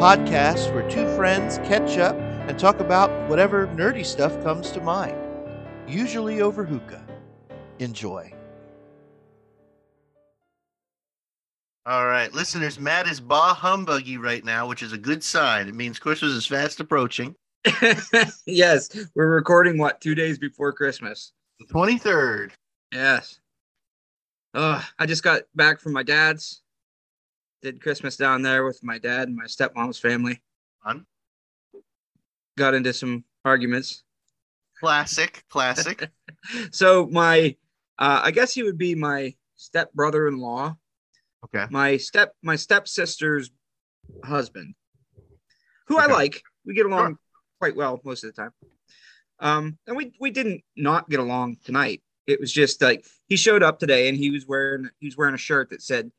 podcast 0.00 0.72
where 0.72 0.88
two 0.88 1.06
friends 1.14 1.58
catch 1.58 1.98
up 1.98 2.16
and 2.48 2.58
talk 2.58 2.80
about 2.80 3.10
whatever 3.28 3.66
nerdy 3.66 4.04
stuff 4.04 4.32
comes 4.42 4.70
to 4.70 4.80
mind, 4.80 5.14
usually 5.86 6.40
over 6.40 6.64
hookah. 6.64 7.04
Enjoy. 7.80 8.32
All 11.84 12.06
right, 12.06 12.32
listeners, 12.32 12.80
Matt 12.80 13.08
is 13.08 13.20
bah 13.20 13.54
humbuggy 13.54 14.18
right 14.18 14.42
now, 14.42 14.66
which 14.66 14.82
is 14.82 14.94
a 14.94 14.98
good 14.98 15.22
sign. 15.22 15.68
It 15.68 15.74
means 15.74 15.98
Christmas 15.98 16.32
is 16.32 16.46
fast 16.46 16.80
approaching. 16.80 17.34
yes, 18.46 18.88
we're 19.14 19.34
recording 19.34 19.76
what 19.76 20.00
two 20.00 20.14
days 20.14 20.38
before 20.38 20.72
Christmas. 20.72 21.32
The 21.58 21.66
23rd. 21.66 22.52
Yes. 22.90 23.38
Oh, 24.54 24.82
I 24.98 25.04
just 25.04 25.22
got 25.22 25.42
back 25.54 25.78
from 25.78 25.92
my 25.92 26.02
dad's. 26.02 26.62
Did 27.62 27.82
Christmas 27.82 28.16
down 28.16 28.42
there 28.42 28.64
with 28.64 28.82
my 28.82 28.98
dad 28.98 29.28
and 29.28 29.36
my 29.36 29.44
stepmom's 29.44 29.98
family. 29.98 30.42
Fun. 30.82 31.04
Got 32.56 32.74
into 32.74 32.92
some 32.92 33.24
arguments. 33.44 34.02
Classic, 34.78 35.44
classic. 35.50 36.08
so 36.70 37.06
my, 37.06 37.56
uh, 37.98 38.22
I 38.24 38.30
guess 38.30 38.54
he 38.54 38.62
would 38.62 38.78
be 38.78 38.94
my 38.94 39.34
step 39.56 39.92
brother-in-law. 39.92 40.74
Okay. 41.44 41.66
My 41.70 41.98
step, 41.98 42.34
my 42.42 42.56
stepsister's 42.56 43.50
husband, 44.24 44.74
who 45.88 45.96
Okay. 45.98 46.04
I 46.10 46.14
like. 46.14 46.42
We 46.64 46.74
get 46.74 46.86
along 46.86 47.08
Sure. 47.12 47.18
quite 47.58 47.76
well 47.76 48.00
most 48.04 48.24
of 48.24 48.34
the 48.34 48.40
time. 48.42 48.52
Um, 49.38 49.78
and 49.86 49.96
we 49.96 50.12
we 50.20 50.30
didn't 50.30 50.62
not 50.76 51.08
get 51.08 51.20
along 51.20 51.56
tonight. 51.64 52.02
It 52.26 52.40
was 52.40 52.52
just 52.52 52.82
like 52.82 53.06
he 53.26 53.36
showed 53.36 53.62
up 53.62 53.78
today 53.78 54.08
and 54.08 54.16
he 54.16 54.30
was 54.30 54.46
wearing 54.46 54.90
he 54.98 55.06
was 55.06 55.16
wearing 55.16 55.34
a 55.34 55.38
shirt 55.38 55.70
that 55.70 55.80
said 55.82 56.10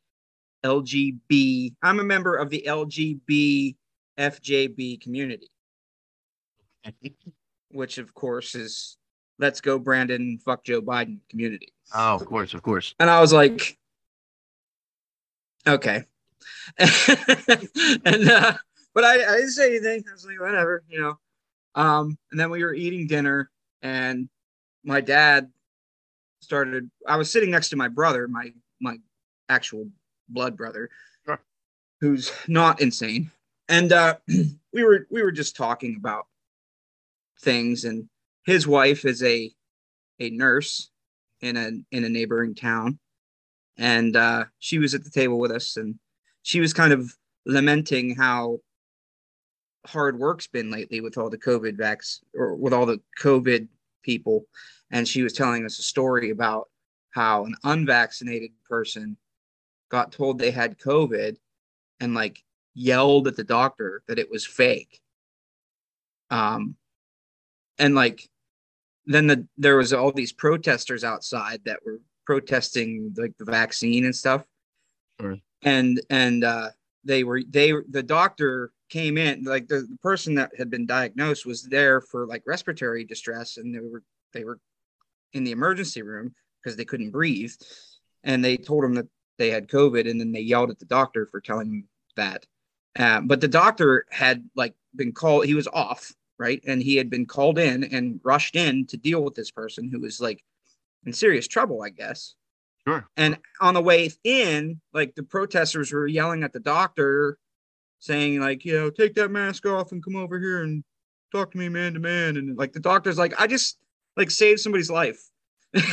LGB. 0.64 1.74
I'm 1.82 2.00
a 2.00 2.04
member 2.04 2.36
of 2.36 2.50
the 2.50 2.64
LGB 2.68 3.76
FJB 4.18 5.02
community, 5.02 5.50
which 7.72 7.98
of 7.98 8.14
course 8.14 8.56
is 8.56 8.98
let's 9.40 9.62
go 9.62 9.80
Brandon 9.80 10.38
fuck 10.44 10.64
Joe 10.64 10.82
Biden 10.82 11.20
community. 11.30 11.74
oh, 11.94 12.16
of 12.16 12.26
course, 12.26 12.54
of 12.54 12.62
course. 12.62 12.94
And 13.00 13.10
I 13.10 13.20
was 13.20 13.34
like, 13.34 13.78
okay. 15.68 16.04
and 16.78 18.30
uh, 18.30 18.54
but 18.94 19.04
I, 19.04 19.14
I 19.14 19.36
didn't 19.38 19.52
say 19.52 19.70
anything. 19.70 20.04
I 20.08 20.14
was 20.14 20.26
like, 20.26 20.40
whatever, 20.40 20.84
you 20.90 21.02
know. 21.02 21.18
Um, 21.76 22.18
and 22.32 22.40
then 22.40 22.50
we 22.50 22.64
were 22.64 22.74
eating 22.74 23.08
dinner, 23.08 23.50
and 23.82 24.28
my 24.84 25.02
dad 25.02 25.50
started. 26.42 26.90
I 27.08 27.18
was 27.18 27.32
sitting 27.32 27.52
next 27.52 27.70
to 27.70 27.76
my 27.76 27.88
brother, 27.88 28.28
my 28.28 28.52
my 28.80 28.98
actual 29.50 29.88
blood 30.34 30.58
brother, 30.58 30.90
Sure. 31.26 31.42
who's 32.00 32.32
not 32.48 32.82
insane. 32.82 33.32
And 33.70 33.92
uh, 33.94 34.18
we 34.74 34.84
were 34.84 35.08
we 35.10 35.22
were 35.24 35.32
just 35.32 35.56
talking 35.56 35.96
about 35.98 36.28
things, 37.42 37.86
and 37.86 38.08
his 38.46 38.68
wife 38.68 39.06
is 39.06 39.24
a 39.24 39.52
a 40.20 40.30
nurse 40.30 40.90
in 41.42 41.58
a 41.58 41.72
in 41.92 42.04
a 42.04 42.10
neighboring 42.10 42.56
town, 42.56 43.00
and 43.78 44.16
uh, 44.16 44.46
she 44.60 44.80
was 44.80 44.94
at 44.94 45.04
the 45.04 45.10
table 45.10 45.40
with 45.40 45.52
us, 45.52 45.78
and 45.78 45.96
she 46.44 46.60
was 46.60 46.74
kind 46.74 46.94
of 46.94 47.16
lamenting 47.46 48.16
how 48.16 48.60
hard 49.88 50.20
work's 50.20 50.48
been 50.48 50.70
lately 50.70 51.02
with 51.02 51.18
all 51.18 51.30
the 51.30 51.38
COVID 51.38 51.76
vax 51.78 52.20
or 52.36 52.56
with 52.56 52.74
all 52.74 52.86
the 52.86 53.02
COVID 53.20 53.68
people, 54.04 54.46
and 54.92 55.08
she 55.08 55.24
was 55.24 55.34
telling 55.34 55.66
us 55.66 55.80
a 55.80 55.84
story 55.84 56.30
about 56.30 56.68
how 57.12 57.46
an 57.46 57.56
unvaccinated 57.64 58.52
person 58.68 59.18
got 59.92 60.12
told 60.12 60.40
they 60.40 60.52
had 60.52 60.80
COVID, 60.80 61.36
and 62.00 62.16
like 62.16 62.44
yelled 62.74 63.28
at 63.28 63.36
the 63.36 63.44
doctor 63.44 64.02
that 64.08 64.18
it 64.18 64.32
was 64.32 64.46
fake. 64.46 65.02
Um, 66.32 66.76
and 67.78 67.94
like 67.94 68.28
then 69.06 69.28
the 69.28 69.48
there 69.58 69.78
was 69.78 69.94
all 69.94 70.12
these 70.12 70.32
protesters 70.32 71.04
outside 71.04 71.62
that 71.66 71.80
were 71.86 72.00
protesting 72.26 73.14
like 73.18 73.38
the 73.38 73.46
vaccine 73.46 74.06
and 74.06 74.16
stuff 74.16 74.44
Sure. 75.20 75.38
and 75.64 76.00
and 76.10 76.44
uh 76.44 76.70
they 77.04 77.24
were 77.24 77.42
they 77.50 77.74
the 77.90 78.04
doctor 78.04 78.72
came 78.90 79.18
in 79.18 79.44
like 79.44 79.68
the, 79.68 79.82
the 79.82 79.98
person 80.02 80.36
that 80.36 80.52
had 80.58 80.70
been 80.70 80.86
diagnosed 80.86 81.46
was 81.46 81.64
there 81.64 82.00
for 82.00 82.28
like 82.28 82.44
respiratory 82.46 83.04
distress 83.04 83.58
and 83.58 83.74
they 83.74 83.80
were 83.80 84.04
they 84.34 84.44
were 84.44 84.60
in 85.34 85.44
the 85.44 85.52
emergency 85.52 86.04
room 86.04 86.34
because 86.64 86.78
they 86.78 86.86
couldn't 86.86 87.10
breathe 87.12 87.54
and 88.24 88.46
they 88.46 88.56
told 88.56 88.84
him 88.84 88.94
that 88.94 89.08
they 89.38 89.50
had 89.50 89.68
covid 89.68 90.10
and 90.10 90.20
then 90.20 90.32
they 90.32 90.42
yelled 90.42 90.70
at 90.70 90.80
the 90.80 90.86
doctor 90.86 91.26
for 91.26 91.40
telling 91.42 91.68
him 91.68 91.88
that 92.16 92.46
uh, 93.00 93.22
but 93.22 93.40
the 93.42 93.48
doctor 93.48 94.06
had 94.12 94.44
like 94.56 94.74
been 94.96 95.12
called 95.14 95.46
he 95.46 95.54
was 95.54 95.68
off 95.68 96.12
right 96.38 96.62
and 96.68 96.82
he 96.82 96.96
had 96.96 97.10
been 97.10 97.26
called 97.26 97.58
in 97.58 97.84
and 97.86 98.20
rushed 98.24 98.56
in 98.56 98.86
to 98.88 98.98
deal 98.98 99.24
with 99.24 99.34
this 99.36 99.52
person 99.52 99.90
who 99.90 100.00
was 100.00 100.20
like 100.20 100.44
in 101.06 101.14
serious 101.14 101.48
trouble 101.48 101.82
i 101.82 101.90
guess 101.90 102.36
Sure. 102.88 103.08
and 103.16 103.38
on 103.62 103.76
the 103.76 103.82
way 103.82 104.10
in 104.24 104.82
like 104.92 105.14
the 105.14 105.22
protesters 105.22 105.92
were 105.94 106.08
yelling 106.08 106.42
at 106.44 106.52
the 106.52 106.60
doctor 106.60 107.38
saying 108.00 108.40
like 108.40 108.66
you 108.66 108.74
know 108.74 108.90
take 108.90 109.14
that 109.14 109.30
mask 109.30 109.68
off 109.68 109.92
and 109.92 110.04
come 110.04 110.16
over 110.16 110.40
here 110.40 110.64
and 110.64 110.84
talk 111.32 111.52
to 111.52 111.58
me 111.60 111.70
man 111.70 111.94
to 111.94 112.00
man 112.00 112.38
and 112.38 112.58
like 112.58 112.74
the 112.74 112.80
doctor's 112.80 113.20
like 113.20 113.40
i 113.40 113.46
just 113.46 113.78
like 114.18 114.32
saved 114.32 114.60
somebody's 114.60 114.90
life 114.90 115.30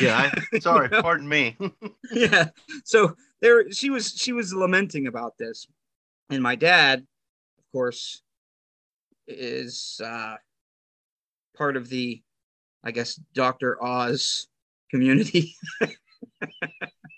Yeah, 0.01 0.31
I, 0.53 0.59
sorry, 0.61 0.87
You 0.91 0.97
know? 0.97 1.03
pardon 1.03 1.29
me. 1.29 1.57
yeah 2.13 2.49
so 2.85 3.15
there 3.41 3.71
she 3.71 3.91
was 3.91 4.13
she 4.17 4.33
was 4.33 4.55
lamenting 4.55 5.07
about 5.07 5.37
this 5.39 5.67
and 6.31 6.43
my 6.43 6.55
dad 6.55 7.01
of 7.59 7.65
course 7.73 8.23
is 9.27 10.01
uh 10.05 10.35
part 11.57 11.77
of 11.77 11.89
the 11.89 12.23
i 12.85 12.91
guess 12.91 13.15
dr 13.35 13.83
oz 13.83 14.49
community 14.91 15.55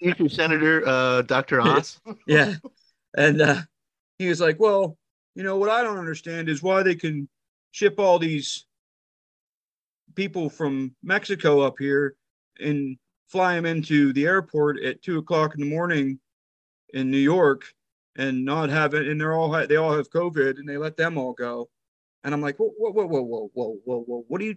Future 0.02 0.30
Senator 0.30 0.82
uh, 0.86 1.22
Dr. 1.22 1.60
Oz. 1.60 2.00
yeah 2.26 2.54
and 3.16 3.40
uh 3.42 3.60
he 4.18 4.28
was 4.28 4.40
like 4.40 4.58
well 4.58 4.96
you 5.34 5.42
know 5.42 5.56
what 5.56 5.68
i 5.68 5.82
don't 5.82 5.98
understand 5.98 6.48
is 6.48 6.62
why 6.62 6.82
they 6.82 6.94
can 6.94 7.28
ship 7.70 7.98
all 7.98 8.18
these 8.18 8.66
people 10.14 10.48
from 10.48 10.94
mexico 11.02 11.60
up 11.60 11.74
here 11.78 12.16
and 12.58 12.96
fly 13.30 13.54
them 13.54 13.66
into 13.66 14.12
the 14.12 14.26
airport 14.26 14.82
at 14.82 15.02
two 15.02 15.18
o'clock 15.18 15.54
in 15.54 15.60
the 15.60 15.70
morning 15.70 16.18
in 16.94 17.10
new 17.10 17.18
york 17.18 17.72
and 18.16 18.44
not 18.44 18.68
have 18.68 18.94
it 18.94 19.06
and 19.06 19.20
they're 19.20 19.34
all 19.34 19.50
they 19.66 19.76
all 19.76 19.96
have 19.96 20.10
covid 20.10 20.58
and 20.58 20.68
they 20.68 20.76
let 20.76 20.96
them 20.96 21.16
all 21.16 21.32
go. 21.32 21.68
And 22.24 22.34
i'm 22.34 22.42
like 22.42 22.56
whoa 22.58 22.72
whoa 22.76 22.90
whoa 22.90 23.06
whoa 23.06 23.22
whoa 23.22 23.50
whoa 23.54 23.76
whoa, 23.84 24.00
whoa. 24.00 24.24
what 24.28 24.40
are 24.40 24.44
you 24.44 24.56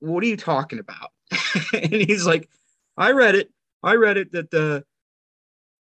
what 0.00 0.22
are 0.22 0.26
you 0.26 0.36
talking 0.36 0.78
about? 0.78 1.10
And 1.72 1.92
he's 1.92 2.26
like 2.26 2.48
i 2.96 3.10
read 3.12 3.34
it. 3.34 3.50
I 3.82 3.94
read 3.94 4.16
it 4.16 4.32
that 4.32 4.50
the 4.50 4.84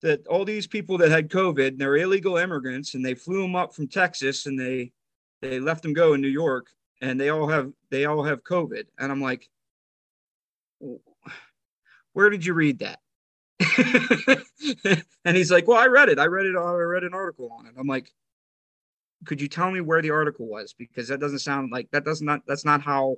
that 0.01 0.25
all 0.27 0.45
these 0.45 0.67
people 0.67 0.97
that 0.99 1.09
had 1.09 1.29
COVID, 1.29 1.69
and 1.69 1.79
they're 1.79 1.97
illegal 1.97 2.37
immigrants, 2.37 2.93
and 2.93 3.03
they 3.03 3.15
flew 3.15 3.41
them 3.41 3.55
up 3.55 3.73
from 3.73 3.87
Texas, 3.87 4.45
and 4.45 4.59
they 4.59 4.91
they 5.41 5.59
left 5.59 5.83
them 5.83 5.93
go 5.93 6.13
in 6.13 6.21
New 6.21 6.27
York, 6.27 6.67
and 7.01 7.19
they 7.19 7.29
all 7.29 7.47
have 7.47 7.71
they 7.89 8.05
all 8.05 8.23
have 8.23 8.43
COVID, 8.43 8.85
and 8.99 9.11
I'm 9.11 9.21
like, 9.21 9.49
where 12.15 12.29
did 12.29 12.45
you 12.45 12.53
read 12.53 12.79
that? 12.79 12.99
and 15.25 15.35
he's 15.35 15.51
like, 15.51 15.67
well, 15.67 15.77
I 15.77 15.87
read 15.87 16.07
it. 16.07 16.17
I 16.17 16.27
read 16.27 16.45
it. 16.45 16.55
Uh, 16.55 16.63
I 16.63 16.73
read 16.75 17.03
an 17.03 17.13
article 17.13 17.51
on 17.59 17.67
it. 17.67 17.73
I'm 17.77 17.87
like, 17.87 18.09
could 19.25 19.41
you 19.41 19.49
tell 19.49 19.69
me 19.69 19.81
where 19.81 20.01
the 20.01 20.11
article 20.11 20.47
was? 20.47 20.73
Because 20.73 21.09
that 21.09 21.19
doesn't 21.19 21.39
sound 21.39 21.71
like 21.73 21.91
that 21.91 22.05
does 22.05 22.21
not 22.21 22.41
that's 22.47 22.63
not 22.63 22.81
how 22.81 23.17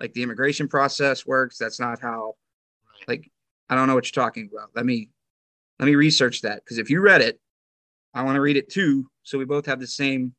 like 0.00 0.14
the 0.14 0.22
immigration 0.22 0.66
process 0.66 1.26
works. 1.26 1.58
That's 1.58 1.78
not 1.78 2.00
how 2.00 2.36
like 3.06 3.30
I 3.68 3.74
don't 3.74 3.86
know 3.86 3.94
what 3.94 4.06
you're 4.06 4.24
talking 4.24 4.48
about. 4.50 4.70
Let 4.74 4.86
me 4.86 5.10
let 5.78 5.84
me 5.84 5.94
research 5.94 6.40
that 6.40 6.64
because 6.64 6.78
if 6.78 6.88
you 6.88 7.02
read 7.02 7.20
it, 7.20 7.38
I 8.14 8.22
want 8.22 8.36
to 8.36 8.40
read 8.40 8.56
it 8.56 8.70
too, 8.70 9.10
so 9.24 9.36
we 9.36 9.44
both 9.44 9.66
have 9.66 9.78
the 9.78 9.86
same 9.86 10.34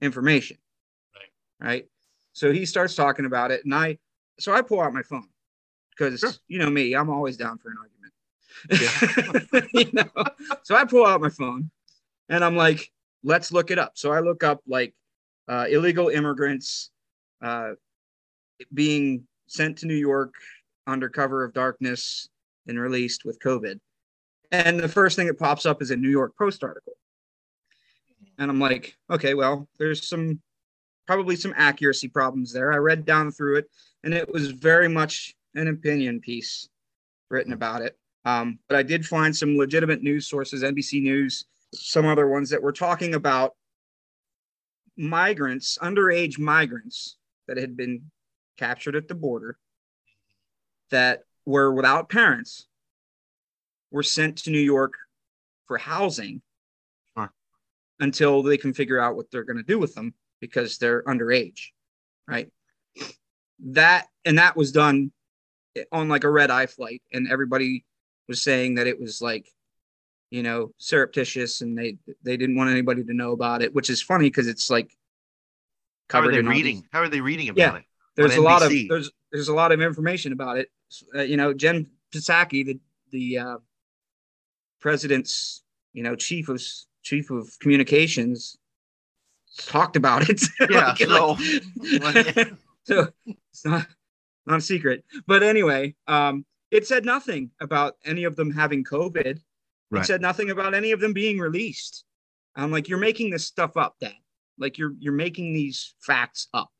information. 0.00 0.56
Right. 1.14 1.68
Right. 1.68 1.86
So 2.32 2.50
he 2.50 2.64
starts 2.64 2.94
talking 2.94 3.26
about 3.26 3.50
it, 3.50 3.62
and 3.66 3.74
I 3.74 3.98
so 4.38 4.54
I 4.54 4.62
pull 4.62 4.80
out 4.80 4.94
my 4.94 5.02
phone 5.02 5.28
because 5.96 6.20
Sure. 6.20 6.30
you 6.48 6.58
know 6.58 6.70
me, 6.70 6.94
I'm 6.94 7.10
always 7.10 7.36
down 7.36 7.58
for 7.58 7.70
an 7.70 7.76
argument. 7.78 7.96
you 9.74 9.92
know, 9.92 10.24
so 10.62 10.74
I 10.74 10.84
pull 10.84 11.06
out 11.06 11.20
my 11.20 11.28
phone, 11.28 11.70
and 12.28 12.44
I'm 12.44 12.56
like, 12.56 12.90
let's 13.22 13.52
look 13.52 13.70
it 13.70 13.78
up. 13.78 13.92
So 13.94 14.12
I 14.12 14.20
look 14.20 14.42
up 14.44 14.60
like 14.66 14.94
uh, 15.48 15.66
illegal 15.68 16.08
immigrants 16.08 16.90
uh, 17.42 17.72
being 18.72 19.26
sent 19.46 19.78
to 19.78 19.86
New 19.86 19.94
York 19.94 20.34
under 20.86 21.08
cover 21.08 21.44
of 21.44 21.52
darkness 21.52 22.28
and 22.66 22.80
released 22.80 23.24
with 23.24 23.38
COVID. 23.40 23.78
And 24.52 24.78
the 24.78 24.88
first 24.88 25.16
thing 25.16 25.26
that 25.26 25.38
pops 25.38 25.66
up 25.66 25.82
is 25.82 25.90
a 25.90 25.96
New 25.96 26.10
York 26.10 26.32
Post 26.38 26.64
article. 26.64 26.94
And 28.38 28.50
I'm 28.50 28.60
like, 28.60 28.96
okay, 29.10 29.34
well, 29.34 29.68
there's 29.78 30.06
some 30.08 30.40
probably 31.06 31.36
some 31.36 31.54
accuracy 31.56 32.08
problems 32.08 32.52
there. 32.52 32.72
I 32.72 32.76
read 32.76 33.04
down 33.04 33.30
through 33.30 33.58
it, 33.58 33.70
and 34.04 34.12
it 34.12 34.32
was 34.32 34.50
very 34.50 34.88
much 34.88 35.34
an 35.56 35.68
opinion 35.68 36.20
piece 36.20 36.68
written 37.30 37.52
about 37.52 37.82
it. 37.82 37.98
Um, 38.24 38.58
but 38.68 38.76
I 38.76 38.82
did 38.82 39.06
find 39.06 39.34
some 39.34 39.56
legitimate 39.56 40.02
news 40.02 40.28
sources, 40.28 40.62
NBC 40.62 41.02
News, 41.02 41.44
some 41.72 42.06
other 42.06 42.28
ones 42.28 42.50
that 42.50 42.62
were 42.62 42.72
talking 42.72 43.14
about 43.14 43.54
migrants, 44.96 45.78
underage 45.80 46.38
migrants 46.38 47.16
that 47.46 47.56
had 47.56 47.76
been 47.76 48.10
captured 48.56 48.96
at 48.96 49.08
the 49.08 49.14
border 49.14 49.58
that 50.90 51.22
were 51.44 51.72
without 51.72 52.08
parents 52.08 52.66
were 53.90 54.02
sent 54.02 54.38
to 54.38 54.50
New 54.50 54.58
York 54.60 54.94
for 55.66 55.78
housing 55.78 56.42
Sure. 57.16 57.32
until 58.00 58.42
they 58.42 58.56
can 58.56 58.72
figure 58.72 59.00
out 59.00 59.16
what 59.16 59.30
they're 59.30 59.44
going 59.44 59.56
to 59.56 59.62
do 59.62 59.78
with 59.78 59.94
them 59.94 60.14
because 60.40 60.78
they're 60.78 61.02
underage, 61.04 61.68
right? 62.26 62.50
That 63.60 64.08
and 64.24 64.38
that 64.38 64.56
was 64.56 64.72
done 64.72 65.12
on 65.92 66.08
like 66.08 66.24
a 66.24 66.30
red 66.30 66.50
eye 66.50 66.66
flight, 66.66 67.02
and 67.12 67.28
everybody 67.30 67.84
was 68.28 68.42
saying 68.42 68.74
that 68.76 68.86
it 68.86 69.00
was 69.00 69.20
like, 69.22 69.48
you 70.30 70.42
know, 70.42 70.72
surreptitious, 70.78 71.60
and 71.60 71.76
they 71.78 71.98
they 72.22 72.36
didn't 72.36 72.56
want 72.56 72.70
anybody 72.70 73.04
to 73.04 73.14
know 73.14 73.32
about 73.32 73.62
it, 73.62 73.74
which 73.74 73.90
is 73.90 74.02
funny 74.02 74.28
because 74.28 74.48
it's 74.48 74.70
like 74.70 74.90
How 76.10 76.18
are 76.18 76.22
covered 76.22 76.34
they 76.34 76.38
in 76.40 76.46
all 76.48 76.52
these- 76.54 76.64
reading? 76.64 76.88
How 76.92 77.00
are 77.00 77.08
they 77.08 77.20
reading 77.20 77.48
about 77.48 77.58
Yeah. 77.60 77.76
it? 77.76 77.84
there's 78.16 78.36
a 78.36 78.40
lot 78.40 78.62
of 78.62 78.70
there's 78.70 79.10
there's 79.32 79.48
a 79.48 79.54
lot 79.54 79.72
of 79.72 79.80
information 79.82 80.32
about 80.32 80.56
it. 80.58 80.70
Uh, 81.14 81.20
you 81.22 81.36
know, 81.36 81.52
Jen 81.52 81.86
Psaki, 82.12 82.64
the 82.64 82.80
the 83.10 83.38
uh, 83.38 83.56
president's 84.80 85.62
you 85.92 86.02
know 86.02 86.14
chief 86.16 86.48
of 86.48 86.62
chief 87.02 87.30
of 87.30 87.48
communications, 87.60 88.56
talked 89.58 89.96
about 89.96 90.28
it. 90.28 90.40
Yeah, 90.70 90.86
Like, 90.88 90.98
so- 90.98 91.36
like- 92.00 92.52
so 92.84 93.08
it's 93.26 93.64
not 93.64 93.86
not 94.46 94.58
a 94.58 94.62
secret. 94.62 95.04
But 95.26 95.42
anyway, 95.42 95.94
um, 96.06 96.44
it 96.70 96.86
said 96.86 97.04
nothing 97.04 97.50
about 97.60 97.94
any 98.04 98.24
of 98.24 98.36
them 98.36 98.50
having 98.50 98.84
COVID. 98.84 99.40
Right. 99.90 100.02
It 100.02 100.06
said 100.06 100.20
nothing 100.20 100.50
about 100.50 100.74
any 100.74 100.92
of 100.92 101.00
them 101.00 101.12
being 101.12 101.38
released. 101.38 102.04
I'm 102.56 102.70
like, 102.70 102.88
you're 102.88 102.98
making 102.98 103.30
this 103.30 103.46
stuff 103.46 103.76
up, 103.76 103.96
Dad. 104.00 104.14
Like 104.58 104.78
you're 104.78 104.94
you're 104.98 105.12
making 105.12 105.52
these 105.52 105.94
facts 106.00 106.48
up. 106.54 106.70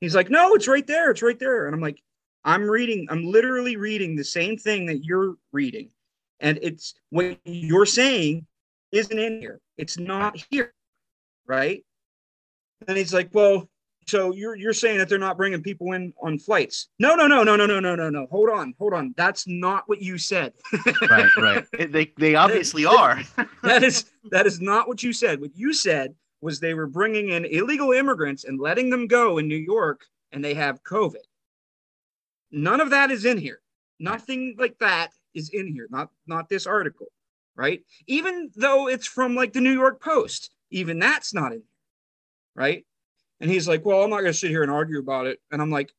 He's 0.00 0.14
like, 0.14 0.30
no, 0.30 0.54
it's 0.54 0.68
right 0.68 0.86
there. 0.86 1.10
It's 1.10 1.22
right 1.22 1.38
there. 1.38 1.66
And 1.66 1.74
I'm 1.74 1.80
like, 1.80 2.02
I'm 2.44 2.68
reading, 2.68 3.06
I'm 3.08 3.24
literally 3.24 3.76
reading 3.76 4.16
the 4.16 4.24
same 4.24 4.56
thing 4.56 4.86
that 4.86 5.04
you're 5.04 5.36
reading. 5.52 5.90
And 6.40 6.58
it's 6.60 6.94
what 7.10 7.38
you're 7.44 7.86
saying 7.86 8.46
isn't 8.90 9.16
in 9.18 9.40
here. 9.40 9.60
It's 9.76 9.98
not 9.98 10.42
here. 10.50 10.74
Right. 11.46 11.84
And 12.88 12.96
he's 12.96 13.14
like, 13.14 13.30
well, 13.32 13.68
so 14.06 14.32
you're 14.34 14.56
you're 14.56 14.72
saying 14.72 14.98
that 14.98 15.08
they're 15.08 15.18
not 15.18 15.36
bringing 15.36 15.62
people 15.62 15.92
in 15.92 16.12
on 16.22 16.38
flights? 16.38 16.88
No, 16.98 17.14
no, 17.14 17.26
no, 17.26 17.42
no, 17.44 17.56
no, 17.56 17.66
no, 17.66 17.80
no, 17.80 17.94
no, 17.94 18.10
no. 18.10 18.26
Hold 18.30 18.50
on, 18.50 18.74
hold 18.78 18.94
on. 18.94 19.14
That's 19.16 19.46
not 19.46 19.88
what 19.88 20.00
you 20.00 20.18
said. 20.18 20.52
right, 21.10 21.28
right. 21.36 21.66
They 21.92 22.12
they 22.18 22.34
obviously 22.34 22.84
are. 22.84 23.20
that 23.62 23.82
is 23.82 24.10
that 24.30 24.46
is 24.46 24.60
not 24.60 24.88
what 24.88 25.02
you 25.02 25.12
said. 25.12 25.40
What 25.40 25.56
you 25.56 25.72
said 25.72 26.14
was 26.40 26.58
they 26.58 26.74
were 26.74 26.86
bringing 26.86 27.30
in 27.30 27.44
illegal 27.44 27.92
immigrants 27.92 28.44
and 28.44 28.60
letting 28.60 28.90
them 28.90 29.06
go 29.06 29.38
in 29.38 29.46
New 29.46 29.56
York, 29.56 30.04
and 30.32 30.44
they 30.44 30.54
have 30.54 30.82
COVID. 30.82 31.24
None 32.50 32.80
of 32.80 32.90
that 32.90 33.10
is 33.10 33.24
in 33.24 33.38
here. 33.38 33.60
Nothing 33.98 34.56
like 34.58 34.78
that 34.78 35.10
is 35.34 35.50
in 35.50 35.72
here. 35.72 35.86
Not 35.90 36.10
not 36.26 36.48
this 36.48 36.66
article, 36.66 37.06
right? 37.56 37.82
Even 38.06 38.50
though 38.56 38.88
it's 38.88 39.06
from 39.06 39.34
like 39.34 39.52
the 39.52 39.60
New 39.60 39.72
York 39.72 40.02
Post, 40.02 40.50
even 40.70 40.98
that's 40.98 41.32
not 41.32 41.52
in 41.52 41.58
here, 41.58 41.66
right? 42.54 42.84
And 43.42 43.50
he's 43.50 43.68
like, 43.68 43.84
"Well, 43.84 44.02
I'm 44.02 44.08
not 44.10 44.20
going 44.20 44.32
to 44.32 44.38
sit 44.38 44.50
here 44.50 44.62
and 44.62 44.70
argue 44.70 45.00
about 45.00 45.26
it." 45.26 45.40
And 45.50 45.60
I'm 45.60 45.70
like, 45.70 45.92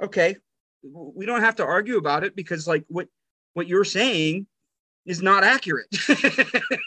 "Okay, 0.00 0.36
we 0.82 1.26
don't 1.26 1.40
have 1.40 1.56
to 1.56 1.64
argue 1.64 1.96
about 1.96 2.22
it 2.22 2.36
because 2.36 2.68
like 2.68 2.84
what 2.88 3.08
what 3.54 3.66
you're 3.66 3.84
saying 3.84 4.46
is 5.06 5.22
not 5.22 5.42
accurate." 5.42 5.88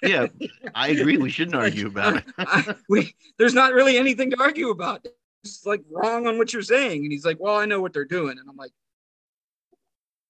Yeah, 0.03 0.27
I 0.73 0.89
agree. 0.89 1.17
We 1.17 1.29
shouldn't 1.29 1.55
argue 1.55 1.87
about 1.87 2.17
it. 2.17 2.23
I, 2.37 2.75
we 2.89 3.13
there's 3.37 3.53
not 3.53 3.73
really 3.73 3.97
anything 3.97 4.31
to 4.31 4.39
argue 4.39 4.69
about. 4.69 5.05
It's 5.43 5.65
like 5.65 5.81
wrong 5.91 6.27
on 6.27 6.37
what 6.37 6.53
you're 6.53 6.61
saying. 6.61 7.03
And 7.03 7.11
he's 7.11 7.25
like, 7.25 7.37
Well, 7.39 7.55
I 7.55 7.65
know 7.65 7.81
what 7.81 7.93
they're 7.93 8.05
doing. 8.05 8.37
And 8.39 8.49
I'm 8.49 8.57
like, 8.57 8.71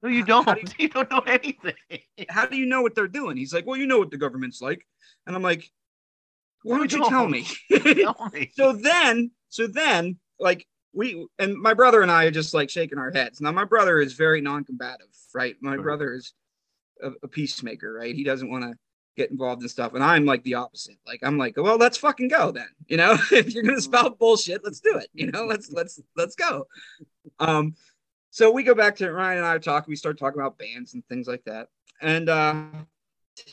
No, 0.01 0.09
you 0.09 0.25
don't. 0.25 0.45
do 0.45 0.61
You 0.79 0.89
don't 0.89 1.09
know 1.09 1.21
anything. 1.21 1.73
How 2.29 2.45
do 2.45 2.57
you 2.57 2.65
know 2.65 2.81
what 2.81 2.95
they're 2.95 3.07
doing? 3.07 3.37
He's 3.37 3.53
like, 3.53 3.65
Well, 3.65 3.77
you 3.77 3.87
know 3.87 3.99
what 3.99 4.11
the 4.11 4.17
government's 4.17 4.61
like. 4.61 4.85
And 5.27 5.35
I'm 5.35 5.41
like, 5.41 5.71
Why 6.63 6.77
don't 6.77 6.91
you 6.91 7.07
tell 7.09 7.27
me? 7.27 7.45
Tell 7.69 8.29
me. 8.33 8.51
so 8.53 8.73
then, 8.73 9.31
so 9.49 9.67
then, 9.67 10.17
like 10.39 10.67
we 10.93 11.27
and 11.39 11.55
my 11.55 11.73
brother 11.73 12.01
and 12.01 12.11
I 12.11 12.25
are 12.25 12.31
just 12.31 12.53
like 12.53 12.69
shaking 12.69 12.97
our 12.97 13.11
heads. 13.11 13.41
Now, 13.41 13.51
my 13.51 13.65
brother 13.65 13.99
is 13.99 14.13
very 14.13 14.41
non-combative, 14.41 15.07
right? 15.33 15.55
My 15.61 15.71
Right. 15.71 15.81
brother 15.81 16.13
is 16.13 16.33
a, 17.01 17.11
a 17.23 17.27
peacemaker, 17.27 17.91
right? 17.91 18.13
He 18.13 18.23
doesn't 18.23 18.49
want 18.49 18.63
to 18.63 18.73
get 19.17 19.31
involved 19.31 19.61
in 19.61 19.69
stuff, 19.69 19.93
and 19.93 20.03
I'm 20.03 20.25
like 20.25 20.43
the 20.43 20.55
opposite. 20.55 20.97
Like 21.05 21.19
I'm 21.23 21.37
like, 21.37 21.55
well, 21.57 21.77
let's 21.77 21.97
fucking 21.97 22.27
go 22.27 22.51
then. 22.51 22.67
You 22.87 22.97
know, 22.97 23.17
if 23.31 23.53
you're 23.53 23.63
gonna 23.63 23.81
spout 23.81 24.19
bullshit, 24.19 24.63
let's 24.63 24.79
do 24.79 24.97
it. 24.97 25.07
You 25.13 25.31
know, 25.31 25.45
let's 25.45 25.71
let's 25.71 25.99
let's 26.15 26.35
go. 26.35 26.67
Um, 27.39 27.75
so 28.29 28.51
we 28.51 28.63
go 28.63 28.75
back 28.75 28.95
to 28.97 29.11
Ryan 29.11 29.39
and 29.39 29.47
I 29.47 29.57
talk. 29.57 29.87
We 29.87 29.95
start 29.95 30.17
talking 30.17 30.39
about 30.39 30.57
bands 30.57 30.93
and 30.93 31.05
things 31.07 31.27
like 31.27 31.43
that, 31.45 31.67
and 32.01 32.29
uh, 32.29 32.63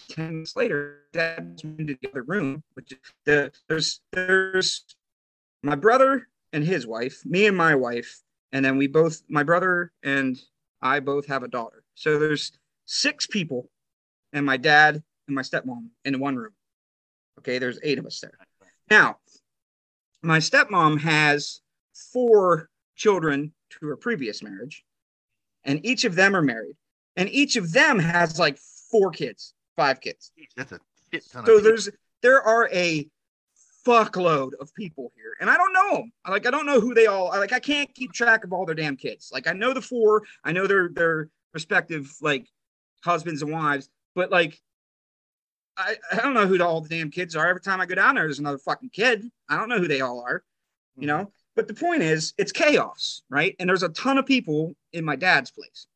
ten 0.08 0.34
minutes 0.34 0.56
later, 0.56 1.02
Dad's 1.12 1.62
into 1.64 1.96
the 2.00 2.08
other 2.10 2.22
room, 2.22 2.62
which 2.74 2.92
the 3.24 3.52
there's 3.68 4.00
there's 4.12 4.84
my 5.62 5.74
brother 5.74 6.28
and 6.52 6.64
his 6.64 6.86
wife, 6.86 7.24
me 7.24 7.46
and 7.46 7.56
my 7.56 7.74
wife, 7.74 8.22
and 8.52 8.64
then 8.64 8.76
we 8.76 8.86
both, 8.86 9.22
my 9.28 9.42
brother 9.42 9.92
and 10.02 10.40
I 10.80 11.00
both 11.00 11.26
have 11.26 11.42
a 11.42 11.48
daughter. 11.48 11.84
So 11.94 12.18
there's 12.18 12.52
six 12.86 13.26
people, 13.26 13.68
and 14.32 14.46
my 14.46 14.56
dad 14.56 15.02
and 15.26 15.34
my 15.34 15.42
stepmom 15.42 15.88
in 16.04 16.18
one 16.20 16.36
room. 16.36 16.52
Okay, 17.38 17.58
there's 17.58 17.78
eight 17.82 17.98
of 17.98 18.06
us 18.06 18.20
there. 18.20 18.38
Now, 18.90 19.18
my 20.22 20.38
stepmom 20.38 21.00
has 21.00 21.60
four 22.12 22.70
children 22.96 23.52
to 23.70 23.86
her 23.86 23.96
previous 23.96 24.42
marriage, 24.42 24.84
and 25.64 25.84
each 25.84 26.04
of 26.04 26.14
them 26.14 26.34
are 26.34 26.42
married, 26.42 26.76
and 27.16 27.28
each 27.28 27.56
of 27.56 27.72
them 27.72 27.98
has 27.98 28.38
like 28.38 28.58
four 28.90 29.10
kids, 29.10 29.54
five 29.78 30.00
kids. 30.00 30.32
That's 30.56 30.72
a 30.72 30.80
shit 31.12 31.24
ton 31.30 31.46
So 31.46 31.60
there's 31.60 31.88
there 32.20 32.42
are 32.42 32.68
a 32.72 33.08
fuckload 33.86 34.50
of 34.60 34.74
people 34.74 35.12
here, 35.16 35.36
and 35.40 35.48
I 35.48 35.56
don't 35.56 35.72
know 35.72 35.98
them. 35.98 36.12
Like 36.28 36.46
I 36.46 36.50
don't 36.50 36.66
know 36.66 36.80
who 36.80 36.92
they 36.94 37.06
all. 37.06 37.28
Like 37.28 37.52
I 37.52 37.60
can't 37.60 37.94
keep 37.94 38.12
track 38.12 38.44
of 38.44 38.52
all 38.52 38.66
their 38.66 38.74
damn 38.74 38.96
kids. 38.96 39.30
Like 39.32 39.46
I 39.46 39.52
know 39.52 39.72
the 39.72 39.80
four. 39.80 40.24
I 40.44 40.52
know 40.52 40.66
their 40.66 40.88
their 40.88 41.30
respective 41.54 42.12
like 42.20 42.46
husbands 43.02 43.40
and 43.42 43.52
wives, 43.52 43.88
but 44.14 44.30
like. 44.30 44.60
I, 45.80 45.94
I 46.10 46.16
don't 46.16 46.34
know 46.34 46.48
who 46.48 46.60
all 46.60 46.80
the 46.80 46.88
damn 46.88 47.08
kids 47.08 47.36
are. 47.36 47.46
Every 47.46 47.60
time 47.60 47.80
I 47.80 47.86
go 47.86 47.94
down 47.94 48.16
there, 48.16 48.24
there's 48.24 48.40
another 48.40 48.58
fucking 48.58 48.90
kid. 48.90 49.24
I 49.48 49.56
don't 49.56 49.68
know 49.68 49.78
who 49.78 49.86
they 49.86 50.00
all 50.00 50.20
are, 50.22 50.42
you 50.96 51.02
hmm. 51.02 51.06
know. 51.06 51.32
But 51.54 51.68
the 51.68 51.74
point 51.74 52.02
is, 52.02 52.34
it's 52.36 52.50
chaos, 52.50 53.22
right? 53.30 53.54
And 53.60 53.68
there's 53.68 53.84
a 53.84 53.88
ton 53.90 54.18
of 54.18 54.26
people 54.26 54.74
in 54.92 55.04
my 55.04 55.14
dad's 55.14 55.52
place, 55.52 55.86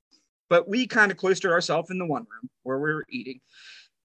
but 0.53 0.69
we 0.69 0.87
kind 0.87 1.11
of 1.11 1.17
cloistered 1.17 1.51
ourselves 1.51 1.89
in 1.91 1.97
the 1.97 2.05
one 2.05 2.27
room 2.31 2.51
where 2.63 2.77
we 2.77 2.93
were 2.93 3.07
eating, 3.09 3.41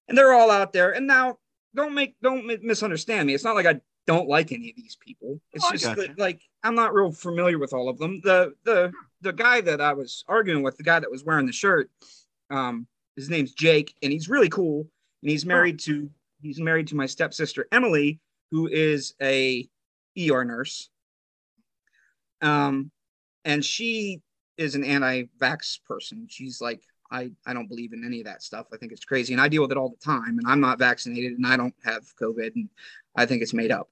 and 0.08 0.16
they're 0.16 0.32
all 0.32 0.50
out 0.50 0.72
there. 0.72 0.92
And 0.92 1.06
now 1.06 1.36
don't 1.74 1.92
make 1.92 2.14
don't 2.22 2.46
misunderstand 2.64 3.26
me. 3.26 3.34
It's 3.34 3.44
not 3.44 3.54
like 3.54 3.66
I 3.66 3.82
don't 4.06 4.30
like 4.30 4.50
any 4.50 4.70
of 4.70 4.76
these 4.76 4.96
people. 4.98 5.42
It's 5.52 5.62
Oh, 5.62 5.72
just 5.72 5.84
gotcha. 5.84 6.00
that, 6.00 6.18
like 6.18 6.40
I'm 6.64 6.74
not 6.74 6.94
real 6.94 7.12
familiar 7.12 7.58
with 7.58 7.74
all 7.74 7.90
of 7.90 7.98
them. 7.98 8.22
The 8.24 8.54
the 8.64 8.90
the 9.20 9.34
guy 9.34 9.60
that 9.60 9.82
I 9.82 9.92
was 9.92 10.24
arguing 10.26 10.62
with, 10.62 10.78
the 10.78 10.84
guy 10.84 10.98
that 10.98 11.10
was 11.10 11.22
wearing 11.22 11.44
the 11.44 11.52
shirt, 11.52 11.90
um, 12.48 12.86
his 13.14 13.28
name's 13.28 13.52
Jake, 13.52 13.94
and 14.02 14.10
he's 14.10 14.30
really 14.30 14.48
cool. 14.48 14.88
And 15.22 15.30
he's 15.30 15.44
married 15.44 15.78
to 15.80 16.08
he's 16.40 16.60
married 16.60 16.86
to 16.88 16.96
my 16.96 17.04
stepsister 17.04 17.68
Emily, 17.72 18.20
who 18.50 18.68
is 18.68 19.12
a 19.20 19.68
ER 20.18 20.46
nurse. 20.46 20.88
Um, 22.40 22.90
and 23.44 23.62
she 23.62 24.22
is 24.58 24.74
an 24.74 24.84
anti-vax 24.84 25.82
person. 25.84 26.26
She's 26.28 26.60
like, 26.60 26.82
I, 27.10 27.30
I 27.46 27.54
don't 27.54 27.68
believe 27.68 27.94
in 27.94 28.04
any 28.04 28.20
of 28.20 28.26
that 28.26 28.42
stuff. 28.42 28.66
I 28.72 28.76
think 28.76 28.92
it's 28.92 29.04
crazy. 29.04 29.32
And 29.32 29.40
I 29.40 29.48
deal 29.48 29.62
with 29.62 29.72
it 29.72 29.78
all 29.78 29.88
the 29.88 30.04
time. 30.04 30.38
And 30.38 30.46
I'm 30.46 30.60
not 30.60 30.78
vaccinated 30.78 31.32
and 31.32 31.46
I 31.46 31.56
don't 31.56 31.74
have 31.84 32.02
COVID. 32.20 32.54
And 32.54 32.68
I 33.16 33.24
think 33.24 33.40
it's 33.40 33.54
made 33.54 33.70
up. 33.70 33.88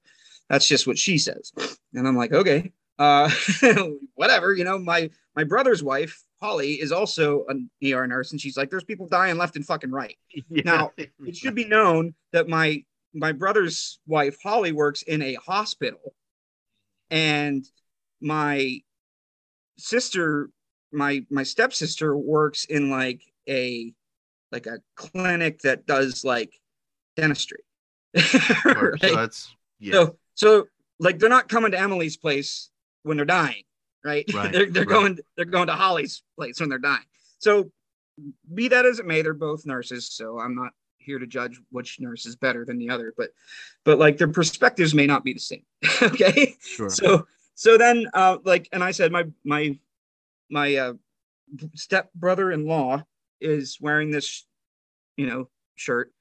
That's 0.49 0.67
just 0.67 0.85
what 0.85 0.97
she 0.97 1.17
says. 1.17 1.51
And 1.93 2.07
I'm 2.07 2.15
like, 2.15 2.31
okay, 2.31 2.71
uh, 2.99 3.29
whatever. 4.15 4.53
You 4.53 4.63
know, 4.63 4.77
my 4.77 5.09
my 5.35 5.43
brother's 5.43 5.83
wife, 5.83 6.23
Holly, 6.41 6.73
is 6.73 6.91
also 6.91 7.45
an 7.47 7.69
ER 7.83 8.07
nurse, 8.07 8.31
and 8.31 8.41
she's 8.41 8.57
like, 8.57 8.69
there's 8.69 8.83
people 8.83 9.07
dying 9.07 9.37
left 9.37 9.55
and 9.55 9.65
fucking 9.65 9.91
right. 9.91 10.17
Yeah. 10.49 10.61
Now, 10.65 10.91
It 10.97 11.35
should 11.35 11.55
be 11.55 11.65
known 11.65 12.13
that 12.31 12.47
my 12.47 12.83
my 13.13 13.31
brother's 13.31 13.99
wife, 14.07 14.37
Holly, 14.41 14.71
works 14.71 15.01
in 15.01 15.21
a 15.21 15.35
hospital, 15.35 16.13
and 17.09 17.65
my 18.21 18.81
sister, 19.77 20.49
my 20.91 21.25
my 21.29 21.43
stepsister, 21.43 22.15
works 22.15 22.65
in 22.65 22.89
like 22.89 23.21
a 23.47 23.93
like 24.51 24.65
a 24.65 24.79
clinic 24.95 25.61
that 25.61 25.85
does 25.85 26.23
like 26.23 26.53
dentistry. 27.15 27.63
Right? 28.65 29.01
So 29.01 29.15
that's 29.15 29.55
yeah. 29.79 29.91
So 29.93 30.17
so 30.35 30.67
like 30.99 31.19
they're 31.19 31.29
not 31.29 31.49
coming 31.49 31.71
to 31.71 31.79
Emily's 31.79 32.17
place 32.17 32.69
when 33.03 33.17
they're 33.17 33.25
dying, 33.25 33.63
right? 34.03 34.25
Right, 34.33 34.51
they're 34.51 34.69
they're 34.69 34.83
right. 34.83 34.89
going 34.89 35.19
they're 35.35 35.45
going 35.45 35.67
to 35.67 35.73
Holly's 35.73 36.23
place 36.37 36.59
when 36.59 36.69
they're 36.69 36.79
dying. 36.79 37.05
So 37.39 37.71
be 38.53 38.67
that 38.69 38.85
as 38.85 38.99
it 38.99 39.05
may, 39.05 39.21
they're 39.21 39.33
both 39.33 39.65
nurses, 39.65 40.09
so 40.09 40.39
I'm 40.39 40.55
not 40.55 40.71
here 40.97 41.19
to 41.19 41.27
judge 41.27 41.59
which 41.71 41.99
nurse 41.99 42.25
is 42.25 42.35
better 42.35 42.65
than 42.65 42.77
the 42.77 42.89
other, 42.89 43.13
but 43.17 43.29
but 43.83 43.97
like 43.97 44.17
their 44.17 44.27
perspectives 44.27 44.93
may 44.93 45.07
not 45.07 45.23
be 45.23 45.33
the 45.33 45.39
same. 45.39 45.63
okay. 46.01 46.55
Sure. 46.59 46.89
So 46.89 47.27
so 47.55 47.77
then 47.77 48.07
uh 48.13 48.37
like 48.43 48.69
and 48.71 48.83
I 48.83 48.91
said 48.91 49.11
my 49.11 49.25
my 49.43 49.77
my 50.49 50.75
uh 50.75 50.93
step 51.75 52.11
brother-in-law 52.13 53.03
is 53.39 53.77
wearing 53.79 54.11
this 54.11 54.45
you 55.15 55.27
know 55.27 55.49
shirt. 55.75 56.11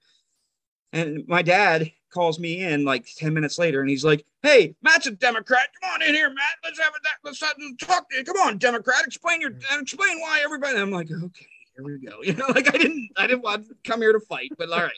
And 0.92 1.26
my 1.26 1.42
dad 1.42 1.90
calls 2.12 2.38
me 2.38 2.62
in 2.62 2.84
like 2.84 3.06
10 3.16 3.34
minutes 3.34 3.58
later 3.58 3.80
and 3.80 3.90
he's 3.90 4.04
like 4.04 4.24
hey 4.42 4.74
matt's 4.82 5.06
a 5.06 5.10
democrat. 5.10 5.68
Come 5.80 5.90
on 5.94 6.02
in 6.02 6.14
here 6.14 6.28
matt. 6.28 6.56
Let's 6.64 6.78
have 6.78 6.92
a 6.92 7.26
let's 7.26 7.40
have 7.40 7.56
a 7.58 7.84
talk 7.84 8.06
come 8.24 8.36
on 8.38 8.58
democrat 8.58 9.04
explain 9.06 9.40
your 9.40 9.52
explain 9.78 10.20
why 10.20 10.40
everybody 10.44 10.78
i'm 10.78 10.90
like 10.90 11.10
okay 11.10 11.46
here 11.74 11.84
we 11.84 11.98
go. 11.98 12.22
You 12.22 12.34
know 12.34 12.46
like 12.54 12.68
i 12.68 12.78
didn't 12.78 13.10
i 13.16 13.26
didn't 13.26 13.42
want 13.42 13.68
to 13.68 13.76
come 13.84 14.00
here 14.00 14.12
to 14.12 14.20
fight 14.20 14.52
but 14.56 14.70
all 14.70 14.80
right 14.80 14.92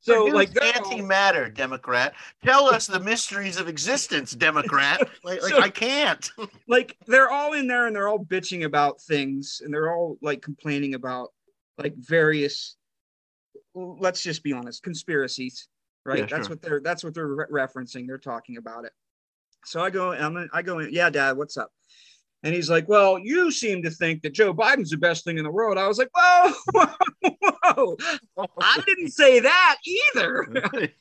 so 0.00 0.14
Produce 0.30 0.34
like 0.34 0.52
they're 0.52 0.72
all- 0.84 0.90
antimatter, 0.92 1.52
Democrat. 1.54 2.14
Tell 2.44 2.66
us 2.66 2.86
the 2.86 3.00
mysteries 3.00 3.58
of 3.58 3.68
existence, 3.68 4.32
Democrat. 4.32 5.00
Like, 5.24 5.42
like 5.42 5.52
So- 5.52 5.60
I 5.60 5.68
can't. 5.70 6.30
like 6.68 6.96
they're 7.06 7.30
all 7.30 7.52
in 7.52 7.66
there 7.66 7.86
and 7.86 7.94
they're 7.94 8.08
all 8.08 8.24
bitching 8.24 8.64
about 8.64 9.00
things 9.00 9.60
and 9.64 9.72
they're 9.72 9.92
all 9.92 10.16
like 10.22 10.40
complaining 10.42 10.94
about 10.94 11.28
like 11.78 11.94
various 11.96 12.76
let's 13.74 14.22
just 14.22 14.42
be 14.42 14.52
honest 14.52 14.82
conspiracies 14.82 15.68
right 16.04 16.18
Yeah, 16.20 16.26
that's 16.26 16.46
sure. 16.48 16.56
what 16.56 16.62
they're 16.62 16.80
that's 16.80 17.04
what 17.04 17.14
they're 17.14 17.26
re- 17.28 17.46
referencing 17.52 18.06
they're 18.06 18.18
talking 18.18 18.56
about 18.56 18.84
it 18.84 18.92
so 19.64 19.80
i 19.80 19.90
go 19.90 20.12
i'm 20.12 20.48
i 20.52 20.60
go 20.60 20.80
in 20.80 20.92
yeah 20.92 21.08
dad 21.08 21.36
what's 21.36 21.56
up 21.56 21.70
and 22.42 22.54
he's 22.54 22.70
like 22.70 22.88
well 22.88 23.18
you 23.18 23.50
seem 23.50 23.82
to 23.82 23.90
think 23.90 24.22
that 24.22 24.32
joe 24.32 24.54
biden's 24.54 24.90
the 24.90 24.96
best 24.96 25.24
thing 25.24 25.38
in 25.38 25.44
the 25.44 25.50
world 25.50 25.78
i 25.78 25.86
was 25.86 25.98
like 25.98 26.10
whoa 26.14 26.52
whoa, 27.64 27.96
whoa. 28.34 28.46
i 28.60 28.80
didn't 28.86 29.10
say 29.12 29.40
that 29.40 29.76
either 29.86 30.46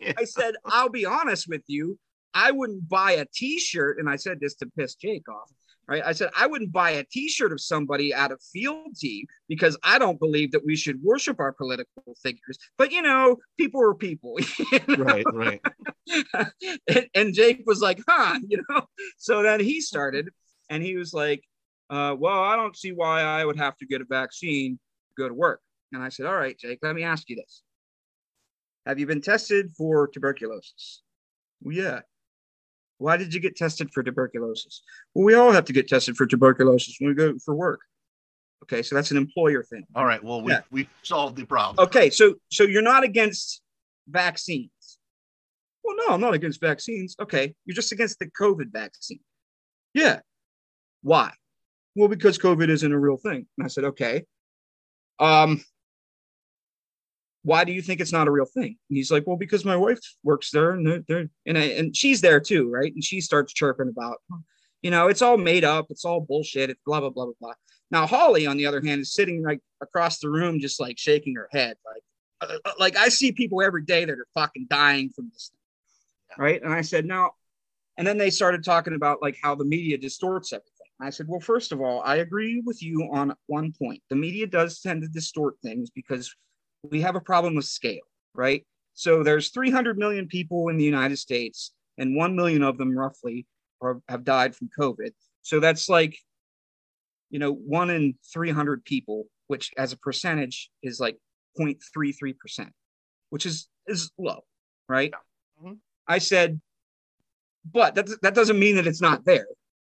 I 0.18 0.24
said, 0.26 0.56
I'll 0.66 0.90
be 0.90 1.06
honest 1.06 1.48
with 1.48 1.64
you. 1.68 1.98
I 2.34 2.52
wouldn't 2.52 2.88
buy 2.88 3.14
a 3.14 3.26
t-shirt. 3.34 4.00
And 4.00 4.10
I 4.10 4.16
said 4.16 4.40
this 4.40 4.56
to 4.56 4.68
piss 4.78 4.96
Jake 4.96 5.28
off. 5.30 5.50
Right. 5.88 6.04
I 6.06 6.12
said, 6.12 6.30
I 6.38 6.46
wouldn't 6.46 6.72
buy 6.72 6.92
a 6.92 7.04
t-shirt 7.04 7.52
of 7.52 7.60
somebody 7.60 8.14
out 8.14 8.32
of 8.32 8.40
field 8.54 8.96
team 8.96 9.26
because 9.48 9.76
I 9.82 9.98
don't 9.98 10.20
believe 10.20 10.52
that 10.52 10.64
we 10.64 10.76
should 10.76 11.02
worship 11.02 11.40
our 11.40 11.52
political 11.52 12.16
figures. 12.22 12.60
But 12.78 12.92
you 12.92 13.02
know, 13.02 13.38
people 13.58 13.82
are 13.82 13.96
people. 13.96 14.36
you 14.40 14.80
know? 14.88 15.04
right, 15.04 15.26
right. 15.34 15.62
and, 16.88 17.08
and 17.16 17.34
Jake 17.34 17.64
was 17.66 17.82
like, 17.82 18.02
huh, 18.08 18.40
you 18.48 18.62
know. 18.70 18.84
So 19.18 19.42
then 19.42 19.60
he 19.60 19.82
started 19.82 20.30
and 20.70 20.84
he 20.84 20.96
was 20.96 21.14
like, 21.14 21.44
uh, 21.90 22.16
well, 22.18 22.44
I 22.44 22.56
don't 22.56 22.76
see 22.78 22.92
why 22.92 23.22
I 23.22 23.44
would 23.44 23.58
have 23.58 23.76
to 23.78 23.86
get 23.86 24.02
a 24.02 24.06
vaccine 24.06 24.76
to 24.76 25.22
go 25.24 25.28
to 25.28 25.34
work. 25.34 25.62
And 25.92 26.04
I 26.04 26.10
said, 26.10 26.26
All 26.28 26.36
right, 26.36 26.58
Jake, 26.58 26.80
let 26.84 26.96
me 26.96 27.04
ask 27.04 27.30
you 27.30 27.36
this. 27.36 27.64
Have 28.86 29.00
you 29.00 29.06
been 29.08 29.22
tested 29.22 29.72
for 29.78 30.08
tuberculosis? 30.08 31.02
Well, 31.62 31.76
yeah. 31.76 32.02
Why 33.00 33.18
did 33.18 33.34
you 33.34 33.40
get 33.40 33.56
tested 33.56 33.92
for 33.94 34.04
tuberculosis? 34.04 34.84
Well, 35.14 35.26
we 35.26 35.34
all 35.34 35.52
have 35.52 35.66
to 35.66 35.74
get 35.74 35.88
tested 35.88 36.16
for 36.18 36.26
tuberculosis 36.28 36.96
when 37.00 37.10
we 37.10 37.16
go 37.16 37.38
for 37.44 37.56
work. 37.56 37.80
Okay, 38.64 38.84
so 38.84 38.94
that's 38.94 39.10
an 39.12 39.18
employer 39.18 39.64
thing. 39.64 39.86
All 39.96 40.06
right. 40.06 40.24
Well, 40.24 40.42
we 40.42 40.52
Yeah. 40.52 40.62
we 40.70 40.88
solved 41.02 41.38
the 41.38 41.46
problem. 41.46 41.84
Okay, 41.88 42.10
so 42.10 42.36
so 42.52 42.64
you're 42.64 42.82
not 42.82 43.04
against 43.04 43.62
vaccines. 44.08 44.70
Well, 45.84 45.96
no, 45.96 46.14
I'm 46.14 46.22
not 46.22 46.34
against 46.34 46.60
vaccines. 46.62 47.16
Okay, 47.20 47.56
you're 47.66 47.76
just 47.76 47.92
against 47.94 48.20
the 48.20 48.30
COVID 48.32 48.72
vaccine. 48.72 49.22
Yeah. 49.94 50.20
Why? 51.02 51.32
Well, 51.96 52.08
because 52.08 52.38
COVID 52.38 52.70
isn't 52.70 52.92
a 52.92 53.00
real 53.00 53.18
thing. 53.18 53.48
And 53.58 53.66
I 53.66 53.68
said, 53.68 53.84
okay. 53.86 54.26
Um, 55.20 55.62
why 57.44 57.64
do 57.64 57.72
you 57.72 57.82
think 57.82 58.02
it's 58.02 58.12
not 58.12 58.28
a 58.28 58.32
real 58.32 58.46
thing? 58.46 58.78
And 58.90 58.98
he's 58.98 59.12
like, 59.12 59.26
well, 59.26 59.38
because 59.38 59.66
my 59.66 59.76
wife 59.76 60.00
works 60.24 60.52
there 60.52 60.72
and 60.72 60.86
they're, 60.86 61.04
they're 61.08 61.30
and 61.46 61.58
I, 61.58 61.64
and 61.64 61.96
she's 61.96 62.22
there 62.22 62.40
too, 62.40 62.70
right? 62.70 62.94
And 62.94 63.04
she 63.04 63.22
starts 63.22 63.54
chirping 63.54 63.90
about, 63.90 64.18
you 64.82 64.92
know, 64.92 65.08
it's 65.08 65.22
all 65.22 65.38
made 65.38 65.64
up, 65.64 65.88
it's 65.90 66.06
all 66.06 66.22
bullshit, 66.22 66.70
it's 66.70 66.82
blah 66.86 67.00
blah 67.00 67.10
blah 67.10 67.26
blah 67.26 67.34
blah. 67.40 67.54
Now 67.92 68.08
Holly, 68.08 68.46
on 68.46 68.58
the 68.58 68.66
other 68.66 68.82
hand, 68.82 69.02
is 69.02 69.14
sitting 69.14 69.44
like 69.44 69.62
across 69.82 70.20
the 70.20 70.30
room, 70.30 70.60
just 70.60 70.80
like 70.80 70.98
shaking 70.98 71.36
her 71.36 71.50
head, 71.52 71.78
like, 71.86 72.04
uh, 72.66 72.72
like 72.78 72.98
I 72.98 73.10
see 73.10 73.32
people 73.32 73.62
every 73.62 73.84
day 73.84 74.06
that 74.06 74.20
are 74.20 74.28
fucking 74.34 74.68
dying 74.70 75.10
from 75.10 75.30
this, 75.34 75.52
thing, 76.30 76.44
right? 76.44 76.62
And 76.62 76.74
I 76.74 76.82
said, 76.82 77.06
now, 77.06 77.32
and 77.98 78.06
then 78.06 78.18
they 78.18 78.30
started 78.30 78.64
talking 78.64 78.96
about 78.96 79.22
like 79.22 79.38
how 79.42 79.56
the 79.56 79.66
media 79.66 79.98
distorts 79.98 80.54
everything. 80.54 80.79
I 81.02 81.10
said, 81.10 81.28
well, 81.28 81.40
first 81.40 81.72
of 81.72 81.80
all, 81.82 82.02
I 82.04 82.18
agree 82.18 82.62
with 82.66 82.84
you 82.84 83.10
on 83.14 83.34
one 83.48 83.72
point. 83.72 84.02
The 84.10 84.16
media 84.16 84.48
does 84.48 84.82
tend 84.82 85.02
to 85.02 85.08
distort 85.08 85.56
things 85.64 85.90
because 85.90 86.34
we 86.84 87.02
have 87.02 87.16
a 87.16 87.22
problem 87.22 87.56
with 87.56 87.66
scale, 87.66 88.02
right? 88.34 88.66
So 88.94 89.24
there's 89.24 89.52
300 89.52 89.98
million 89.98 90.28
people 90.28 90.68
in 90.68 90.78
the 90.78 90.84
United 90.84 91.18
States, 91.18 91.74
and 91.98 92.16
1 92.16 92.36
million 92.36 92.64
of 92.64 92.78
them 92.78 92.98
roughly 92.98 93.46
are, 93.82 94.02
have 94.10 94.26
died 94.26 94.56
from 94.56 94.70
COVID. 94.78 95.12
So 95.42 95.60
that's 95.62 95.88
like, 95.88 96.18
you 97.30 97.40
know, 97.40 97.54
one 97.54 97.90
in 97.90 98.16
300 98.34 98.84
people, 98.84 99.26
which 99.48 99.72
as 99.78 99.94
a 99.94 99.98
percentage 99.98 100.70
is 100.84 101.00
like 101.00 101.18
0.33%, 101.58 102.70
which 103.30 103.46
is, 103.46 103.70
is 103.88 104.12
low, 104.18 104.44
right? 104.90 105.14
Mhm. 105.64 105.78
I 106.08 106.18
said, 106.18 106.60
but 107.72 107.96
that, 107.96 108.22
that 108.22 108.36
doesn't 108.36 108.60
mean 108.60 108.76
that 108.76 108.88
it's 108.88 109.02
not 109.02 109.24
there. 109.26 109.48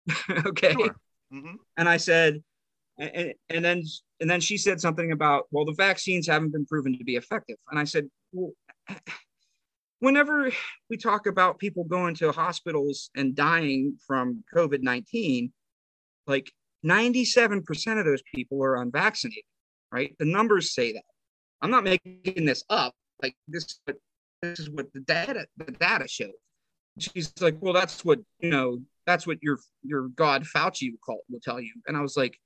okay 0.46 0.74
Sure. 0.74 0.96
Mhm. 1.34 1.56
and 1.78 1.90
I 1.90 1.98
said, 1.98 2.44
and, 3.00 3.34
and 3.50 3.66
then 3.66 3.84
and 4.20 4.30
then 4.30 4.40
she 4.42 4.58
said 4.58 4.80
something 4.80 5.12
about, 5.12 5.48
well, 5.52 5.66
the 5.66 5.74
vaccines 5.74 6.28
haven't 6.28 6.52
been 6.52 6.66
proven 6.66 6.98
to 6.98 7.04
be 7.04 7.16
effective. 7.16 7.58
And 7.70 7.80
I 7.80 7.84
said, 7.86 8.08
well, 8.32 8.52
whenever 10.00 10.52
we 10.90 10.98
talk 10.98 11.26
about 11.28 11.60
people 11.60 11.84
going 11.86 12.16
to 12.16 12.32
hospitals 12.32 13.10
and 13.16 13.36
dying 13.36 13.98
from 14.06 14.44
COVID 14.54 14.82
nineteen, 14.82 15.52
like 16.28 16.52
ninety 16.84 17.26
seven 17.26 17.64
percent 17.64 18.00
of 18.00 18.06
those 18.06 18.22
people 18.34 18.62
are 18.64 18.76
unvaccinated, 18.82 19.44
right? 19.92 20.16
The 20.20 20.26
numbers 20.26 20.74
say 20.74 20.94
that. 20.94 21.04
I'm 21.62 21.72
not 21.72 21.84
making 21.86 22.46
this 22.46 22.64
up. 22.70 22.94
Like 23.22 23.36
this, 23.48 23.64
is 23.64 23.80
what- 23.86 23.98
this 24.42 24.60
is 24.60 24.70
what 24.70 24.92
the 24.94 25.00
data 25.00 25.48
the 25.58 25.72
data 25.72 26.08
shows. 26.08 26.32
She's 27.00 27.34
like, 27.42 27.58
well, 27.60 27.74
that's 27.74 28.06
what 28.06 28.20
you 28.40 28.50
know. 28.50 28.80
That's 29.06 29.28
what 29.28 29.40
your 29.42 29.60
your 29.84 30.08
God 30.10 30.46
Fauci 30.46 30.92
will 30.92 31.00
call 31.06 31.22
will 31.30 31.40
tell 31.42 31.60
you. 31.60 31.74
And 31.88 31.98
I 31.98 32.02
was 32.02 32.16
like, 32.16 32.38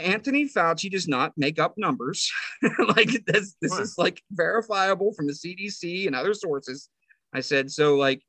Anthony 0.00 0.48
Fauci 0.48 0.90
does 0.90 1.08
not 1.08 1.32
make 1.36 1.58
up 1.58 1.74
numbers. 1.76 2.30
like 2.96 3.24
this, 3.26 3.56
this 3.60 3.78
is 3.78 3.94
like 3.98 4.22
verifiable 4.30 5.12
from 5.12 5.26
the 5.26 5.32
CDC 5.32 6.06
and 6.06 6.16
other 6.16 6.34
sources. 6.34 6.88
I 7.32 7.40
said, 7.40 7.70
so 7.70 7.96
like, 7.96 8.22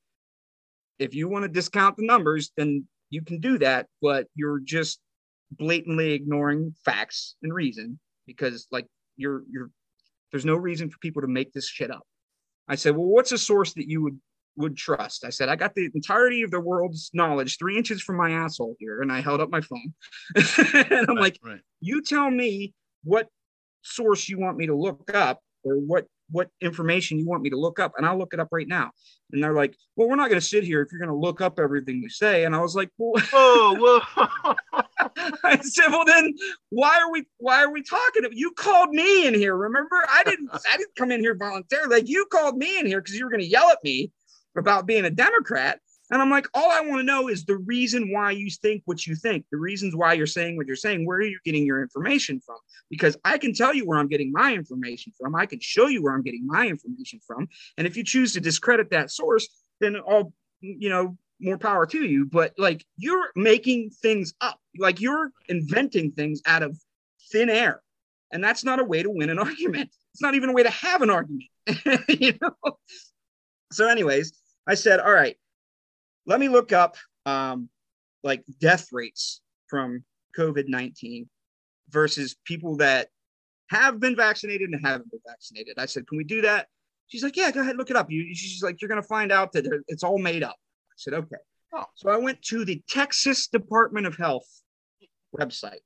if 0.99 1.13
you 1.13 1.27
want 1.27 1.43
to 1.43 1.49
discount 1.49 1.97
the 1.97 2.05
numbers, 2.05 2.51
then 2.55 2.87
you 3.09 3.21
can 3.21 3.39
do 3.39 3.57
that, 3.59 3.87
but 4.01 4.27
you're 4.35 4.59
just 4.59 4.99
blatantly 5.51 6.13
ignoring 6.13 6.73
facts 6.83 7.35
and 7.43 7.53
reason 7.53 7.99
because 8.25 8.67
like 8.71 8.87
you're 9.17 9.43
you're 9.51 9.69
there's 10.31 10.45
no 10.45 10.55
reason 10.55 10.89
for 10.89 10.97
people 10.99 11.21
to 11.21 11.27
make 11.27 11.53
this 11.53 11.67
shit 11.67 11.91
up. 11.91 12.03
I 12.67 12.75
said, 12.75 12.95
well, 12.95 13.05
what's 13.05 13.31
a 13.31 13.37
source 13.37 13.73
that 13.73 13.87
you 13.87 14.01
would 14.01 14.19
would 14.55 14.77
trust? 14.77 15.25
I 15.25 15.29
said, 15.29 15.49
I 15.49 15.55
got 15.55 15.75
the 15.75 15.89
entirety 15.95 16.41
of 16.43 16.51
the 16.51 16.59
world's 16.59 17.09
knowledge 17.13 17.57
three 17.57 17.77
inches 17.77 18.01
from 18.01 18.17
my 18.17 18.31
asshole 18.31 18.75
here, 18.79 19.01
and 19.01 19.11
I 19.11 19.21
held 19.21 19.41
up 19.41 19.49
my 19.49 19.61
phone, 19.61 19.93
and 20.35 21.09
I'm 21.09 21.15
Right, 21.15 21.17
like, 21.17 21.39
right. 21.43 21.59
you 21.81 22.01
tell 22.01 22.29
me 22.29 22.73
what 23.03 23.27
source 23.81 24.29
you 24.29 24.39
want 24.39 24.57
me 24.57 24.67
to 24.67 24.75
look 24.75 25.13
up 25.13 25.41
or 25.63 25.75
what 25.75 26.07
what 26.29 26.49
information 26.61 27.19
you 27.19 27.25
want 27.27 27.43
me 27.43 27.49
to 27.49 27.57
look 27.59 27.79
up 27.79 27.91
and 27.97 28.05
i'll 28.05 28.17
look 28.17 28.33
it 28.33 28.39
up 28.39 28.47
right 28.51 28.67
now 28.69 28.89
and 29.33 29.43
they're 29.43 29.53
like 29.53 29.75
well 29.97 30.07
we're 30.07 30.15
not 30.15 30.29
going 30.29 30.39
to 30.39 30.45
sit 30.45 30.63
here 30.63 30.81
if 30.81 30.87
you're 30.89 30.99
going 30.99 31.09
to 31.09 31.15
look 31.15 31.41
up 31.41 31.59
everything 31.59 32.01
we 32.01 32.07
say 32.07 32.45
and 32.45 32.55
i 32.55 32.59
was 32.59 32.75
like 32.77 32.89
well 32.97 33.21
Whoa, 33.33 33.75
whoa. 33.75 34.55
i 35.43 35.57
said 35.61 35.89
well 35.89 36.05
then 36.05 36.33
why 36.69 36.97
are 37.01 37.11
we 37.11 37.25
why 37.37 37.61
are 37.61 37.71
we 37.71 37.83
talking 37.83 38.23
you 38.31 38.51
called 38.51 38.89
me 38.91 39.27
in 39.27 39.33
here 39.33 39.55
remember 39.55 39.97
i 40.09 40.23
didn't 40.23 40.49
i 40.71 40.77
didn't 40.77 40.95
come 40.95 41.11
in 41.11 41.19
here 41.19 41.35
voluntarily 41.35 41.97
like 41.97 42.07
you 42.09 42.25
called 42.31 42.55
me 42.57 42.79
in 42.79 42.85
here 42.85 43.01
because 43.01 43.15
you 43.17 43.25
were 43.25 43.29
going 43.31 43.41
to 43.41 43.47
yell 43.47 43.69
at 43.69 43.79
me 43.83 44.09
about 44.57 44.85
being 44.85 45.05
a 45.05 45.09
democrat 45.09 45.79
and 46.11 46.21
i'm 46.21 46.29
like 46.29 46.47
all 46.53 46.71
i 46.71 46.81
want 46.81 46.99
to 46.99 47.03
know 47.03 47.27
is 47.27 47.45
the 47.45 47.57
reason 47.57 48.11
why 48.11 48.31
you 48.31 48.49
think 48.49 48.81
what 48.85 49.05
you 49.05 49.15
think 49.15 49.45
the 49.51 49.57
reasons 49.57 49.95
why 49.95 50.13
you're 50.13 50.25
saying 50.25 50.57
what 50.57 50.67
you're 50.67 50.75
saying 50.75 51.05
where 51.05 51.17
are 51.17 51.23
you 51.23 51.39
getting 51.43 51.65
your 51.65 51.81
information 51.81 52.39
from 52.39 52.57
because 52.93 53.17
I 53.25 53.39
can 53.39 53.55
tell 53.55 53.73
you 53.73 53.87
where 53.87 53.97
I'm 53.97 54.07
getting 54.07 54.31
my 54.31 54.53
information 54.53 55.13
from. 55.19 55.33
I 55.33 55.47
can 55.47 55.59
show 55.59 55.87
you 55.87 56.03
where 56.03 56.13
I'm 56.13 56.21
getting 56.21 56.45
my 56.45 56.67
information 56.67 57.19
from. 57.25 57.47
And 57.75 57.87
if 57.87 57.97
you 57.97 58.03
choose 58.03 58.33
to 58.33 58.39
discredit 58.39 58.91
that 58.91 59.09
source, 59.09 59.47
then 59.79 59.97
all, 59.97 60.31
you 60.61 60.89
know, 60.89 61.17
more 61.39 61.57
power 61.57 61.87
to 61.87 62.03
you. 62.03 62.25
But 62.25 62.53
like 62.59 62.85
you're 62.95 63.31
making 63.35 63.89
things 63.89 64.35
up, 64.41 64.59
like 64.77 65.01
you're 65.01 65.31
inventing 65.49 66.11
things 66.11 66.41
out 66.45 66.61
of 66.61 66.77
thin 67.31 67.49
air. 67.49 67.81
And 68.31 68.43
that's 68.43 68.63
not 68.63 68.79
a 68.79 68.83
way 68.83 69.01
to 69.01 69.09
win 69.09 69.31
an 69.31 69.39
argument. 69.47 69.89
It's 70.13 70.21
not 70.21 70.35
even 70.35 70.49
a 70.49 70.53
way 70.53 70.61
to 70.61 70.69
have 70.69 71.01
an 71.01 71.09
argument. 71.09 71.49
you 72.07 72.33
know? 72.39 72.77
So, 73.71 73.87
anyways, 73.87 74.33
I 74.67 74.75
said, 74.75 74.99
all 74.99 75.11
right, 75.11 75.35
let 76.25 76.39
me 76.39 76.47
look 76.47 76.71
up 76.71 76.95
um, 77.25 77.69
like 78.23 78.43
death 78.59 78.87
rates 78.91 79.41
from 79.67 80.03
COVID 80.37 80.67
19 80.67 81.29
versus 81.89 82.35
people 82.45 82.77
that 82.77 83.09
have 83.67 83.99
been 83.99 84.15
vaccinated 84.15 84.69
and 84.69 84.85
haven't 84.85 85.09
been 85.11 85.19
vaccinated. 85.27 85.75
I 85.77 85.85
said, 85.85 86.07
can 86.07 86.17
we 86.17 86.23
do 86.23 86.41
that? 86.41 86.67
She's 87.07 87.23
like, 87.23 87.35
yeah, 87.35 87.51
go 87.51 87.61
ahead, 87.61 87.77
look 87.77 87.89
it 87.89 87.95
up. 87.95 88.09
You, 88.09 88.33
she's 88.33 88.63
like, 88.63 88.81
you're 88.81 88.89
going 88.89 89.01
to 89.01 89.07
find 89.07 89.31
out 89.31 89.51
that 89.53 89.65
it's 89.87 90.03
all 90.03 90.17
made 90.17 90.43
up. 90.43 90.55
I 90.55 90.95
said, 90.97 91.13
okay. 91.13 91.35
Oh. 91.73 91.85
So 91.95 92.09
I 92.09 92.17
went 92.17 92.41
to 92.43 92.65
the 92.65 92.81
Texas 92.87 93.47
Department 93.47 94.05
of 94.05 94.15
Health 94.15 94.47
website. 95.37 95.79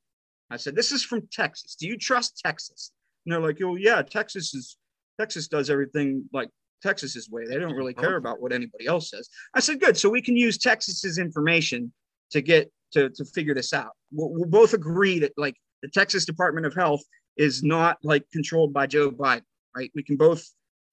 I 0.50 0.57
said, 0.57 0.75
this 0.75 0.91
is 0.91 1.03
from 1.03 1.27
Texas. 1.31 1.75
Do 1.75 1.88
you 1.88 1.98
trust 1.98 2.41
Texas? 2.43 2.91
And 3.25 3.34
they're 3.34 3.41
like, 3.41 3.62
oh 3.62 3.75
yeah, 3.75 4.01
Texas 4.01 4.53
is 4.53 4.77
Texas 5.19 5.48
does 5.48 5.69
everything 5.69 6.29
like 6.31 6.50
Texas's 6.81 7.29
way. 7.29 7.46
They 7.46 7.60
don't 7.60 7.75
really 7.75 7.93
care 7.93 8.15
oh. 8.15 8.17
about 8.17 8.41
what 8.41 8.53
anybody 8.53 8.88
else 8.88 9.10
says. 9.10 9.29
I 9.53 9.60
said, 9.60 9.79
good. 9.79 9.98
So 9.98 10.10
we 10.10 10.22
can 10.22 10.38
use 10.38 10.57
Texas's 10.57 11.17
information 11.17 11.91
to 12.31 12.41
get 12.41 12.72
to, 12.93 13.10
to 13.10 13.25
figure 13.25 13.53
this 13.53 13.74
out. 13.74 13.91
We'll, 14.12 14.29
we'll 14.31 14.50
both 14.50 14.74
agree 14.74 15.19
that 15.19 15.34
like 15.38 15.55
the 15.81 15.89
Texas 15.89 16.25
Department 16.25 16.65
of 16.65 16.74
Health 16.74 17.01
is 17.36 17.63
not 17.63 17.98
like 18.03 18.24
controlled 18.31 18.74
by 18.74 18.88
Joe 18.88 19.12
Biden, 19.12 19.43
right? 19.75 19.91
We 19.96 20.03
can 20.03 20.17
both 20.17 20.46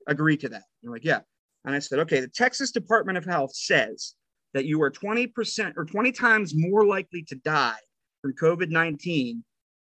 agree 0.06 0.36
to 0.38 0.48
that. 0.50 0.64
They're 0.82 0.92
like, 0.92 1.04
yeah. 1.04 1.20
And 1.64 1.74
I 1.74 1.78
said, 1.78 2.00
okay, 2.00 2.20
the 2.20 2.28
Texas 2.28 2.70
Department 2.70 3.16
of 3.16 3.24
Health 3.24 3.54
says 3.54 4.14
that 4.52 4.66
you 4.66 4.82
are 4.82 4.90
20% 4.90 5.72
or 5.76 5.84
20 5.84 6.12
times 6.12 6.52
more 6.54 6.84
likely 6.84 7.22
to 7.24 7.36
die 7.36 7.78
from 8.22 8.34
COVID 8.34 8.70
19 8.70 9.42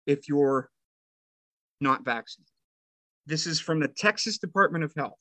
if 0.06 0.28
you're 0.28 0.70
not 1.80 2.04
vaccinated. 2.04 2.48
This 3.26 3.48
is 3.48 3.60
from 3.60 3.80
the 3.80 3.88
Texas 3.88 4.38
Department 4.38 4.84
of 4.84 4.94
Health. 4.96 5.20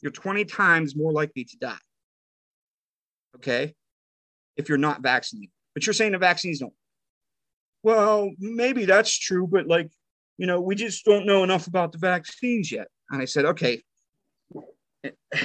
You're 0.00 0.12
20 0.12 0.44
times 0.44 0.96
more 0.96 1.12
likely 1.12 1.44
to 1.44 1.56
die. 1.58 1.78
Okay. 3.36 3.74
If 4.56 4.68
you're 4.68 4.78
not 4.78 5.02
vaccinated, 5.02 5.50
but 5.74 5.86
you're 5.86 5.94
saying 5.94 6.12
the 6.12 6.18
vaccines 6.18 6.58
don't. 6.58 6.72
Well, 7.82 8.30
maybe 8.38 8.84
that's 8.84 9.16
true, 9.16 9.46
but 9.46 9.66
like, 9.66 9.90
you 10.36 10.46
know, 10.46 10.60
we 10.60 10.74
just 10.74 11.04
don't 11.04 11.26
know 11.26 11.44
enough 11.44 11.66
about 11.66 11.92
the 11.92 11.98
vaccines 11.98 12.70
yet. 12.72 12.88
And 13.10 13.22
I 13.22 13.24
said, 13.24 13.44
okay. 13.44 13.82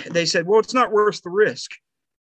They 0.09 0.25
said, 0.25 0.47
well, 0.47 0.59
it's 0.59 0.73
not 0.73 0.91
worth 0.91 1.21
the 1.21 1.29
risk. 1.29 1.71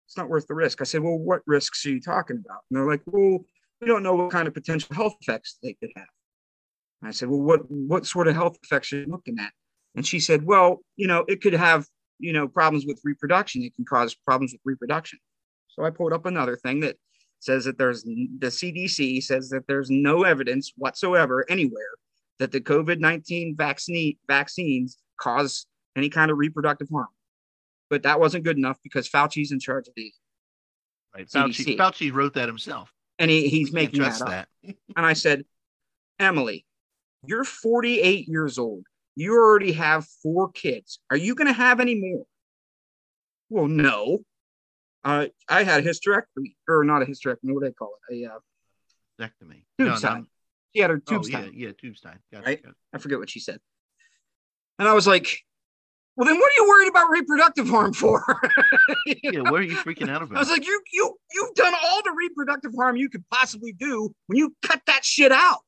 It's 0.07 0.17
not 0.17 0.29
worth 0.29 0.47
the 0.47 0.55
risk. 0.55 0.81
I 0.81 0.85
said, 0.85 1.01
well, 1.01 1.17
what 1.17 1.41
risks 1.45 1.85
are 1.85 1.89
you 1.91 2.01
talking 2.01 2.43
about? 2.43 2.61
And 2.69 2.79
they're 2.79 2.87
like, 2.87 3.01
well, 3.05 3.39
we 3.79 3.87
don't 3.87 4.03
know 4.03 4.15
what 4.15 4.31
kind 4.31 4.47
of 4.47 4.53
potential 4.53 4.95
health 4.95 5.15
effects 5.21 5.57
they 5.61 5.73
could 5.73 5.91
have. 5.95 6.07
And 7.01 7.09
I 7.09 7.11
said, 7.11 7.29
well, 7.29 7.41
what 7.41 7.69
what 7.69 8.05
sort 8.05 8.27
of 8.27 8.35
health 8.35 8.57
effects 8.63 8.91
are 8.93 8.99
you 8.99 9.05
looking 9.07 9.39
at? 9.39 9.51
And 9.95 10.05
she 10.05 10.19
said, 10.19 10.45
well, 10.45 10.79
you 10.95 11.07
know, 11.07 11.25
it 11.27 11.41
could 11.41 11.53
have, 11.53 11.85
you 12.21 12.33
know, 12.33 12.47
problems 12.47 12.85
with 12.85 13.01
reproduction. 13.03 13.63
It 13.63 13.75
can 13.75 13.85
cause 13.85 14.15
problems 14.15 14.53
with 14.53 14.61
reproduction. 14.63 15.19
So 15.67 15.83
I 15.83 15.89
pulled 15.89 16.13
up 16.13 16.25
another 16.25 16.55
thing 16.55 16.81
that 16.81 16.97
says 17.39 17.65
that 17.65 17.77
there's 17.77 18.03
the 18.03 18.47
CDC 18.47 19.23
says 19.23 19.49
that 19.49 19.65
there's 19.67 19.89
no 19.89 20.23
evidence 20.23 20.73
whatsoever 20.77 21.45
anywhere 21.49 21.95
that 22.39 22.51
the 22.51 22.61
COVID 22.61 22.99
19 22.99 23.55
vaccine 23.55 24.15
vaccines 24.27 24.97
cause 25.19 25.65
any 25.95 26.09
kind 26.09 26.31
of 26.31 26.37
reproductive 26.37 26.89
harm. 26.89 27.07
But 27.89 28.03
that 28.03 28.19
wasn't 28.19 28.45
good 28.45 28.57
enough 28.57 28.77
because 28.83 29.09
Fauci's 29.09 29.51
in 29.51 29.59
charge 29.59 29.87
of 29.87 29.93
these. 29.95 30.17
Right. 31.13 31.27
Fauci, 31.27 31.77
Fauci 31.77 32.13
wrote 32.13 32.35
that 32.35 32.47
himself. 32.47 32.91
And 33.19 33.29
he, 33.29 33.49
he's 33.49 33.73
making 33.73 34.01
that, 34.01 34.17
that. 34.19 34.47
and 34.63 35.05
I 35.05 35.13
said, 35.13 35.43
Emily, 36.19 36.65
you're 37.25 37.43
48 37.43 38.27
years 38.27 38.57
old. 38.57 38.85
You 39.15 39.35
already 39.35 39.73
have 39.73 40.05
four 40.23 40.51
kids. 40.51 40.99
Are 41.09 41.17
you 41.17 41.35
going 41.35 41.47
to 41.47 41.53
have 41.53 41.79
any 41.79 41.95
more? 41.95 42.25
Well, 43.49 43.67
no. 43.67 44.19
Uh, 45.03 45.27
I 45.49 45.63
had 45.63 45.85
a 45.85 45.87
hysterectomy, 45.87 46.55
or 46.67 46.83
not 46.83 47.01
a 47.01 47.05
hysterectomy. 47.05 47.53
What 47.53 47.63
do 47.63 47.69
they 47.69 47.73
call 47.73 47.93
it? 48.09 48.23
A 48.25 48.33
uh, 48.33 48.39
hysterectomy. 49.19 49.63
Tubes 49.77 50.03
no, 50.03 50.09
time. 50.09 50.27
She 50.73 50.81
had 50.81 50.89
her 50.89 50.99
tubes 50.99 51.29
oh. 51.33 51.39
Yeah, 51.39 51.49
yeah, 51.53 51.71
tubes 51.77 52.01
time. 52.01 52.19
Got 52.31 52.45
right? 52.45 52.59
It, 52.63 52.73
I 52.93 52.97
forget 52.99 53.19
what 53.19 53.29
she 53.29 53.39
said. 53.39 53.59
And 54.79 54.87
I 54.87 54.93
was 54.93 55.05
like, 55.05 55.43
well, 56.15 56.27
then 56.27 56.37
what 56.37 56.49
are 56.51 56.63
you 56.63 56.69
worried 56.69 56.89
about 56.89 57.09
reproductive 57.09 57.69
harm 57.69 57.93
for? 57.93 58.23
yeah, 59.05 59.31
know? 59.31 59.51
what 59.51 59.61
are 59.61 59.63
you 59.63 59.75
freaking 59.75 60.09
out 60.09 60.21
about? 60.21 60.37
I 60.37 60.39
was 60.39 60.49
like, 60.49 60.65
you 60.65 60.81
you 60.93 61.17
you've 61.33 61.55
done 61.55 61.73
all 61.83 62.03
the 62.03 62.11
reproductive 62.11 62.73
harm 62.75 62.95
you 62.95 63.09
could 63.09 63.23
possibly 63.29 63.73
do 63.73 64.13
when 64.27 64.37
you 64.37 64.55
cut 64.61 64.81
that 64.87 65.05
shit 65.05 65.31
out. 65.31 65.59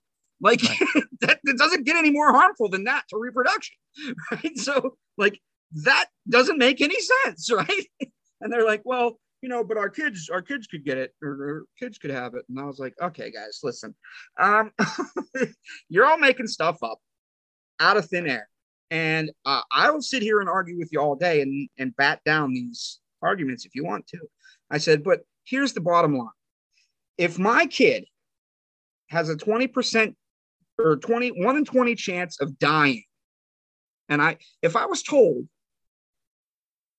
Like 0.43 0.61
right. 0.61 1.03
that 1.21 1.39
it 1.45 1.57
doesn't 1.57 1.85
get 1.85 1.95
any 1.95 2.11
more 2.11 2.31
harmful 2.31 2.69
than 2.69 2.83
that 2.83 3.05
to 3.09 3.17
reproduction. 3.17 3.75
Right. 4.31 4.57
So 4.57 4.97
like 5.17 5.39
that 5.83 6.07
doesn't 6.27 6.57
make 6.57 6.81
any 6.81 6.97
sense, 6.99 7.51
right? 7.53 7.85
And 8.41 8.51
they're 8.51 8.65
like, 8.65 8.81
well, 8.85 9.19
you 9.41 9.49
know, 9.49 9.63
but 9.63 9.77
our 9.77 9.89
kids, 9.89 10.29
our 10.31 10.41
kids 10.41 10.67
could 10.67 10.83
get 10.83 10.97
it, 10.97 11.13
or, 11.21 11.29
or 11.29 11.63
kids 11.77 11.97
could 11.97 12.09
have 12.11 12.33
it. 12.33 12.43
And 12.49 12.59
I 12.59 12.63
was 12.63 12.79
like, 12.79 12.93
okay, 13.01 13.31
guys, 13.31 13.59
listen, 13.61 13.93
um, 14.39 14.71
you're 15.89 16.05
all 16.05 16.17
making 16.17 16.47
stuff 16.47 16.81
up 16.81 16.97
out 17.79 17.97
of 17.97 18.05
thin 18.05 18.27
air, 18.27 18.49
and 18.89 19.31
uh, 19.45 19.61
I 19.71 19.91
will 19.91 20.01
sit 20.01 20.23
here 20.23 20.39
and 20.39 20.49
argue 20.49 20.77
with 20.77 20.89
you 20.91 20.99
all 20.99 21.15
day 21.15 21.41
and 21.41 21.69
and 21.77 21.95
bat 21.95 22.21
down 22.25 22.53
these 22.53 22.99
arguments 23.21 23.65
if 23.65 23.75
you 23.75 23.85
want 23.85 24.07
to. 24.07 24.19
I 24.71 24.77
said, 24.77 25.03
but 25.03 25.21
here's 25.43 25.73
the 25.73 25.81
bottom 25.81 26.17
line: 26.17 26.27
if 27.17 27.37
my 27.37 27.65
kid 27.67 28.05
has 29.09 29.29
a 29.29 29.35
20% 29.35 30.15
or 30.77 30.97
20, 30.97 31.43
one 31.43 31.57
in 31.57 31.65
20 31.65 31.95
chance 31.95 32.39
of 32.39 32.57
dying. 32.59 33.03
And 34.09 34.21
I, 34.21 34.37
if 34.61 34.75
I 34.75 34.85
was 34.85 35.03
told 35.03 35.47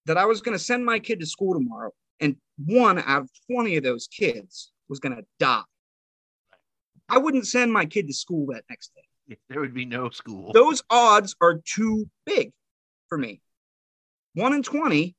that 0.07 0.17
I 0.17 0.25
was 0.27 0.41
going 0.41 0.57
to 0.57 0.63
send 0.63 0.85
my 0.85 0.99
kid 0.99 1.21
to 1.21 1.27
school 1.27 1.55
tomorrow 1.55 1.91
and 2.21 2.37
one 2.59 2.99
out 2.99 3.23
of 3.23 3.31
20 3.51 3.77
of 3.77 3.85
those 3.85 4.07
kids 4.07 4.73
was 4.89 5.01
going 5.01 5.17
to 5.17 5.25
die, 5.39 5.63
I 7.09 7.19
wouldn't 7.19 7.47
send 7.47 7.73
my 7.73 7.85
kid 7.85 8.07
to 8.09 8.15
school 8.15 8.47
that 8.53 8.65
next 8.69 8.93
day. 8.95 9.37
There 9.49 9.61
would 9.61 9.75
be 9.75 9.87
no 9.87 10.11
school. 10.11 10.53
Those 10.53 10.83
odds 10.91 11.35
are 11.41 11.61
too 11.65 12.09
big 12.27 12.53
for 13.09 13.17
me. 13.17 13.41
One 14.35 14.53
in 14.53 14.63
20, 14.63 15.15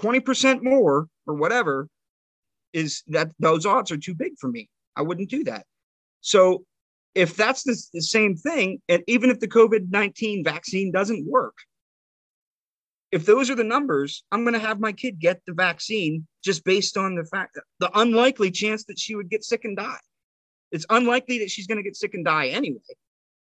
20% 0.00 0.62
more 0.62 1.08
or 1.26 1.34
whatever 1.34 1.88
is 2.72 3.02
that 3.08 3.30
those 3.38 3.66
odds 3.66 3.90
are 3.90 3.96
too 3.96 4.14
big 4.14 4.32
for 4.38 4.48
me. 4.48 4.68
I 4.96 5.02
wouldn't 5.02 5.30
do 5.30 5.44
that. 5.44 5.64
So 6.20 6.64
if 7.14 7.36
that's 7.36 7.64
the, 7.64 7.76
the 7.92 8.02
same 8.02 8.36
thing, 8.36 8.80
and 8.88 9.02
even 9.06 9.30
if 9.30 9.40
the 9.40 9.48
COVID 9.48 9.90
19 9.90 10.44
vaccine 10.44 10.92
doesn't 10.92 11.28
work, 11.28 11.54
if 13.12 13.26
those 13.26 13.50
are 13.50 13.56
the 13.56 13.64
numbers, 13.64 14.22
I'm 14.30 14.44
going 14.44 14.54
to 14.54 14.60
have 14.60 14.78
my 14.78 14.92
kid 14.92 15.18
get 15.18 15.40
the 15.46 15.52
vaccine 15.52 16.26
just 16.44 16.64
based 16.64 16.96
on 16.96 17.16
the 17.16 17.24
fact 17.24 17.54
that 17.54 17.64
the 17.80 17.90
unlikely 17.98 18.50
chance 18.50 18.84
that 18.84 18.98
she 18.98 19.16
would 19.16 19.28
get 19.28 19.44
sick 19.44 19.64
and 19.64 19.76
die. 19.76 19.98
It's 20.70 20.86
unlikely 20.88 21.40
that 21.40 21.50
she's 21.50 21.66
going 21.66 21.78
to 21.78 21.82
get 21.82 21.96
sick 21.96 22.14
and 22.14 22.24
die 22.24 22.48
anyway, 22.48 22.78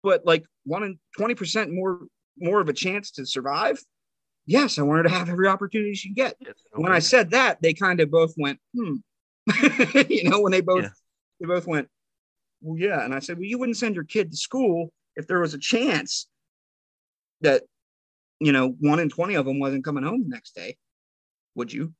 but 0.03 0.25
like 0.25 0.45
one 0.65 0.83
in 0.83 0.99
20% 1.19 1.71
more 1.71 2.01
more 2.38 2.61
of 2.61 2.69
a 2.71 2.73
chance 2.73 3.11
to 3.12 3.27
survive. 3.27 3.79
Yes, 4.47 4.79
I 4.79 4.83
wanted 4.83 5.05
to 5.05 5.11
have 5.11 5.29
every 5.29 5.47
opportunity 5.47 5.95
she 5.95 6.09
can 6.09 6.15
get. 6.15 6.37
Yes, 6.41 6.55
when 6.73 6.91
I 6.91 6.99
said 6.99 7.31
that, 7.31 7.61
they 7.61 7.75
kind 7.75 8.01
of 8.01 8.11
both 8.11 8.33
went, 8.38 8.59
hmm. 8.75 8.97
you 10.09 10.29
know, 10.29 10.41
when 10.41 10.53
they 10.53 10.62
both 10.62 10.85
yeah. 10.85 10.88
they 11.41 11.47
both 11.47 11.67
went, 11.67 11.88
well, 12.62 12.79
yeah. 12.79 13.05
And 13.05 13.14
I 13.14 13.18
said, 13.18 13.37
well, 13.37 13.44
you 13.44 13.59
wouldn't 13.59 13.77
send 13.77 13.94
your 13.94 14.05
kid 14.05 14.31
to 14.31 14.37
school 14.37 14.92
if 15.16 15.27
there 15.27 15.40
was 15.40 15.55
a 15.55 15.59
chance 15.59 16.27
that, 17.40 17.62
you 18.40 18.53
know, 18.53 18.75
one 18.81 19.01
in 19.01 19.09
20 19.09 19.35
of 19.35 19.44
them 19.44 19.59
wasn't 19.59 19.85
coming 19.85 20.05
home 20.05 20.22
the 20.22 20.29
next 20.29 20.55
day. 20.55 20.77
Would 21.55 21.72
you? 21.72 21.92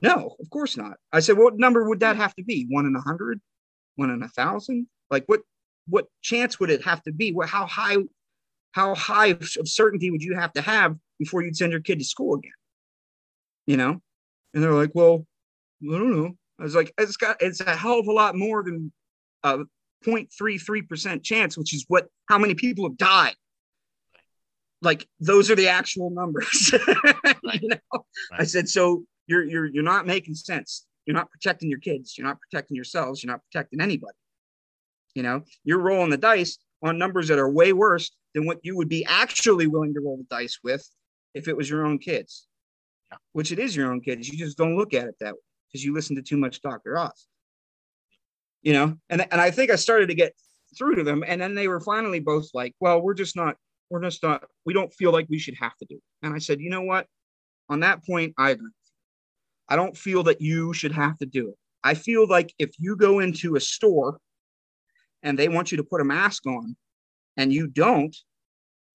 No, 0.00 0.36
of 0.40 0.50
course 0.50 0.76
not. 0.76 0.96
I 1.12 1.20
said, 1.20 1.36
what 1.36 1.58
number 1.58 1.88
would 1.88 2.00
that 2.00 2.16
have 2.16 2.34
to 2.36 2.42
be? 2.42 2.66
One 2.70 2.86
in 2.86 2.96
a 2.96 3.00
hundred? 3.00 3.40
One 3.96 4.10
in 4.10 4.22
a 4.22 4.28
thousand? 4.28 4.86
Like 5.10 5.24
what, 5.26 5.40
what 5.86 6.06
chance 6.22 6.58
would 6.58 6.70
it 6.70 6.82
have 6.84 7.02
to 7.02 7.12
be? 7.12 7.32
What, 7.32 7.48
how 7.48 7.66
high, 7.66 7.98
how 8.72 8.94
high 8.94 9.28
of 9.28 9.68
certainty 9.68 10.10
would 10.10 10.22
you 10.22 10.34
have 10.34 10.52
to 10.54 10.62
have 10.62 10.96
before 11.18 11.42
you'd 11.42 11.56
send 11.56 11.72
your 11.72 11.82
kid 11.82 11.98
to 11.98 12.04
school 12.04 12.34
again? 12.34 12.52
You 13.66 13.76
know? 13.76 14.00
And 14.54 14.62
they're 14.62 14.72
like, 14.72 14.92
well, 14.94 15.26
I 15.82 15.98
don't 15.98 16.16
know. 16.16 16.32
I 16.58 16.62
was 16.62 16.74
like, 16.74 16.92
it's 16.96 17.16
got, 17.16 17.42
it's 17.42 17.60
a 17.60 17.76
hell 17.76 17.98
of 17.98 18.06
a 18.06 18.12
lot 18.12 18.34
more 18.36 18.62
than 18.62 18.92
uh, 19.44 19.64
0.33% 20.02 21.22
chance, 21.22 21.56
which 21.56 21.74
is 21.74 21.84
what 21.88 22.08
how 22.28 22.38
many 22.38 22.54
people 22.54 22.84
have 22.84 22.96
died. 22.96 23.34
Like 24.80 25.06
those 25.20 25.50
are 25.50 25.54
the 25.54 25.68
actual 25.68 26.10
numbers. 26.10 26.72
you 26.72 27.68
know? 27.68 27.78
Right. 27.94 28.40
I 28.40 28.44
said, 28.44 28.68
so 28.68 29.04
you're 29.26 29.44
you're 29.44 29.66
you're 29.66 29.82
not 29.82 30.06
making 30.06 30.34
sense. 30.34 30.86
You're 31.06 31.16
not 31.16 31.30
protecting 31.30 31.68
your 31.68 31.78
kids. 31.78 32.16
You're 32.16 32.26
not 32.26 32.38
protecting 32.40 32.74
yourselves. 32.74 33.22
You're 33.22 33.32
not 33.32 33.42
protecting 33.50 33.80
anybody. 33.80 34.16
You 35.14 35.22
know, 35.22 35.42
you're 35.64 35.78
rolling 35.78 36.10
the 36.10 36.16
dice 36.16 36.58
on 36.82 36.98
numbers 36.98 37.28
that 37.28 37.38
are 37.38 37.50
way 37.50 37.72
worse 37.72 38.10
than 38.34 38.46
what 38.46 38.60
you 38.62 38.76
would 38.76 38.88
be 38.88 39.04
actually 39.04 39.66
willing 39.66 39.94
to 39.94 40.00
roll 40.00 40.16
the 40.16 40.24
dice 40.24 40.58
with 40.64 40.88
if 41.34 41.48
it 41.48 41.56
was 41.56 41.68
your 41.68 41.86
own 41.86 41.98
kids. 41.98 42.46
Yeah. 43.10 43.18
Which 43.32 43.52
it 43.52 43.58
is 43.58 43.76
your 43.76 43.92
own 43.92 44.00
kids. 44.00 44.28
You 44.28 44.38
just 44.38 44.56
don't 44.56 44.76
look 44.76 44.94
at 44.94 45.06
it 45.06 45.14
that 45.20 45.34
way 45.34 45.40
because 45.68 45.84
you 45.84 45.94
listen 45.94 46.16
to 46.16 46.22
too 46.22 46.38
much 46.38 46.62
Dr. 46.62 46.98
Oz 46.98 47.28
you 48.62 48.72
know 48.72 48.96
and, 49.10 49.26
and 49.30 49.40
i 49.40 49.50
think 49.50 49.70
i 49.70 49.76
started 49.76 50.08
to 50.08 50.14
get 50.14 50.32
through 50.76 50.96
to 50.96 51.04
them 51.04 51.22
and 51.26 51.40
then 51.40 51.54
they 51.54 51.68
were 51.68 51.80
finally 51.80 52.20
both 52.20 52.48
like 52.54 52.74
well 52.80 53.00
we're 53.00 53.14
just 53.14 53.36
not 53.36 53.56
we're 53.90 54.02
just 54.02 54.22
not 54.22 54.44
we 54.64 54.72
don't 54.72 54.92
feel 54.94 55.12
like 55.12 55.26
we 55.28 55.38
should 55.38 55.56
have 55.56 55.76
to 55.76 55.84
do 55.86 55.96
it 55.96 56.02
and 56.22 56.34
i 56.34 56.38
said 56.38 56.60
you 56.60 56.70
know 56.70 56.82
what 56.82 57.06
on 57.68 57.80
that 57.80 58.04
point 58.04 58.32
i 58.38 58.56
i 59.68 59.76
don't 59.76 59.96
feel 59.96 60.22
that 60.22 60.40
you 60.40 60.72
should 60.72 60.92
have 60.92 61.18
to 61.18 61.26
do 61.26 61.48
it 61.48 61.54
i 61.84 61.94
feel 61.94 62.26
like 62.26 62.54
if 62.58 62.70
you 62.78 62.96
go 62.96 63.18
into 63.18 63.56
a 63.56 63.60
store 63.60 64.18
and 65.22 65.38
they 65.38 65.48
want 65.48 65.70
you 65.70 65.76
to 65.76 65.84
put 65.84 66.00
a 66.00 66.04
mask 66.04 66.46
on 66.46 66.76
and 67.36 67.52
you 67.52 67.66
don't, 67.66 68.16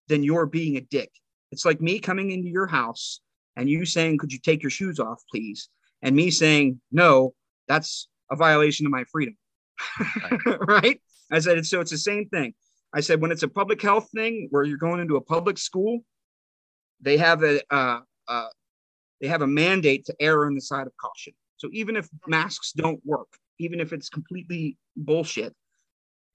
then 0.07 0.23
you're 0.23 0.45
being 0.45 0.77
a 0.77 0.81
dick. 0.81 1.11
It's 1.51 1.65
like 1.65 1.81
me 1.81 1.99
coming 1.99 2.31
into 2.31 2.49
your 2.49 2.67
house 2.67 3.21
and 3.55 3.69
you 3.69 3.85
saying, 3.85 4.17
Could 4.17 4.33
you 4.33 4.39
take 4.39 4.61
your 4.61 4.69
shoes 4.69 4.99
off, 4.99 5.21
please? 5.31 5.69
And 6.01 6.15
me 6.15 6.29
saying, 6.31 6.81
No, 6.91 7.33
that's 7.67 8.07
a 8.29 8.35
violation 8.35 8.85
of 8.85 8.91
my 8.91 9.05
freedom. 9.05 9.37
Right. 10.67 11.01
I 11.31 11.39
said, 11.39 11.65
So 11.65 11.81
it's 11.81 11.91
the 11.91 11.97
same 11.97 12.29
thing. 12.29 12.53
I 12.93 13.01
said, 13.01 13.21
When 13.21 13.31
it's 13.31 13.43
a 13.43 13.47
public 13.47 13.81
health 13.81 14.09
thing 14.13 14.47
where 14.51 14.63
you're 14.63 14.77
going 14.77 14.99
into 14.99 15.15
a 15.15 15.21
public 15.21 15.57
school, 15.57 15.99
they 17.01 17.17
have 17.17 17.43
a, 17.43 17.61
uh, 17.73 18.01
uh, 18.27 18.47
they 19.21 19.27
have 19.27 19.41
a 19.41 19.47
mandate 19.47 20.05
to 20.05 20.15
err 20.19 20.45
on 20.45 20.55
the 20.55 20.61
side 20.61 20.87
of 20.87 20.93
caution. 20.97 21.33
So 21.57 21.69
even 21.73 21.95
if 21.95 22.07
masks 22.27 22.71
don't 22.73 22.99
work, 23.05 23.27
even 23.59 23.79
if 23.79 23.93
it's 23.93 24.09
completely 24.09 24.77
bullshit, 24.95 25.53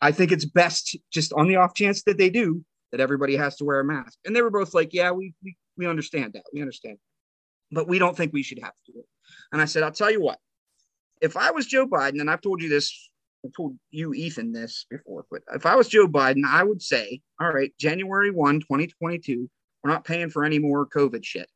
I 0.00 0.10
think 0.10 0.32
it's 0.32 0.44
best 0.44 0.96
just 1.12 1.32
on 1.32 1.46
the 1.46 1.56
off 1.56 1.74
chance 1.74 2.02
that 2.04 2.18
they 2.18 2.28
do 2.28 2.64
that 2.90 3.00
everybody 3.00 3.36
has 3.36 3.56
to 3.56 3.64
wear 3.64 3.80
a 3.80 3.84
mask. 3.84 4.18
And 4.24 4.34
they 4.34 4.42
were 4.42 4.50
both 4.50 4.74
like, 4.74 4.92
yeah, 4.92 5.12
we, 5.12 5.32
we, 5.42 5.56
we 5.76 5.86
understand 5.86 6.32
that. 6.34 6.42
We 6.52 6.60
understand. 6.60 6.98
But 7.70 7.88
we 7.88 7.98
don't 7.98 8.16
think 8.16 8.32
we 8.32 8.42
should 8.42 8.58
have 8.58 8.74
to 8.86 8.92
do 8.92 8.98
it. 8.98 9.06
And 9.52 9.62
I 9.62 9.64
said, 9.64 9.82
I'll 9.82 9.92
tell 9.92 10.10
you 10.10 10.20
what, 10.20 10.38
if 11.20 11.36
I 11.36 11.52
was 11.52 11.66
Joe 11.66 11.86
Biden, 11.86 12.20
and 12.20 12.28
I've 12.28 12.40
told 12.40 12.60
you 12.60 12.68
this, 12.68 13.10
I 13.44 13.48
told 13.56 13.76
you, 13.90 14.14
Ethan, 14.14 14.52
this 14.52 14.86
before, 14.88 15.24
but 15.30 15.42
if 15.54 15.66
I 15.66 15.74
was 15.74 15.88
Joe 15.88 16.06
Biden, 16.06 16.44
I 16.46 16.62
would 16.62 16.80
say, 16.80 17.20
all 17.40 17.52
right, 17.52 17.72
January 17.78 18.30
1, 18.30 18.60
2022, 18.60 19.50
we're 19.82 19.90
not 19.90 20.04
paying 20.04 20.30
for 20.30 20.44
any 20.44 20.58
more 20.58 20.86
COVID 20.86 21.24
shit. 21.24 21.48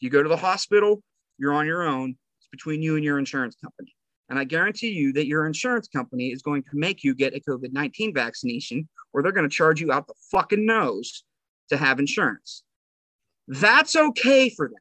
You 0.00 0.10
go 0.10 0.22
to 0.22 0.28
the 0.28 0.36
hospital, 0.36 1.02
you're 1.38 1.54
on 1.54 1.66
your 1.66 1.82
own. 1.82 2.16
It's 2.38 2.48
between 2.50 2.82
you 2.82 2.96
and 2.96 3.04
your 3.04 3.18
insurance 3.18 3.56
company. 3.56 3.94
And 4.28 4.38
I 4.38 4.44
guarantee 4.44 4.90
you 4.90 5.12
that 5.14 5.26
your 5.26 5.46
insurance 5.46 5.88
company 5.88 6.28
is 6.28 6.42
going 6.42 6.62
to 6.64 6.70
make 6.74 7.04
you 7.04 7.14
get 7.14 7.34
a 7.34 7.40
COVID 7.40 7.72
19 7.72 8.14
vaccination 8.14 8.88
or 9.12 9.22
they're 9.22 9.32
going 9.32 9.48
to 9.48 9.54
charge 9.54 9.80
you 9.80 9.92
out 9.92 10.06
the 10.06 10.14
fucking 10.30 10.64
nose 10.64 11.24
to 11.68 11.76
have 11.76 11.98
insurance. 11.98 12.62
That's 13.48 13.96
okay 13.96 14.48
for 14.48 14.68
them. 14.68 14.78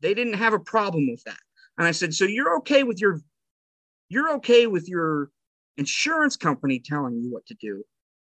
They 0.00 0.14
didn't 0.14 0.34
have 0.34 0.52
a 0.52 0.58
problem 0.58 1.10
with 1.10 1.22
that. 1.24 1.38
And 1.78 1.86
I 1.86 1.92
said, 1.92 2.14
So 2.14 2.24
you're 2.24 2.56
okay 2.58 2.82
with 2.82 3.00
your 3.00 3.20
you're 4.08 4.34
okay 4.34 4.66
with 4.66 4.88
your 4.88 5.30
insurance 5.76 6.36
company 6.36 6.80
telling 6.80 7.20
you 7.20 7.32
what 7.32 7.46
to 7.46 7.54
do, 7.54 7.84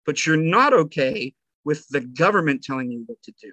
but 0.05 0.25
you're 0.25 0.38
not 0.38 0.73
okay 0.73 1.33
with 1.63 1.88
the 1.89 2.01
government 2.01 2.63
telling 2.63 2.91
you 2.91 3.03
what 3.05 3.21
to 3.23 3.33
do. 3.41 3.51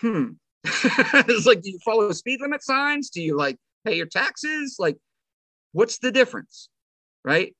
Hmm. 0.00 0.26
it's 0.64 1.46
like, 1.46 1.62
do 1.62 1.70
you 1.70 1.78
follow 1.84 2.10
speed 2.12 2.40
limit 2.40 2.62
signs? 2.62 3.10
Do 3.10 3.22
you 3.22 3.36
like 3.36 3.56
pay 3.84 3.96
your 3.96 4.06
taxes? 4.06 4.76
Like, 4.78 4.96
what's 5.72 5.98
the 5.98 6.10
difference? 6.10 6.68
Right. 7.24 7.54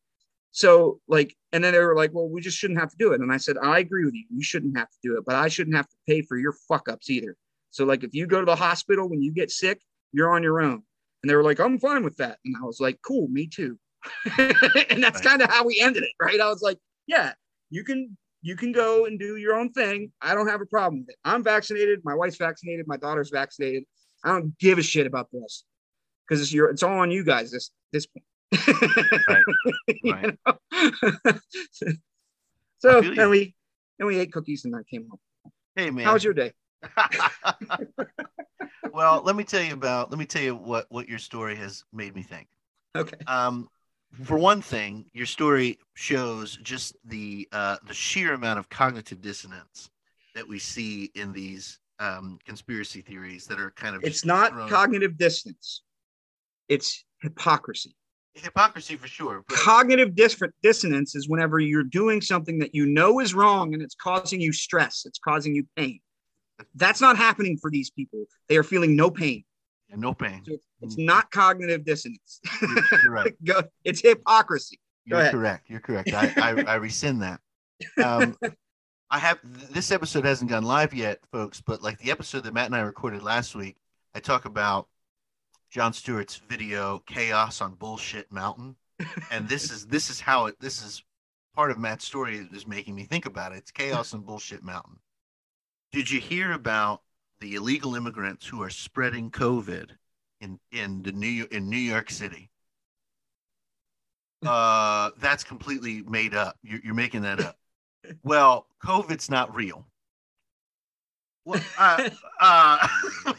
So, 0.51 1.01
like, 1.07 1.37
and 1.53 1.63
then 1.63 1.73
they 1.75 1.79
were 1.79 1.95
like, 1.95 2.15
well, 2.15 2.29
we 2.29 2.41
just 2.41 2.57
shouldn't 2.57 2.81
have 2.81 2.91
to 2.91 2.97
do 2.99 3.13
it. 3.13 3.21
And 3.21 3.31
I 3.31 3.37
said, 3.37 3.57
I 3.63 3.79
agree 3.79 4.05
with 4.05 4.15
you. 4.15 4.25
You 4.35 4.43
shouldn't 4.43 4.77
have 4.79 4.89
to 4.89 4.99
do 5.03 5.19
it, 5.19 5.25
but 5.27 5.35
I 5.35 5.49
shouldn't 5.49 5.77
have 5.77 5.89
to 5.89 5.97
pay 6.09 6.23
for 6.23 6.39
your 6.39 6.55
fuck 6.67 6.89
ups 6.89 7.11
either. 7.11 7.37
So, 7.71 7.85
like, 7.85 8.05
if 8.05 8.15
you 8.15 8.27
go 8.27 8.41
to 8.41 8.47
the 8.47 8.57
hospital 8.57 9.09
when 9.09 9.23
you 9.23 9.33
get 9.33 9.51
sick, 9.51 9.83
you're 10.13 10.35
on 10.35 10.43
your 10.43 10.63
own. 10.63 10.83
And 11.27 11.31
they 11.33 11.35
were 11.35 11.43
like, 11.43 11.59
I'm 11.59 11.77
fine 11.81 12.05
with 12.05 12.19
that. 12.19 12.39
And 12.45 12.55
I 12.57 12.65
was 12.65 12.79
like, 12.79 13.01
cool, 13.03 13.27
me 13.27 13.49
too. 13.49 13.77
and 14.39 15.03
that's 15.03 15.21
kind 15.21 15.43
of 15.43 15.51
how 15.51 15.67
we 15.67 15.81
ended 15.81 16.05
it, 16.05 16.13
right? 16.23 16.41
I 16.41 16.47
was 16.47 16.63
like, 16.63 16.79
yeah, 17.09 17.33
you 17.69 17.83
can 17.83 18.17
you 18.43 18.55
can 18.55 18.71
go 18.71 19.07
and 19.07 19.19
do 19.19 19.35
your 19.35 19.57
own 19.57 19.73
thing. 19.73 20.13
I 20.23 20.37
don't 20.37 20.47
have 20.47 20.61
a 20.61 20.67
problem 20.67 21.01
with 21.01 21.09
it. 21.09 21.17
I'm 21.25 21.43
vaccinated. 21.43 22.03
My 22.05 22.15
wife's 22.15 22.37
vaccinated. 22.37 22.87
My 22.87 22.97
daughter's 22.97 23.31
vaccinated. 23.31 23.83
I 24.23 24.29
don't 24.29 24.57
give 24.61 24.79
a 24.79 24.85
shit 24.85 25.05
about 25.05 25.27
this 25.33 25.65
because 26.29 26.41
it's 26.41 26.53
your 26.53 26.71
it's 26.71 26.85
all 26.85 27.01
on 27.01 27.11
you 27.11 27.25
guys 27.25 27.51
this 27.51 27.73
this 27.93 28.07
point. 28.07 28.25
right. 29.29 29.45
right. 31.25 31.41
so 32.79 33.01
then 33.01 33.31
we 33.31 33.53
then 33.99 34.07
we 34.07 34.21
ate 34.21 34.33
cookies 34.33 34.65
and 34.65 34.77
I 34.77 34.85
came 34.89 35.09
home. 35.11 35.19
Hey 35.75 35.91
man, 35.91 36.05
how 36.05 36.13
was 36.13 36.23
your 36.23 36.35
day? 36.35 36.53
Well, 38.97 39.23
let 39.25 39.37
me 39.37 39.45
tell 39.45 39.63
you 39.63 39.75
about 39.75 40.11
let 40.11 40.19
me 40.19 40.27
tell 40.27 40.43
you 40.43 40.55
what 40.55 40.87
what 40.89 41.09
your 41.09 41.19
story 41.19 41.57
has 41.57 41.85
made 41.93 42.15
me 42.15 42.23
think. 42.23 42.49
Okay. 42.97 43.17
Um, 43.27 43.69
for 44.25 44.39
one 44.39 44.63
thing, 44.63 45.05
your 45.13 45.27
story 45.27 45.79
shows 45.95 46.59
just 46.63 46.97
the 47.05 47.49
uh, 47.53 47.77
the 47.87 47.95
sheer 47.95 48.35
amount 48.35 48.59
of 48.59 48.69
cognitive 48.69 49.21
dissonance 49.21 49.91
that 50.35 50.49
we 50.49 50.59
see 50.59 51.11
in 51.15 51.33
these 51.33 51.79
um, 51.99 52.39
conspiracy 52.45 53.03
theories 53.03 53.47
that 53.47 53.61
are 53.61 53.71
kind 53.73 53.95
of. 53.95 54.03
It's 54.03 54.25
not 54.25 54.53
thrown. 54.53 54.69
cognitive 54.69 55.17
dissonance 55.19 55.83
it's 56.69 57.05
hypocrisy. 57.23 57.95
Hypocrisy 58.35 58.97
for 58.97 59.09
sure. 59.09 59.45
But... 59.49 59.57
Cognitive 59.59 60.15
dis- 60.15 60.41
dissonance 60.63 61.15
is 61.15 61.29
whenever 61.29 61.59
you're 61.59 61.85
doing 61.85 62.21
something 62.21 62.59
that 62.59 62.75
you 62.75 62.87
know 62.87 63.21
is 63.21 63.35
wrong 63.35 63.73
and 63.73 63.83
it's 63.83 63.95
causing 63.95 64.41
you 64.41 64.53
stress, 64.53 65.05
it's 65.07 65.19
causing 65.19 65.55
you 65.55 65.67
pain. 65.77 66.01
That's 66.75 67.01
not 67.01 67.17
happening 67.17 67.57
for 67.57 67.71
these 67.71 67.91
people. 67.91 68.25
They 68.49 68.57
are 68.57 68.63
feeling 68.63 68.97
no 68.97 69.11
pain. 69.11 69.45
Yeah, 69.89 69.97
no 69.97 70.15
pain. 70.15 70.43
So 70.45 70.57
it's, 70.83 70.99
not 70.99 71.31
cognitive 71.31 71.85
dissonance. 71.85 72.41
You're 73.03 73.13
right. 73.13 73.35
Go, 73.45 73.63
it's 73.85 74.01
hypocrisy. 74.01 74.81
Go 75.09 75.17
You're 75.17 75.21
ahead. 75.23 75.35
correct. 75.35 75.71
You're 75.71 75.81
correct. 75.81 76.13
I, 76.13 76.33
I, 76.37 76.63
I 76.63 76.75
rescind 76.77 77.23
that. 77.23 77.41
Um, 78.03 78.37
I 79.11 79.19
have 79.21 79.39
this 79.73 79.93
episode 79.93 80.25
hasn't 80.25 80.51
gone 80.51 80.65
live 80.65 80.93
yet, 80.93 81.21
folks, 81.31 81.61
but 81.61 81.83
like 81.83 81.99
the 81.99 82.11
episode 82.11 82.43
that 82.45 82.55
Matt 82.55 82.67
and 82.67 82.75
I 82.75 82.81
recorded 82.81 83.23
last 83.23 83.55
week, 83.55 83.77
I 84.15 84.21
talk 84.21 84.47
about 84.47 84.89
Jon 85.71 85.93
Stewart's 85.93 86.37
video 86.49 86.99
"Chaos 87.07 87.61
on 87.61 87.75
Bullshit 87.75 88.33
Mountain," 88.33 88.75
and 89.31 89.49
this 89.49 89.71
is 89.71 89.87
this 89.87 90.11
is 90.11 90.21
how 90.21 90.47
it. 90.47 90.59
This 90.59 90.83
is 90.83 91.05
part 91.55 91.71
of 91.71 91.79
Matt's 91.79 92.05
story 92.05 92.49
is 92.53 92.67
making 92.67 92.97
me 92.97 93.05
think 93.05 93.27
about 93.27 93.53
it. 93.53 93.59
It's 93.59 93.71
chaos 93.71 94.13
on 94.13 94.23
Bullshit 94.23 94.65
Mountain. 94.65 94.99
Did 95.97 96.11
you 96.11 96.21
hear 96.21 96.53
about 96.53 97.01
the 97.41 97.55
illegal 97.55 97.95
immigrants 97.95 98.47
who 98.47 98.63
are 98.63 98.69
spreading 98.69 99.31
COVID 99.31 99.93
in 100.43 100.61
in 100.71 101.03
the 101.03 101.11
New 101.11 101.49
in 101.51 101.71
New 101.71 101.79
York 101.79 102.11
City? 102.11 102.51
Uh, 104.47 105.11
that's 105.19 105.43
completely 105.43 106.03
made 106.03 106.35
up. 106.35 106.57
You're, 106.63 106.81
you're 106.85 106.95
making 106.95 107.23
that 107.23 107.41
up. 107.41 107.57
Well, 108.23 108.67
COVID's 108.85 109.31
not 109.31 109.53
real. 109.57 109.87
Well, 111.47 111.61
uh, 111.79 112.11
uh, 112.39 112.87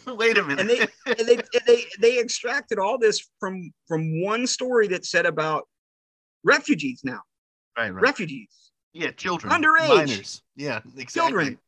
wait 0.15 0.39
a 0.39 0.43
minute. 0.43 0.59
And 0.59 0.69
they, 0.69 0.79
and 1.05 1.27
they 1.27 1.37
they 1.67 1.83
they 2.01 2.19
extracted 2.19 2.79
all 2.79 2.97
this 2.97 3.25
from 3.39 3.71
from 3.87 4.23
one 4.23 4.47
story 4.47 4.87
that 4.87 5.05
said 5.05 5.27
about 5.27 5.67
refugees 6.43 7.01
now. 7.03 7.21
Right, 7.77 7.91
right. 7.91 8.01
Refugees. 8.01 8.49
Yeah, 8.91 9.11
children. 9.11 9.53
Underage. 9.53 9.87
Minors. 9.87 10.41
Yeah, 10.55 10.81
exactly. 10.97 11.05
Children 11.05 11.59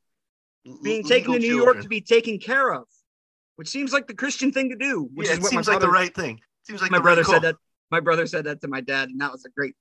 being 0.84 1.04
taken 1.04 1.34
to 1.34 1.40
New 1.40 1.48
children. 1.48 1.76
York 1.76 1.82
to 1.84 1.90
be 1.90 2.02
taken 2.02 2.40
care 2.40 2.74
of, 2.74 2.86
which 3.56 3.70
seems 3.70 3.94
like 3.94 4.08
the 4.08 4.14
Christian 4.14 4.52
thing 4.52 4.70
to 4.70 4.76
do. 4.76 5.10
Which 5.14 5.28
yeah, 5.28 5.34
is 5.34 5.40
it 5.40 5.46
seems 5.46 5.68
like 5.68 5.80
the 5.80 5.90
right 5.90 6.14
thing. 6.14 6.40
Seems 6.64 6.82
like 6.82 6.92
my 6.92 7.00
brother 7.00 7.22
right 7.22 7.32
said 7.32 7.42
that. 7.44 7.56
My 7.92 8.00
brother 8.00 8.28
said 8.28 8.46
that 8.46 8.62
to 8.62 8.68
my 8.68 8.82
dad, 8.82 9.10
and 9.10 9.20
that 9.22 9.32
was 9.32 9.46
a 9.46 9.50
great 9.50 9.74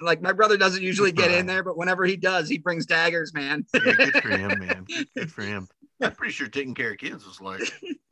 like 0.00 0.20
my 0.20 0.32
brother 0.32 0.56
doesn't 0.56 0.82
usually 0.82 1.12
get 1.12 1.30
in 1.30 1.46
there, 1.46 1.62
but 1.62 1.76
whenever 1.76 2.04
he 2.04 2.16
does, 2.16 2.48
he 2.48 2.58
brings 2.58 2.86
daggers, 2.86 3.32
man. 3.32 3.64
yeah, 3.74 3.92
good 3.92 4.14
for 4.14 4.30
him, 4.30 4.58
man. 4.58 4.86
Good 5.16 5.30
for 5.30 5.42
him. 5.42 5.68
I'm 6.02 6.12
pretty 6.12 6.32
sure 6.32 6.48
taking 6.48 6.74
care 6.74 6.92
of 6.92 6.98
kids 6.98 7.26
was 7.26 7.40
like 7.40 7.60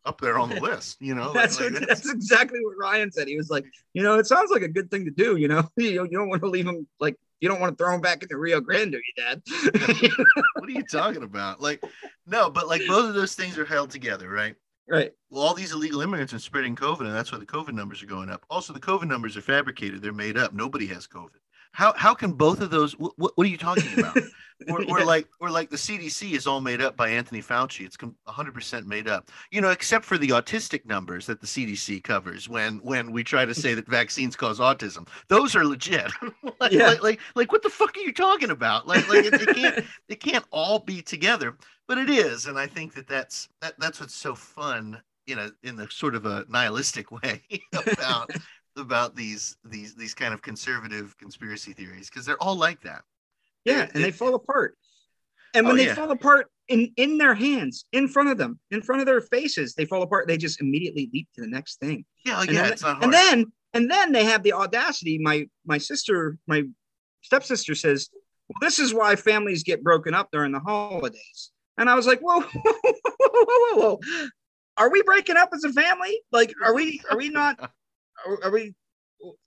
up 0.05 0.21
there 0.21 0.39
on 0.39 0.51
the 0.51 0.61
list. 0.61 0.99
You 1.01 1.15
know, 1.15 1.33
that's 1.33 1.59
like, 1.59 1.73
what, 1.73 1.89
that's, 1.89 2.03
that's, 2.03 2.11
exactly 2.11 2.61
what 2.63 2.77
Ryan 2.79 3.11
said. 3.11 3.29
He 3.29 3.37
was 3.37 3.51
like, 3.51 3.65
you 3.95 4.03
know, 4.03 4.19
it 4.19 4.27
sounds 4.27 4.51
like 4.51 4.63
a 4.63 4.69
good 4.69 4.91
thing 4.91 5.07
to 5.07 5.11
do. 5.11 5.37
You 5.37 5.49
know, 5.49 5.69
you, 5.77 6.05
you 6.05 6.09
don't 6.11 6.29
want 6.29 6.43
to 6.43 6.49
leave 6.49 6.67
him 6.67 6.87
like 7.01 7.17
you 7.41 7.49
don't 7.49 7.61
want 7.61 7.77
to 7.77 7.83
throw 7.83 7.95
him 7.95 8.01
back 8.01 8.23
in 8.23 8.29
the 8.31 8.37
Rio 8.37 8.61
Grande, 8.61 8.93
do 8.93 8.99
you, 8.99 9.13
Dad? 9.17 9.43
what 10.55 10.69
are 10.69 10.73
you 10.73 10.85
talking 10.85 11.23
about? 11.23 11.61
Like, 11.61 11.83
no, 12.27 12.51
but 12.51 12.69
like 12.69 12.83
both 12.87 13.09
of 13.09 13.15
those 13.15 13.35
things 13.35 13.59
are 13.59 13.65
held 13.65 13.91
together, 13.91 14.29
right? 14.29 14.55
Right. 14.89 15.13
Well, 15.31 15.43
all 15.43 15.55
these 15.55 15.73
illegal 15.73 16.01
immigrants 16.01 16.33
are 16.33 16.39
spreading 16.39 16.75
COVID, 16.75 17.01
and 17.01 17.15
that's 17.15 17.31
why 17.31 17.39
the 17.39 17.47
COVID 17.47 17.75
numbers 17.75 18.03
are 18.03 18.07
going 18.07 18.31
up. 18.31 18.47
Also, 18.49 18.73
the 18.73 18.81
COVID 18.81 19.07
numbers 19.07 19.37
are 19.37 19.43
fabricated; 19.43 20.01
they're 20.01 20.13
made 20.13 20.39
up. 20.39 20.55
Nobody 20.55 20.87
has 20.87 21.07
COVID. 21.07 21.37
How 21.73 21.93
how 21.97 22.15
can 22.15 22.33
both 22.33 22.61
of 22.61 22.71
those? 22.71 22.93
What, 22.99 23.13
what 23.17 23.33
are 23.39 23.51
you 23.51 23.57
talking 23.57 23.99
about? 23.99 24.17
or, 24.69 24.85
or 24.89 25.05
like 25.05 25.29
or 25.41 25.51
like 25.51 25.71
the 25.71 25.77
CDC 25.77 26.33
is 26.33 26.47
all 26.47 26.61
made 26.61 26.81
up 26.81 26.97
by 26.97 27.09
Anthony 27.09 27.41
Fauci. 27.41 27.85
It's 27.87 27.97
100% 27.97 28.87
made 28.87 29.09
up. 29.09 29.31
You 29.51 29.61
know, 29.61 29.71
except 29.71 30.05
for 30.05 30.19
the 30.19 30.31
autistic 30.31 30.85
numbers 30.85 31.27
that 31.27 31.41
the 31.41 31.47
CDC 31.47 32.03
covers 32.03 32.49
when 32.49 32.79
when 32.79 33.13
we 33.13 33.23
try 33.23 33.45
to 33.45 33.55
say 33.55 33.75
that 33.75 33.87
vaccines 33.87 34.37
cause 34.37 34.59
autism. 34.59 35.09
Those 35.29 35.55
are 35.55 35.65
legit. 35.65 36.11
like, 36.61 36.73
yeah. 36.73 36.89
like, 36.89 37.03
like, 37.03 37.21
like 37.35 37.53
what 37.53 37.63
the 37.63 37.71
fuck 37.71 37.97
are 37.97 38.01
you 38.01 38.13
talking 38.13 38.51
about? 38.51 38.87
Like 38.87 39.09
like 39.09 39.27
it, 39.27 39.35
it 39.35 39.55
can't 39.55 39.85
it 40.09 40.21
can't 40.21 40.45
all 40.51 40.81
be 40.81 41.03
together, 41.03 41.57
but 41.87 41.99
it 41.99 42.11
is, 42.11 42.47
and 42.47 42.59
I 42.59 42.67
think 42.67 42.95
that 42.95 43.07
that's 43.07 43.49
that 43.61 43.75
that's 43.79 44.01
what's 44.01 44.15
so 44.15 44.35
fun 44.35 45.01
you 45.29 45.37
know, 45.37 45.51
in 45.63 45.77
the 45.77 45.87
sort 45.91 46.15
of 46.15 46.25
a 46.25 46.47
nihilistic 46.49 47.13
way 47.13 47.43
about 47.73 48.31
about 48.79 49.15
these 49.15 49.57
these 49.65 49.95
these 49.95 50.15
kind 50.15 50.33
of 50.33 50.43
conservative 50.43 51.17
conspiracy 51.19 51.73
theories 51.73 52.09
because 52.11 52.27
they're 52.27 52.43
all 52.43 52.57
like 52.57 52.81
that. 52.83 53.03
Yeah, 53.65 53.89
and 53.93 54.03
they 54.03 54.13
fall 54.13 54.35
apart. 54.35 54.77
And 55.55 55.67
when 55.67 55.75
oh, 55.75 55.79
they 55.79 55.87
yeah. 55.87 55.95
fall 55.95 56.11
apart 56.11 56.47
in 56.69 56.93
in 56.97 57.19
their 57.19 57.35
hands, 57.35 57.85
in 57.93 58.09
front 58.09 58.29
of 58.29 58.39
them, 58.39 58.59
in 58.71 58.83
front 58.83 59.01
of 59.01 59.07
their 59.07 59.21
faces, 59.21 59.75
they 59.75 59.85
fall 59.85 60.03
apart. 60.03 60.29
They 60.29 60.37
just 60.37 60.61
immediately 60.61 61.11
leap 61.13 61.29
to 61.35 61.41
the 61.41 61.49
next 61.49 61.81
thing. 61.81 62.05
Yeah, 62.25 62.41
and 62.41 62.51
yeah, 62.51 62.63
then, 62.63 62.73
it's 62.73 62.83
not 62.83 62.97
hard. 62.97 63.05
And 63.05 63.13
then 63.13 63.53
And 63.75 63.91
then 63.91 64.13
they 64.13 64.25
have 64.25 64.43
the 64.43 64.53
audacity. 64.55 65.19
My 65.19 65.47
my 65.67 65.79
sister, 65.79 66.39
my 66.47 66.65
stepsister 67.23 67.75
says, 67.75 68.09
"Well, 68.49 68.59
this 68.61 68.79
is 68.79 68.95
why 68.95 69.17
families 69.17 69.63
get 69.63 69.83
broken 69.83 70.15
up 70.15 70.31
during 70.33 70.53
the 70.53 70.61
holidays." 70.61 71.51
And 71.77 71.89
I 71.91 71.95
was 71.95 72.07
like, 72.07 72.21
"Whoa, 72.21 72.41
whoa, 72.43 72.73
whoa, 72.73 73.45
whoa, 73.45 73.45
whoa, 73.45 73.77
whoa. 73.77 74.01
Are 74.77 74.91
we 74.91 75.03
breaking 75.03 75.37
up 75.37 75.51
as 75.53 75.65
a 75.65 75.73
family? 75.73 76.21
Like, 76.33 76.53
are 76.65 76.75
we? 76.75 77.01
Are 77.11 77.17
we 77.17 77.29
not? 77.29 77.71
Are, 78.27 78.45
are 78.45 78.51
we? 78.51 78.75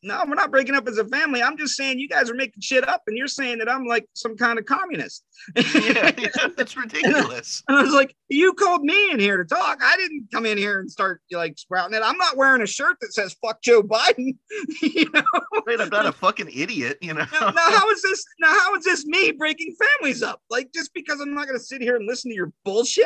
No, 0.03 0.25
we're 0.27 0.35
not 0.35 0.51
breaking 0.51 0.75
up 0.75 0.85
as 0.89 0.97
a 0.97 1.07
family. 1.07 1.41
I'm 1.41 1.57
just 1.57 1.77
saying 1.77 1.97
you 1.97 2.09
guys 2.09 2.29
are 2.29 2.33
making 2.33 2.61
shit 2.61 2.85
up, 2.87 3.03
and 3.07 3.17
you're 3.17 3.29
saying 3.29 3.59
that 3.59 3.71
I'm 3.71 3.85
like 3.85 4.05
some 4.13 4.35
kind 4.35 4.59
of 4.59 4.65
communist. 4.65 5.23
yeah, 5.55 6.11
yeah, 6.17 6.47
that's 6.57 6.75
ridiculous. 6.75 7.63
And 7.69 7.77
I 7.77 7.81
was 7.81 7.93
like, 7.93 8.13
you 8.27 8.53
called 8.53 8.83
me 8.83 9.11
in 9.11 9.19
here 9.19 9.37
to 9.37 9.45
talk. 9.45 9.79
I 9.81 9.95
didn't 9.95 10.27
come 10.33 10.45
in 10.45 10.57
here 10.57 10.81
and 10.81 10.91
start 10.91 11.21
like 11.31 11.57
sprouting 11.57 11.95
it. 11.95 12.01
I'm 12.03 12.17
not 12.17 12.35
wearing 12.35 12.61
a 12.61 12.67
shirt 12.67 12.97
that 12.99 13.13
says 13.13 13.33
fuck 13.41 13.61
Joe 13.61 13.81
Biden. 13.81 14.35
you 14.81 15.09
know, 15.13 15.23
Right, 15.65 15.79
I'm 15.79 15.89
not 15.89 16.05
a 16.05 16.11
fucking 16.11 16.49
idiot, 16.53 16.97
you 17.01 17.13
know. 17.13 17.25
now, 17.39 17.51
now 17.51 17.71
how 17.71 17.89
is 17.91 18.01
this 18.01 18.25
now 18.39 18.49
how 18.49 18.75
is 18.75 18.83
this 18.83 19.05
me 19.05 19.31
breaking 19.31 19.75
families 19.99 20.21
up? 20.21 20.41
Like 20.49 20.73
just 20.73 20.93
because 20.93 21.21
I'm 21.21 21.33
not 21.33 21.47
gonna 21.47 21.59
sit 21.59 21.81
here 21.81 21.95
and 21.95 22.05
listen 22.05 22.29
to 22.31 22.35
your 22.35 22.51
bullshit? 22.65 23.05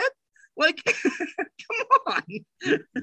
Like, 0.57 0.81
come 0.85 1.87
on. 2.07 2.23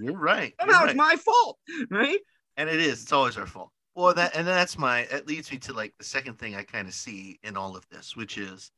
You're 0.01 0.17
right. 0.17 0.55
Somehow 0.59 0.81
You're 0.81 0.89
it's 0.89 0.97
my 0.97 1.17
fault, 1.17 1.59
right? 1.91 2.19
And 2.57 2.69
it 2.69 2.81
is. 2.81 3.03
It's 3.03 3.13
always 3.13 3.37
our 3.37 3.47
fault. 3.47 3.71
Well, 3.95 4.15
that 4.15 4.35
and 4.37 4.47
that's 4.47 4.79
my. 4.79 5.07
That 5.11 5.27
leads 5.27 5.51
me 5.51 5.59
to 5.59 5.73
like 5.73 5.95
the 5.99 6.05
second 6.05 6.39
thing 6.39 6.55
I 6.55 6.63
kind 6.63 6.89
of 6.89 6.95
see 6.95 7.39
in 7.43 7.57
all 7.57 7.77
of 7.77 7.87
this, 7.91 8.17
which 8.17 8.39
is, 8.39 8.71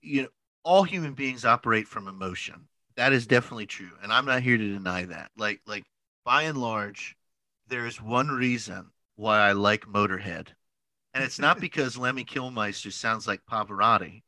you 0.00 0.22
know, 0.22 0.28
all 0.62 0.82
human 0.82 1.12
beings 1.12 1.44
operate 1.44 1.86
from 1.86 2.08
emotion. 2.08 2.66
That 2.96 3.12
is 3.12 3.26
definitely 3.26 3.66
true, 3.66 3.90
and 4.02 4.12
I'm 4.12 4.24
not 4.24 4.42
here 4.42 4.56
to 4.56 4.72
deny 4.72 5.04
that. 5.04 5.30
Like, 5.36 5.60
like 5.66 5.84
by 6.24 6.44
and 6.44 6.58
large, 6.58 7.16
there 7.68 7.86
is 7.86 8.00
one 8.00 8.28
reason 8.28 8.90
why 9.16 9.40
I 9.40 9.52
like 9.52 9.84
Motorhead, 9.86 10.48
and 11.12 11.22
it's 11.22 11.38
not 11.38 11.60
because 11.60 11.98
Lemmy 11.98 12.24
Kilmister 12.24 12.92
sounds 12.92 13.26
like 13.26 13.40
Pavarotti. 13.50 14.22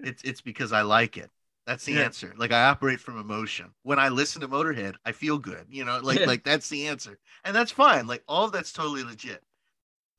It's 0.00 0.22
it's 0.22 0.40
because 0.40 0.72
I 0.72 0.82
like 0.82 1.16
it. 1.16 1.30
That's 1.68 1.84
the 1.84 1.92
Yeah. 1.92 2.04
answer. 2.06 2.32
Like 2.38 2.50
I 2.50 2.64
operate 2.70 2.98
from 2.98 3.18
emotion. 3.18 3.74
When 3.82 3.98
I 3.98 4.08
listen 4.08 4.40
to 4.40 4.48
Motorhead, 4.48 4.96
I 5.04 5.12
feel 5.12 5.38
good. 5.38 5.66
You 5.68 5.84
know, 5.84 5.98
like 5.98 6.20
Yeah. 6.20 6.24
like 6.24 6.42
that's 6.42 6.70
the 6.70 6.88
answer, 6.88 7.18
and 7.44 7.54
that's 7.54 7.70
fine. 7.70 8.06
Like 8.06 8.24
all 8.26 8.46
of 8.46 8.52
that's 8.52 8.72
totally 8.72 9.04
legit. 9.04 9.44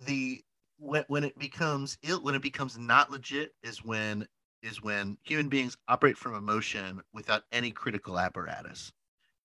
The 0.02 0.44
when 0.78 1.06
when 1.08 1.24
it 1.24 1.40
becomes 1.40 1.98
ill, 2.04 2.22
when 2.22 2.36
it 2.36 2.44
becomes 2.44 2.78
not 2.78 3.10
legit 3.10 3.56
is 3.64 3.84
when 3.84 4.28
is 4.62 4.84
when 4.84 5.18
human 5.24 5.50
beings 5.50 5.76
operate 5.88 6.20
from 6.20 6.36
emotion 6.36 7.02
without 7.14 7.46
any 7.52 7.72
critical 7.72 8.20
apparatus. 8.20 8.94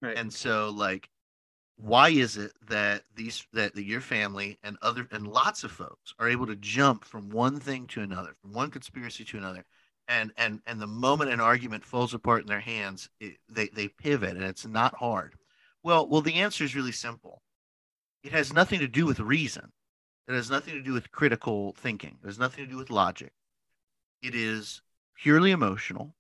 Right. 0.03 0.19
And 0.19 0.31
so 0.33 0.69
like 0.71 1.09
why 1.77 2.11
is 2.11 2.37
it 2.37 2.53
that 2.69 3.05
these 3.15 3.47
that, 3.55 3.75
that 3.75 3.85
your 3.85 4.03
family 4.03 4.59
and 4.63 4.77
other 4.83 5.09
and 5.11 5.27
lots 5.27 5.65
of 5.65 5.73
folks 5.73 6.15
are 6.19 6.29
able 6.29 6.47
to 6.47 6.57
jump 6.57 7.05
from 7.05 7.31
one 7.31 7.59
thing 7.61 7.87
to 7.89 8.03
another, 8.03 8.35
from 8.43 8.53
one 8.53 8.71
conspiracy 8.71 9.25
to 9.25 9.39
another, 9.39 9.65
and 10.09 10.33
and 10.37 10.61
and 10.67 10.81
the 10.81 10.87
moment 10.87 11.31
an 11.31 11.41
argument 11.41 11.85
falls 11.85 12.15
apart 12.15 12.43
in 12.43 12.49
their 12.49 12.61
hands, 12.61 13.09
it, 13.21 13.37
they 13.49 13.69
they 13.69 13.89
pivot 13.89 14.37
and 14.37 14.45
it's 14.45 14.67
not 14.67 14.95
hard. 14.97 15.35
Well, 15.83 16.09
well, 16.09 16.21
the 16.21 16.35
answer 16.35 16.65
is 16.65 16.75
really 16.75 16.93
simple. 16.93 17.43
It 18.23 18.33
has 18.33 18.53
nothing 18.53 18.81
to 18.81 18.89
do 18.89 19.07
with 19.07 19.21
reason. 19.21 19.73
It 20.29 20.35
has 20.35 20.51
nothing 20.51 20.75
to 20.75 20.83
do 20.83 20.93
with 20.93 21.13
critical 21.13 21.75
thinking. 21.77 22.19
It 22.23 22.27
has 22.27 22.39
nothing 22.39 22.65
to 22.65 22.71
do 22.71 22.79
with 22.79 22.91
logic. 22.91 23.33
It 24.23 24.35
is 24.35 24.81
purely 25.15 25.51
emotional, 25.51 26.15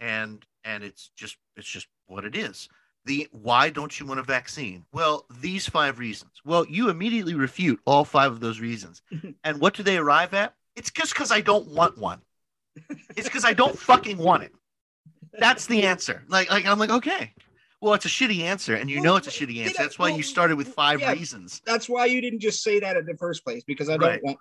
and 0.00 0.44
and 0.62 0.84
it's 0.84 1.10
just 1.16 1.36
it's 1.56 1.68
just 1.68 1.88
what 2.06 2.24
it 2.24 2.36
is 2.36 2.68
the 3.04 3.28
why 3.32 3.70
don't 3.70 3.98
you 3.98 4.06
want 4.06 4.20
a 4.20 4.24
vaccine? 4.24 4.84
Well, 4.92 5.26
these 5.40 5.68
five 5.68 5.98
reasons. 5.98 6.32
Well, 6.44 6.66
you 6.66 6.88
immediately 6.88 7.34
refute 7.34 7.80
all 7.84 8.04
five 8.04 8.32
of 8.32 8.40
those 8.40 8.60
reasons. 8.60 9.02
and 9.44 9.60
what 9.60 9.74
do 9.74 9.82
they 9.82 9.96
arrive 9.96 10.34
at? 10.34 10.54
It's 10.76 10.90
just 10.90 11.14
because 11.14 11.30
I 11.30 11.40
don't 11.40 11.68
want 11.68 11.96
one. 11.98 12.20
It's 13.16 13.28
because 13.28 13.44
I 13.44 13.52
don't 13.52 13.78
fucking 13.78 14.18
want 14.18 14.42
it. 14.42 14.52
That's 15.38 15.66
the 15.66 15.82
answer. 15.84 16.24
Like, 16.28 16.50
like 16.50 16.66
I'm 16.66 16.78
like, 16.78 16.90
okay. 16.90 17.32
Well, 17.80 17.94
it's 17.94 18.06
a 18.06 18.08
shitty 18.08 18.40
answer, 18.40 18.74
and 18.76 18.88
you 18.90 19.00
know 19.00 19.16
it's 19.16 19.26
a 19.26 19.30
shitty 19.30 19.58
answer. 19.62 19.74
That's 19.82 19.98
why 19.98 20.08
you 20.08 20.22
started 20.22 20.56
with 20.56 20.68
five 20.68 21.00
Yeah. 21.00 21.12
reasons. 21.12 21.60
That's 21.66 21.88
why 21.88 22.06
you 22.06 22.20
didn't 22.20 22.40
just 22.40 22.62
say 22.62 22.80
that 22.80 22.96
in 22.96 23.04
the 23.04 23.16
first 23.18 23.44
place 23.44 23.62
because 23.64 23.88
I 23.88 23.96
don't 23.96 24.08
Right. 24.08 24.22
want. 24.24 24.38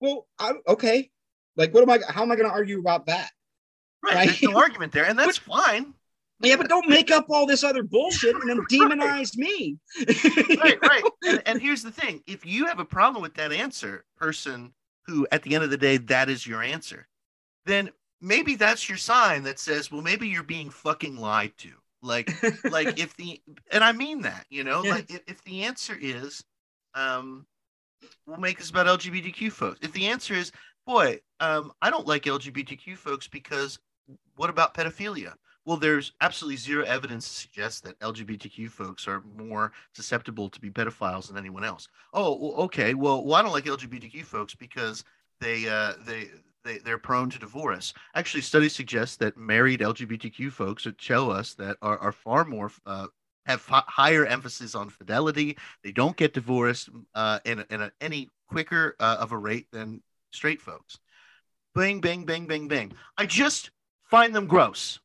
Well, 0.00 0.26
I, 0.38 0.52
okay. 0.68 1.10
Like, 1.56 1.74
what 1.74 1.82
am 1.82 1.90
I? 1.90 1.98
How 2.08 2.22
am 2.22 2.32
I 2.32 2.36
going 2.36 2.48
to 2.48 2.54
argue 2.54 2.78
about 2.78 3.06
that? 3.06 3.30
Right. 4.02 4.14
Right. 4.14 4.26
There's 4.28 4.42
no 4.42 4.56
argument 4.56 4.92
there, 4.92 5.04
and 5.04 5.18
that's 5.18 5.38
fine. 5.38 5.92
Yeah, 6.40 6.54
but 6.56 6.68
don't 6.68 6.88
make 6.88 7.10
up 7.10 7.26
all 7.30 7.46
this 7.46 7.64
other 7.64 7.82
bullshit 7.82 8.36
and 8.36 8.48
then 8.48 8.60
demonize 8.70 9.36
me. 9.36 9.76
right, 10.56 10.78
right. 10.82 11.02
And, 11.26 11.42
and 11.46 11.60
here's 11.60 11.82
the 11.82 11.90
thing: 11.90 12.22
if 12.26 12.46
you 12.46 12.66
have 12.66 12.78
a 12.78 12.84
problem 12.84 13.22
with 13.22 13.34
that 13.34 13.52
answer, 13.52 14.04
person 14.16 14.72
who, 15.08 15.26
at 15.32 15.42
the 15.42 15.54
end 15.54 15.64
of 15.64 15.70
the 15.70 15.76
day, 15.78 15.96
that 15.96 16.28
is 16.28 16.46
your 16.46 16.62
answer, 16.62 17.08
then 17.66 17.90
maybe 18.20 18.54
that's 18.54 18.88
your 18.88 18.98
sign 18.98 19.42
that 19.44 19.58
says, 19.58 19.90
well, 19.90 20.02
maybe 20.02 20.28
you're 20.28 20.42
being 20.42 20.70
fucking 20.70 21.16
lied 21.16 21.52
to. 21.58 21.70
Like, 22.02 22.30
like 22.70 22.98
if 23.00 23.16
the, 23.16 23.40
and 23.72 23.82
I 23.82 23.92
mean 23.92 24.22
that, 24.22 24.46
you 24.50 24.64
know, 24.64 24.84
Yeah. 24.84 24.94
like 24.94 25.10
if, 25.10 25.22
if 25.26 25.42
the 25.44 25.64
answer 25.64 25.96
is, 26.00 26.44
um, 26.94 27.46
we'll 28.26 28.36
make 28.38 28.58
this 28.58 28.70
about 28.70 28.86
LGBTQ 28.86 29.50
folks. 29.52 29.80
If 29.82 29.92
the 29.92 30.06
answer 30.06 30.34
is, 30.34 30.52
boy, 30.86 31.20
um, 31.40 31.72
I 31.82 31.90
don't 31.90 32.06
like 32.06 32.24
LGBTQ 32.24 32.96
folks 32.96 33.28
because 33.28 33.78
what 34.36 34.50
about 34.50 34.74
pedophilia? 34.74 35.34
Well, 35.68 35.76
there's 35.76 36.12
absolutely 36.22 36.56
zero 36.56 36.82
evidence 36.84 37.28
to 37.28 37.34
suggest 37.34 37.84
that 37.84 38.00
LGBTQ 38.00 38.70
folks 38.70 39.06
are 39.06 39.22
more 39.36 39.70
susceptible 39.92 40.48
to 40.48 40.58
be 40.58 40.70
pedophiles 40.70 41.28
than 41.28 41.36
anyone 41.36 41.62
else. 41.62 41.88
Oh, 42.14 42.38
well, 42.40 42.52
okay. 42.64 42.94
Well, 42.94 43.22
well, 43.22 43.34
I 43.34 43.42
don't 43.42 43.52
like 43.52 43.66
LGBTQ 43.66 44.24
folks 44.24 44.54
because 44.54 45.04
they 45.42 45.68
uh, 45.68 45.92
they 46.06 46.30
they 46.64 46.78
they're 46.78 46.96
prone 46.96 47.28
to 47.28 47.38
divorce. 47.38 47.92
Actually, 48.14 48.40
studies 48.40 48.74
suggest 48.74 49.18
that 49.18 49.36
married 49.36 49.80
LGBTQ 49.80 50.50
folks 50.50 50.86
show 50.96 51.30
us 51.30 51.52
that 51.56 51.76
are 51.82 51.98
are 51.98 52.12
far 52.12 52.46
more 52.46 52.72
uh, 52.86 53.08
have 53.44 53.60
fi- 53.60 53.84
higher 53.86 54.24
emphasis 54.24 54.74
on 54.74 54.88
fidelity. 54.88 55.58
They 55.84 55.92
don't 55.92 56.16
get 56.16 56.32
divorced 56.32 56.88
uh, 57.14 57.40
in 57.44 57.62
in 57.68 57.82
a, 57.82 57.92
any 58.00 58.30
quicker 58.48 58.96
uh, 58.98 59.18
of 59.20 59.32
a 59.32 59.36
rate 59.36 59.66
than 59.70 60.02
straight 60.32 60.62
folks. 60.62 60.98
Bing, 61.74 62.00
bing, 62.00 62.24
bing, 62.24 62.46
bing, 62.46 62.68
bing. 62.68 62.94
I 63.18 63.26
just 63.26 63.70
find 64.06 64.34
them 64.34 64.46
gross. 64.46 64.98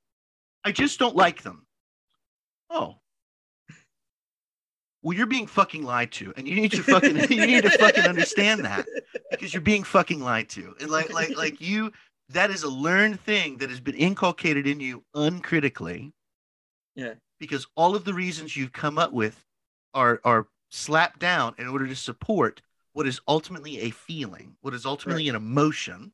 I 0.63 0.71
just 0.71 0.99
don't 0.99 1.15
like 1.15 1.43
them. 1.43 1.65
Oh. 2.69 2.95
Well, 5.02 5.17
you're 5.17 5.28
being 5.28 5.47
fucking 5.47 5.84
lied 5.84 6.13
to, 6.13 6.34
and 6.38 6.47
you 6.47 6.56
need 6.56 6.71
to 6.71 6.84
fucking 6.84 7.17
you 7.30 7.45
need 7.45 7.63
to 7.63 7.78
fucking 7.78 8.06
understand 8.06 8.63
that 8.63 8.86
because 9.32 9.54
you're 9.54 9.62
being 9.62 9.84
fucking 9.84 10.21
lied 10.21 10.49
to. 10.49 10.76
And 10.80 10.89
like 10.89 11.12
like 11.12 11.36
like 11.36 11.60
you 11.60 11.91
that 12.30 12.49
is 12.49 12.63
a 12.63 12.69
learned 12.69 13.19
thing 13.19 13.58
that 13.58 13.69
has 13.69 13.82
been 13.82 13.95
inculcated 13.95 14.65
in 14.65 14.80
you 14.80 15.04
uncritically. 15.13 16.13
Yeah. 16.95 17.15
Because 17.39 17.67
all 17.76 17.95
of 17.95 18.06
the 18.06 18.13
reasons 18.13 18.56
you've 18.56 18.71
come 18.71 18.97
up 18.97 19.12
with 19.12 19.43
are 19.93 20.21
are 20.23 20.47
slapped 20.71 21.19
down 21.19 21.54
in 21.58 21.67
order 21.67 21.86
to 21.86 21.95
support 21.95 22.62
what 22.93 23.06
is 23.06 23.19
ultimately 23.28 23.82
a 23.82 23.89
feeling, 23.89 24.56
what 24.62 24.73
is 24.73 24.86
ultimately 24.86 25.28
an 25.28 25.36
emotion, 25.36 26.13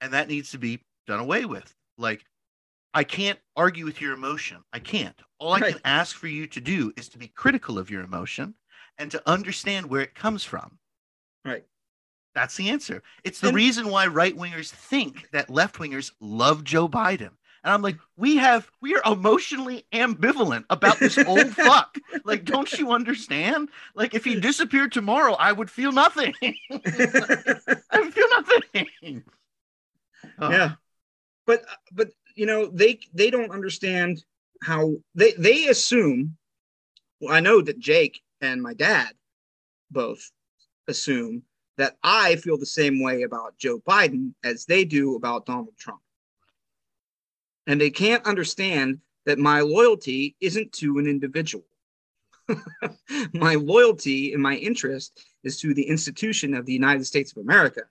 and 0.00 0.12
that 0.12 0.28
needs 0.28 0.50
to 0.50 0.58
be 0.58 0.80
done 1.06 1.20
away 1.20 1.44
with. 1.44 1.72
Like 1.96 2.24
I 2.92 3.04
can't 3.04 3.38
argue 3.56 3.84
with 3.84 4.00
your 4.00 4.12
emotion. 4.14 4.64
I 4.72 4.80
can't. 4.80 5.16
All 5.38 5.52
I 5.54 5.60
Right. 5.60 5.72
can 5.74 5.80
ask 5.84 6.16
for 6.16 6.26
you 6.26 6.46
to 6.48 6.60
do 6.60 6.92
is 6.96 7.08
to 7.10 7.18
be 7.18 7.28
critical 7.28 7.78
of 7.78 7.90
your 7.90 8.02
emotion 8.02 8.54
and 8.98 9.10
to 9.12 9.22
understand 9.28 9.86
where 9.86 10.00
it 10.00 10.14
comes 10.14 10.44
from. 10.44 10.78
Right. 11.44 11.64
That's 12.34 12.56
the 12.56 12.68
answer. 12.68 13.02
It's 13.24 13.40
the 13.40 13.48
And- 13.48 13.56
reason 13.56 13.88
why 13.88 14.06
right 14.06 14.36
wingers 14.36 14.70
think 14.70 15.30
that 15.30 15.50
left 15.50 15.76
wingers 15.76 16.12
love 16.20 16.64
Joe 16.64 16.88
Biden. 16.88 17.30
And 17.62 17.74
I'm 17.74 17.82
like, 17.82 17.98
we 18.16 18.36
have, 18.38 18.70
we 18.80 18.94
are 18.94 19.02
emotionally 19.12 19.86
ambivalent 19.92 20.64
about 20.70 20.98
this 20.98 21.18
old 21.18 21.50
fuck. 21.54 21.96
Like, 22.24 22.44
don't 22.44 22.72
you 22.78 22.90
understand? 22.92 23.68
Like, 23.94 24.14
if 24.14 24.24
he 24.24 24.40
disappeared 24.40 24.92
tomorrow, 24.92 25.34
I 25.34 25.52
would 25.52 25.70
feel 25.70 25.92
nothing. 25.92 26.34
I 26.42 28.00
would 28.00 28.14
feel 28.14 28.28
nothing. 28.30 29.24
Oh, 30.38 30.50
yeah 30.50 30.72
but 31.46 31.64
but 31.92 32.10
you 32.40 32.46
know 32.46 32.64
they 32.72 32.98
they 33.12 33.30
don't 33.30 33.50
understand 33.50 34.24
how 34.62 34.94
they 35.14 35.32
they 35.32 35.66
assume 35.66 36.38
well 37.20 37.34
i 37.34 37.38
know 37.38 37.60
that 37.60 37.78
jake 37.78 38.22
and 38.40 38.62
my 38.62 38.72
dad 38.72 39.10
both 39.90 40.30
assume 40.88 41.42
that 41.76 41.98
i 42.02 42.36
feel 42.36 42.56
the 42.56 42.64
same 42.64 43.02
way 43.02 43.24
about 43.24 43.58
joe 43.58 43.78
biden 43.80 44.32
as 44.42 44.64
they 44.64 44.86
do 44.86 45.16
about 45.16 45.44
donald 45.44 45.76
trump 45.78 46.00
and 47.66 47.78
they 47.78 47.90
can't 47.90 48.24
understand 48.24 49.00
that 49.26 49.38
my 49.38 49.60
loyalty 49.60 50.34
isn't 50.40 50.72
to 50.72 50.96
an 50.96 51.06
individual 51.06 51.66
my 53.34 53.54
loyalty 53.54 54.32
and 54.32 54.42
my 54.42 54.54
interest 54.54 55.26
is 55.44 55.60
to 55.60 55.74
the 55.74 55.86
institution 55.94 56.54
of 56.54 56.64
the 56.64 56.72
united 56.72 57.04
states 57.04 57.32
of 57.32 57.38
america 57.42 57.82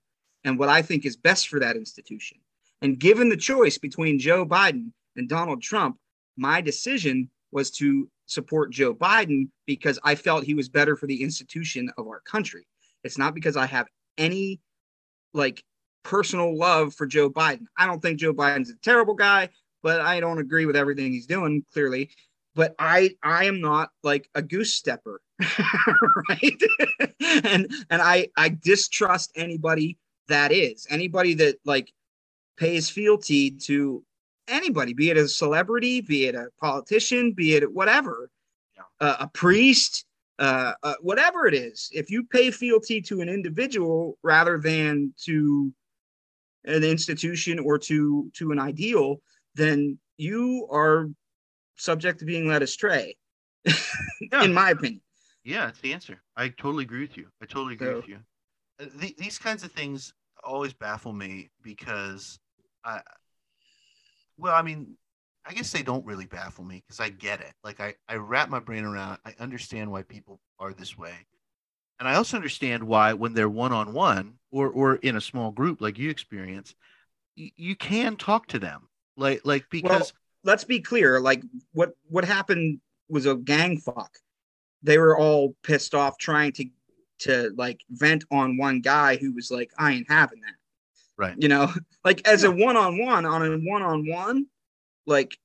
and 0.43 0.57
what 0.57 0.69
I 0.69 0.81
think 0.81 1.05
is 1.05 1.17
best 1.17 1.49
for 1.49 1.59
that 1.59 1.75
institution. 1.75 2.37
And 2.81 2.99
given 2.99 3.29
the 3.29 3.37
choice 3.37 3.77
between 3.77 4.19
Joe 4.19 4.45
Biden 4.45 4.91
and 5.15 5.27
Donald 5.27 5.61
Trump, 5.61 5.97
my 6.37 6.61
decision 6.61 7.29
was 7.51 7.71
to 7.71 8.09
support 8.25 8.71
Joe 8.71 8.93
Biden 8.93 9.49
because 9.65 9.99
I 10.03 10.15
felt 10.15 10.43
he 10.43 10.53
was 10.53 10.69
better 10.69 10.95
for 10.95 11.07
the 11.07 11.21
institution 11.21 11.91
of 11.97 12.07
our 12.07 12.21
country. 12.21 12.65
It's 13.03 13.17
not 13.17 13.33
because 13.33 13.57
I 13.57 13.65
have 13.65 13.87
any 14.17 14.59
like 15.33 15.63
personal 16.03 16.57
love 16.57 16.93
for 16.93 17.05
Joe 17.05 17.29
Biden. 17.29 17.65
I 17.77 17.85
don't 17.85 18.01
think 18.01 18.19
Joe 18.19 18.33
Biden's 18.33 18.69
a 18.69 18.75
terrible 18.83 19.15
guy, 19.15 19.49
but 19.83 20.01
I 20.01 20.19
don't 20.19 20.39
agree 20.39 20.65
with 20.65 20.75
everything 20.75 21.11
he's 21.11 21.27
doing 21.27 21.65
clearly. 21.73 22.11
But 22.55 22.75
I 22.79 23.11
I 23.23 23.45
am 23.45 23.61
not 23.61 23.89
like 24.03 24.29
a 24.35 24.41
goose 24.41 24.73
stepper, 24.73 25.21
right? 26.29 26.61
and 27.45 27.71
and 27.89 28.01
I 28.01 28.29
I 28.35 28.49
distrust 28.49 29.31
anybody 29.35 29.97
that 30.27 30.51
is 30.51 30.87
anybody 30.89 31.35
that 31.35 31.57
like 31.63 31.91
pays 32.59 32.89
fealty 32.89 33.51
to 33.51 34.03
anybody, 34.47 34.93
be 34.93 35.09
it 35.09 35.17
a 35.17 35.27
celebrity, 35.27 36.01
be 36.01 36.25
it 36.25 36.35
a 36.35 36.49
politician, 36.59 37.31
be 37.31 37.55
it 37.55 37.73
whatever, 37.73 38.29
yeah. 38.75 38.83
uh, 38.99 39.17
a 39.21 39.27
priest, 39.27 40.05
uh, 40.37 40.73
uh, 40.83 40.95
whatever 41.01 41.47
it 41.47 41.53
is. 41.53 41.89
If 41.93 42.11
you 42.11 42.23
pay 42.23 42.51
fealty 42.51 43.01
to 43.03 43.21
an 43.21 43.29
individual 43.29 44.17
rather 44.23 44.57
than 44.57 45.13
to 45.25 45.73
an 46.65 46.83
institution 46.83 47.57
or 47.57 47.77
to 47.79 48.29
to 48.35 48.51
an 48.51 48.59
ideal, 48.59 49.21
then 49.55 49.97
you 50.17 50.67
are 50.69 51.09
subject 51.77 52.19
to 52.19 52.25
being 52.25 52.47
led 52.47 52.61
astray. 52.61 53.15
yeah. 53.65 54.43
In 54.43 54.53
my 54.53 54.71
opinion. 54.71 55.01
Yeah, 55.43 55.69
it's 55.69 55.79
the 55.79 55.93
answer. 55.93 56.21
I 56.35 56.49
totally 56.49 56.83
agree 56.83 57.01
with 57.01 57.17
you. 57.17 57.27
I 57.41 57.45
totally 57.45 57.73
agree 57.73 57.87
so, 57.87 57.95
with 57.95 58.07
you. 58.07 58.19
Uh, 58.79 58.85
the, 58.95 59.15
these 59.17 59.37
kinds 59.37 59.63
of 59.63 59.71
things 59.71 60.13
always 60.43 60.73
baffle 60.73 61.13
me 61.13 61.49
because 61.63 62.39
I, 62.83 63.01
well, 64.37 64.55
I 64.55 64.61
mean, 64.61 64.95
I 65.45 65.53
guess 65.53 65.71
they 65.71 65.83
don't 65.83 66.05
really 66.05 66.25
baffle 66.25 66.63
me 66.63 66.83
because 66.85 66.99
I 66.99 67.09
get 67.09 67.41
it. 67.41 67.53
Like 67.63 67.79
I, 67.79 67.95
I 68.07 68.15
wrap 68.15 68.49
my 68.49 68.59
brain 68.59 68.83
around. 68.83 69.19
I 69.25 69.33
understand 69.39 69.91
why 69.91 70.03
people 70.03 70.39
are 70.59 70.73
this 70.73 70.97
way, 70.97 71.13
and 71.99 72.07
I 72.07 72.15
also 72.15 72.37
understand 72.37 72.83
why 72.83 73.13
when 73.13 73.33
they're 73.33 73.49
one 73.49 73.71
on 73.71 73.93
one 73.93 74.35
or 74.51 74.69
or 74.69 74.95
in 74.95 75.15
a 75.15 75.21
small 75.21 75.51
group 75.51 75.81
like 75.81 75.97
you 75.97 76.09
experience, 76.09 76.75
y- 77.37 77.51
you 77.55 77.75
can 77.75 78.15
talk 78.15 78.47
to 78.47 78.59
them. 78.59 78.87
Like 79.17 79.41
like 79.43 79.65
because 79.69 79.89
well, 79.89 80.11
let's 80.43 80.63
be 80.63 80.79
clear. 80.79 81.19
Like 81.19 81.43
what 81.73 81.93
what 82.09 82.25
happened 82.25 82.79
was 83.09 83.25
a 83.25 83.35
gang 83.35 83.77
fuck. 83.79 84.11
They 84.83 84.97
were 84.97 85.17
all 85.17 85.55
pissed 85.63 85.95
off 85.95 86.17
trying 86.17 86.51
to 86.53 86.65
to 87.19 87.51
like 87.57 87.81
vent 87.89 88.23
on 88.31 88.57
one 88.57 88.81
guy 88.81 89.17
who 89.17 89.33
was 89.33 89.51
like, 89.51 89.71
I 89.77 89.91
ain't 89.93 90.09
having 90.09 90.41
that. 90.41 90.53
Right. 91.19 91.35
You 91.37 91.49
know, 91.49 91.71
like 92.05 92.25
as 92.25 92.45
a 92.45 92.51
one 92.51 92.77
on 92.77 92.97
one, 92.97 93.25
on 93.25 93.45
a 93.45 93.57
one 93.57 93.81
on 93.83 94.07
one, 94.07 94.47
like 95.05 95.37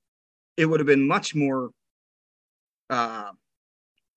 it 0.56 0.66
would 0.66 0.78
have 0.78 0.87
been 0.87 1.06
much 1.06 1.34
more 1.34 1.70
uh 2.88 3.32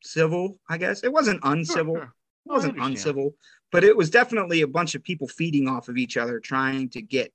civil, 0.03 0.59
I 0.69 0.77
guess. 0.77 1.03
It 1.03 1.11
wasn't 1.11 1.39
uncivil. 1.43 1.95
Sure, 1.95 2.03
sure. 2.03 2.13
It 2.45 2.51
wasn't 2.51 2.79
uncivil, 2.79 3.33
but 3.71 3.83
it 3.83 3.97
was 3.97 4.11
definitely 4.11 4.61
a 4.61 4.67
bunch 4.67 4.93
of 4.93 5.03
people 5.03 5.27
feeding 5.27 5.67
off 5.67 5.89
of 5.89 5.97
each 5.97 6.15
other 6.15 6.39
trying 6.39 6.89
to 6.89 7.01
get 7.01 7.33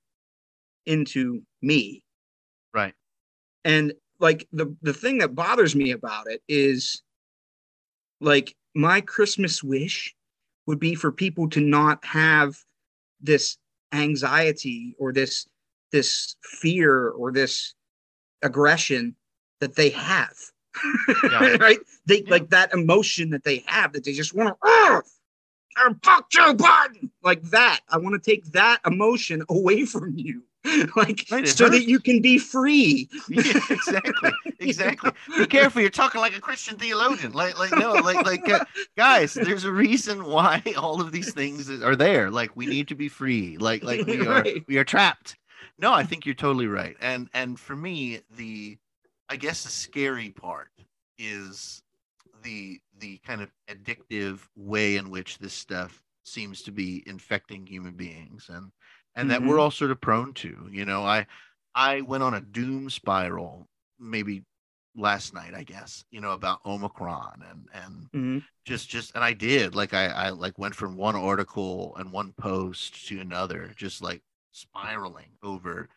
into 0.85 1.43
me. 1.61 2.01
Right. 2.73 2.93
And 3.65 3.93
like 4.19 4.47
the 4.53 4.73
the 4.81 4.93
thing 4.93 5.17
that 5.17 5.35
bothers 5.35 5.75
me 5.75 5.91
about 5.91 6.31
it 6.31 6.41
is 6.47 7.03
like 8.21 8.55
my 8.73 9.01
Christmas 9.01 9.61
wish 9.61 10.15
would 10.65 10.79
be 10.79 10.95
for 10.95 11.11
people 11.11 11.49
to 11.49 11.59
not 11.59 12.03
have 12.05 12.55
this 13.19 13.57
anxiety 13.93 14.95
or 14.99 15.13
this 15.13 15.47
this 15.91 16.35
fear 16.43 17.09
or 17.09 17.31
this 17.31 17.75
aggression 18.41 19.15
that 19.59 19.75
they 19.75 19.89
have. 19.89 20.33
Yeah. 21.23 21.55
right? 21.59 21.77
They 22.05 22.21
yeah. 22.21 22.29
like 22.31 22.49
that 22.49 22.73
emotion 22.73 23.29
that 23.29 23.43
they 23.43 23.63
have 23.67 23.93
that 23.93 24.03
they 24.03 24.13
just 24.13 24.33
want 24.33 24.49
to 24.49 24.55
ah, 24.63 25.01
oh, 25.77 25.95
fuck 26.03 26.29
Joe 26.29 26.53
Biden. 26.53 27.09
Like 27.23 27.43
that. 27.43 27.81
I 27.89 27.97
want 27.97 28.21
to 28.21 28.31
take 28.31 28.45
that 28.53 28.79
emotion 28.85 29.43
away 29.49 29.85
from 29.85 30.17
you 30.17 30.43
like 30.95 31.25
right, 31.29 31.47
so 31.47 31.65
hurts. 31.65 31.77
that 31.77 31.87
you 31.87 31.99
can 31.99 32.21
be 32.21 32.37
free. 32.37 33.09
yeah, 33.29 33.59
exactly, 33.69 34.31
exactly. 34.59 35.11
be 35.37 35.45
careful, 35.45 35.81
you're 35.81 35.89
talking 35.89 36.21
like 36.21 36.37
a 36.37 36.41
Christian 36.41 36.77
theologian. 36.77 37.33
Like, 37.33 37.59
like 37.59 37.71
no, 37.77 37.93
like, 37.93 38.25
like 38.25 38.49
uh, 38.49 38.63
guys, 38.97 39.33
there's 39.33 39.65
a 39.65 39.71
reason 39.71 40.25
why 40.25 40.63
all 40.77 41.01
of 41.01 41.11
these 41.11 41.33
things 41.33 41.69
are 41.69 41.95
there. 41.95 42.31
Like, 42.31 42.55
we 42.55 42.65
need 42.65 42.87
to 42.87 42.95
be 42.95 43.09
free. 43.09 43.57
Like, 43.57 43.83
like 43.83 44.05
we 44.07 44.25
are, 44.25 44.41
right. 44.41 44.63
we 44.67 44.77
are 44.77 44.85
trapped. 44.85 45.37
No, 45.77 45.91
I 45.91 46.03
think 46.03 46.25
you're 46.25 46.35
totally 46.35 46.67
right. 46.67 46.95
And 47.01 47.29
and 47.33 47.59
for 47.59 47.75
me, 47.75 48.21
the, 48.37 48.77
I 49.27 49.35
guess 49.35 49.63
the 49.63 49.69
scary 49.69 50.29
part 50.29 50.69
is 51.17 51.81
the 52.43 52.79
the 52.99 53.17
kind 53.25 53.41
of 53.41 53.49
addictive 53.69 54.39
way 54.55 54.95
in 54.95 55.09
which 55.09 55.39
this 55.39 55.53
stuff 55.53 56.03
seems 56.23 56.61
to 56.63 56.71
be 56.71 57.03
infecting 57.05 57.67
human 57.67 57.93
beings 57.93 58.49
and 58.49 58.71
and 59.15 59.29
mm-hmm. 59.29 59.29
that 59.29 59.47
we're 59.47 59.55
mm-hmm. 59.55 59.61
all 59.61 59.71
sort 59.71 59.91
of 59.91 60.01
prone 60.01 60.33
to. 60.35 60.67
You 60.71 60.85
know, 60.85 61.03
I 61.03 61.25
I 61.75 62.01
went 62.01 62.23
on 62.23 62.33
a 62.33 62.41
doom 62.41 62.89
spiral 62.89 63.67
maybe 63.99 64.43
last 64.95 65.33
night, 65.33 65.53
I 65.55 65.63
guess, 65.63 66.05
you 66.11 66.21
know, 66.21 66.31
about 66.31 66.65
Omicron 66.65 67.43
and 67.49 67.67
and 67.73 67.95
mm-hmm. 68.11 68.37
just 68.65 68.89
just 68.89 69.15
and 69.15 69.23
I 69.23 69.33
did 69.33 69.75
like 69.75 69.93
I 69.93 70.05
I 70.07 70.29
like 70.29 70.57
went 70.59 70.75
from 70.75 70.97
one 70.97 71.15
article 71.15 71.95
and 71.97 72.11
one 72.11 72.33
post 72.33 73.07
to 73.07 73.19
another, 73.19 73.71
just 73.75 74.01
like 74.01 74.21
spiraling 74.51 75.29
over, 75.41 75.89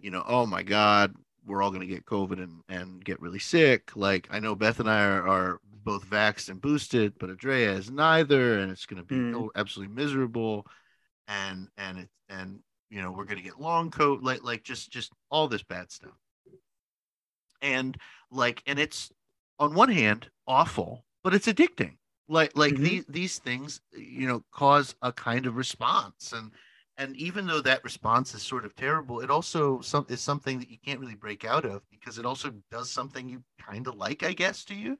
you 0.00 0.10
know, 0.10 0.24
oh 0.26 0.46
my 0.46 0.62
God, 0.62 1.14
we're 1.46 1.62
all 1.62 1.70
gonna 1.70 1.86
get 1.86 2.06
COVID 2.06 2.42
and 2.42 2.62
and 2.68 3.04
get 3.04 3.20
really 3.20 3.38
sick. 3.38 3.92
Like 3.96 4.28
I 4.30 4.40
know 4.40 4.54
Beth 4.54 4.80
and 4.80 4.90
I 4.90 5.04
are, 5.04 5.26
are 5.26 5.60
both 5.84 6.08
vaxxed 6.08 6.48
and 6.48 6.60
boosted, 6.60 7.14
but 7.18 7.30
Andrea 7.30 7.72
is 7.72 7.90
neither, 7.90 8.58
and 8.58 8.70
it's 8.70 8.86
gonna 8.86 9.02
be 9.02 9.16
mm. 9.16 9.48
absolutely 9.56 9.94
miserable 9.94 10.66
and 11.32 11.68
and 11.76 11.98
it 11.98 12.08
and 12.28 12.60
you 12.90 13.00
know 13.00 13.10
we're 13.10 13.24
gonna 13.24 13.42
get 13.42 13.60
long 13.60 13.90
COVID 13.90 14.22
like 14.22 14.44
like 14.44 14.62
just 14.62 14.90
just 14.90 15.12
all 15.30 15.48
this 15.48 15.62
bad 15.62 15.90
stuff. 15.90 16.16
And 17.60 17.96
like 18.30 18.62
and 18.66 18.78
it's 18.78 19.10
on 19.58 19.74
one 19.74 19.90
hand 19.90 20.28
awful 20.46 21.04
but 21.24 21.34
it's 21.34 21.46
addicting. 21.46 21.96
Like 22.28 22.56
like 22.56 22.74
mm-hmm. 22.74 22.84
these 22.84 23.04
these 23.08 23.38
things 23.38 23.80
you 23.92 24.26
know 24.26 24.42
cause 24.52 24.94
a 25.02 25.12
kind 25.12 25.46
of 25.46 25.56
response. 25.56 26.32
And 26.32 26.50
and 26.98 27.16
even 27.16 27.46
though 27.46 27.60
that 27.60 27.84
response 27.84 28.34
is 28.34 28.42
sort 28.42 28.64
of 28.64 28.74
terrible 28.74 29.20
it 29.20 29.30
also 29.30 29.80
some, 29.80 30.06
is 30.08 30.20
something 30.20 30.58
that 30.58 30.70
you 30.70 30.76
can't 30.84 31.00
really 31.00 31.14
break 31.14 31.44
out 31.44 31.64
of 31.64 31.82
because 31.90 32.18
it 32.18 32.26
also 32.26 32.52
does 32.70 32.90
something 32.90 33.28
you 33.28 33.42
kind 33.58 33.86
of 33.86 33.94
like 33.96 34.22
i 34.22 34.32
guess 34.32 34.64
to 34.64 34.74
you 34.74 34.98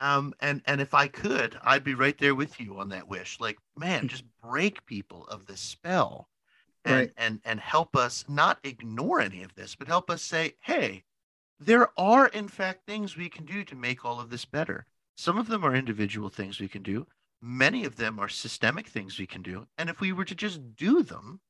um, 0.00 0.34
and 0.40 0.62
and 0.66 0.80
if 0.80 0.94
I 0.94 1.08
could, 1.08 1.58
I'd 1.62 1.84
be 1.84 1.94
right 1.94 2.16
there 2.18 2.34
with 2.34 2.60
you 2.60 2.78
on 2.78 2.88
that 2.90 3.08
wish. 3.08 3.40
Like, 3.40 3.58
man, 3.76 4.02
hmm. 4.02 4.06
just 4.08 4.24
break 4.42 4.84
people 4.86 5.26
of 5.28 5.46
this 5.46 5.60
spell, 5.60 6.28
and 6.84 6.94
right. 6.94 7.12
and 7.16 7.40
and 7.44 7.60
help 7.60 7.96
us 7.96 8.24
not 8.28 8.58
ignore 8.64 9.20
any 9.20 9.42
of 9.42 9.54
this, 9.54 9.74
but 9.74 9.88
help 9.88 10.10
us 10.10 10.22
say, 10.22 10.54
hey, 10.60 11.04
there 11.58 11.88
are 11.98 12.26
in 12.28 12.48
fact 12.48 12.86
things 12.86 13.16
we 13.16 13.28
can 13.28 13.44
do 13.44 13.64
to 13.64 13.74
make 13.76 14.04
all 14.04 14.20
of 14.20 14.30
this 14.30 14.44
better. 14.44 14.86
Some 15.16 15.38
of 15.38 15.46
them 15.46 15.64
are 15.64 15.74
individual 15.74 16.28
things 16.28 16.60
we 16.60 16.68
can 16.68 16.82
do. 16.82 17.06
Many 17.40 17.84
of 17.84 17.96
them 17.96 18.18
are 18.18 18.28
systemic 18.28 18.88
things 18.88 19.18
we 19.18 19.26
can 19.26 19.42
do. 19.42 19.66
And 19.78 19.88
if 19.88 20.00
we 20.00 20.12
were 20.12 20.24
to 20.24 20.34
just 20.34 20.76
do 20.76 21.02
them, 21.02 21.40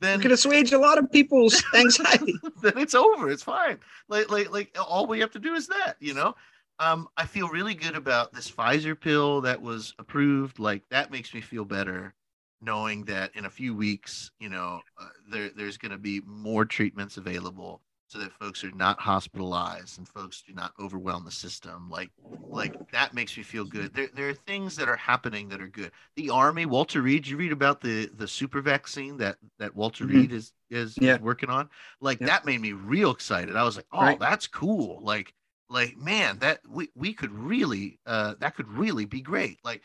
then 0.00 0.18
we 0.18 0.22
could 0.22 0.32
assuage 0.32 0.72
a 0.72 0.78
lot 0.78 0.98
of 0.98 1.10
people's 1.10 1.62
anxiety. 1.74 2.34
then 2.62 2.76
it's 2.76 2.94
over. 2.94 3.30
It's 3.30 3.42
fine. 3.42 3.78
Like 4.08 4.30
like 4.30 4.50
like 4.50 4.76
all 4.80 5.06
we 5.06 5.20
have 5.20 5.32
to 5.32 5.38
do 5.38 5.54
is 5.54 5.66
that, 5.68 5.96
you 6.00 6.14
know. 6.14 6.34
Um, 6.80 7.08
I 7.16 7.26
feel 7.26 7.48
really 7.48 7.74
good 7.74 7.96
about 7.96 8.32
this 8.32 8.48
Pfizer 8.48 8.98
pill 8.98 9.40
that 9.40 9.60
was 9.60 9.94
approved. 9.98 10.60
Like 10.60 10.82
that 10.90 11.10
makes 11.10 11.34
me 11.34 11.40
feel 11.40 11.64
better, 11.64 12.14
knowing 12.60 13.04
that 13.06 13.34
in 13.34 13.46
a 13.46 13.50
few 13.50 13.74
weeks, 13.74 14.30
you 14.38 14.48
know, 14.48 14.80
uh, 15.00 15.08
there 15.28 15.50
there's 15.50 15.76
going 15.78 15.92
to 15.92 15.98
be 15.98 16.22
more 16.24 16.64
treatments 16.64 17.16
available 17.16 17.82
so 18.08 18.18
that 18.18 18.32
folks 18.32 18.64
are 18.64 18.70
not 18.72 18.98
hospitalized 18.98 19.98
and 19.98 20.08
folks 20.08 20.42
do 20.46 20.54
not 20.54 20.72
overwhelm 20.80 21.24
the 21.24 21.30
system 21.30 21.88
like 21.90 22.10
like 22.48 22.90
that 22.90 23.12
makes 23.12 23.36
me 23.36 23.42
feel 23.42 23.64
good 23.64 23.92
there, 23.94 24.08
there 24.14 24.28
are 24.30 24.34
things 24.34 24.74
that 24.74 24.88
are 24.88 24.96
happening 24.96 25.48
that 25.48 25.60
are 25.60 25.68
good 25.68 25.92
the 26.16 26.30
army 26.30 26.64
walter 26.64 27.02
reed 27.02 27.26
you 27.26 27.36
read 27.36 27.52
about 27.52 27.80
the 27.80 28.06
the 28.16 28.26
super 28.26 28.62
vaccine 28.62 29.16
that 29.18 29.36
that 29.58 29.76
walter 29.76 30.04
mm-hmm. 30.04 30.20
reed 30.20 30.32
is 30.32 30.52
is, 30.70 30.96
yeah. 31.00 31.14
is, 31.14 31.20
working 31.20 31.50
on 31.50 31.68
like 32.00 32.18
yeah. 32.20 32.26
that 32.26 32.46
made 32.46 32.60
me 32.60 32.72
real 32.72 33.10
excited 33.10 33.54
i 33.54 33.62
was 33.62 33.76
like 33.76 33.86
oh 33.92 34.00
right. 34.00 34.18
that's 34.18 34.46
cool 34.46 35.00
like 35.02 35.34
like 35.68 35.96
man 35.98 36.38
that 36.38 36.60
we, 36.66 36.88
we 36.94 37.12
could 37.12 37.32
really 37.32 37.98
uh 38.06 38.34
that 38.40 38.56
could 38.56 38.68
really 38.68 39.04
be 39.04 39.20
great 39.20 39.58
like 39.64 39.82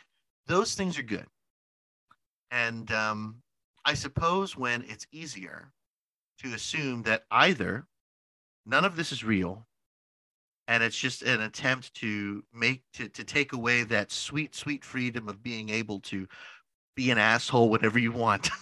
those 0.47 0.76
things 0.76 0.97
are 0.97 1.03
good 1.03 1.26
and 2.51 2.89
um 2.93 3.36
i 3.84 3.93
suppose 3.93 4.55
when 4.55 4.82
it's 4.88 5.05
easier 5.11 5.74
to 6.39 6.53
assume 6.53 7.03
that 7.03 7.26
either 7.32 7.86
none 8.66 8.86
of 8.86 8.95
this 8.95 9.11
is 9.11 9.24
real 9.24 9.66
and 10.68 10.82
it's 10.82 10.97
just 10.97 11.22
an 11.24 11.41
attempt 11.41 11.93
to 11.95 12.43
make 12.53 12.84
to, 12.93 13.09
to 13.09 13.24
take 13.24 13.53
away 13.53 13.84
that 13.84 14.11
sweet 14.11 14.55
sweet 14.55 14.84
freedom 14.86 15.28
of 15.28 15.43
being 15.43 15.70
able 15.70 15.99
to 15.99 16.28
be 16.95 17.09
an 17.11 17.18
asshole 17.18 17.70
whenever 17.70 17.99
you 17.99 18.11
want. 18.11 18.49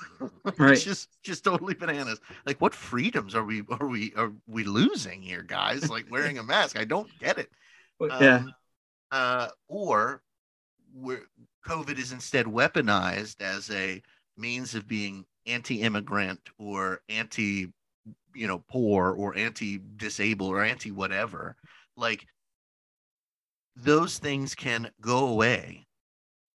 Right. 0.57 0.73
it's 0.73 0.83
just 0.83 1.09
just 1.23 1.43
totally 1.43 1.73
bananas. 1.73 2.19
Like 2.45 2.61
what 2.61 2.75
freedoms 2.75 3.33
are 3.33 3.43
we 3.43 3.63
are 3.71 3.87
we 3.87 4.13
are 4.15 4.31
we 4.45 4.63
losing 4.63 5.19
here, 5.19 5.41
guys? 5.41 5.89
Like 5.89 6.11
wearing 6.11 6.37
a 6.37 6.43
mask. 6.43 6.77
I 6.77 6.85
don't 6.85 7.09
get 7.19 7.39
it. 7.39 7.49
Yeah. 7.99 8.35
Um, 8.35 8.53
uh, 9.11 9.47
or 9.67 10.21
where 10.93 11.21
COVID 11.67 11.97
is 11.97 12.11
instead 12.11 12.45
weaponized 12.45 13.41
as 13.41 13.71
a 13.71 13.99
means 14.37 14.75
of 14.75 14.87
being 14.87 15.25
anti-immigrant 15.47 16.39
or 16.59 17.01
anti, 17.09 17.73
you 18.35 18.47
know, 18.47 18.63
poor 18.69 19.11
or 19.13 19.35
anti-disabled 19.37 20.51
or 20.51 20.63
anti-whatever. 20.63 21.55
Like 21.95 22.25
those 23.75 24.17
things 24.17 24.55
can 24.55 24.91
go 25.01 25.27
away 25.27 25.87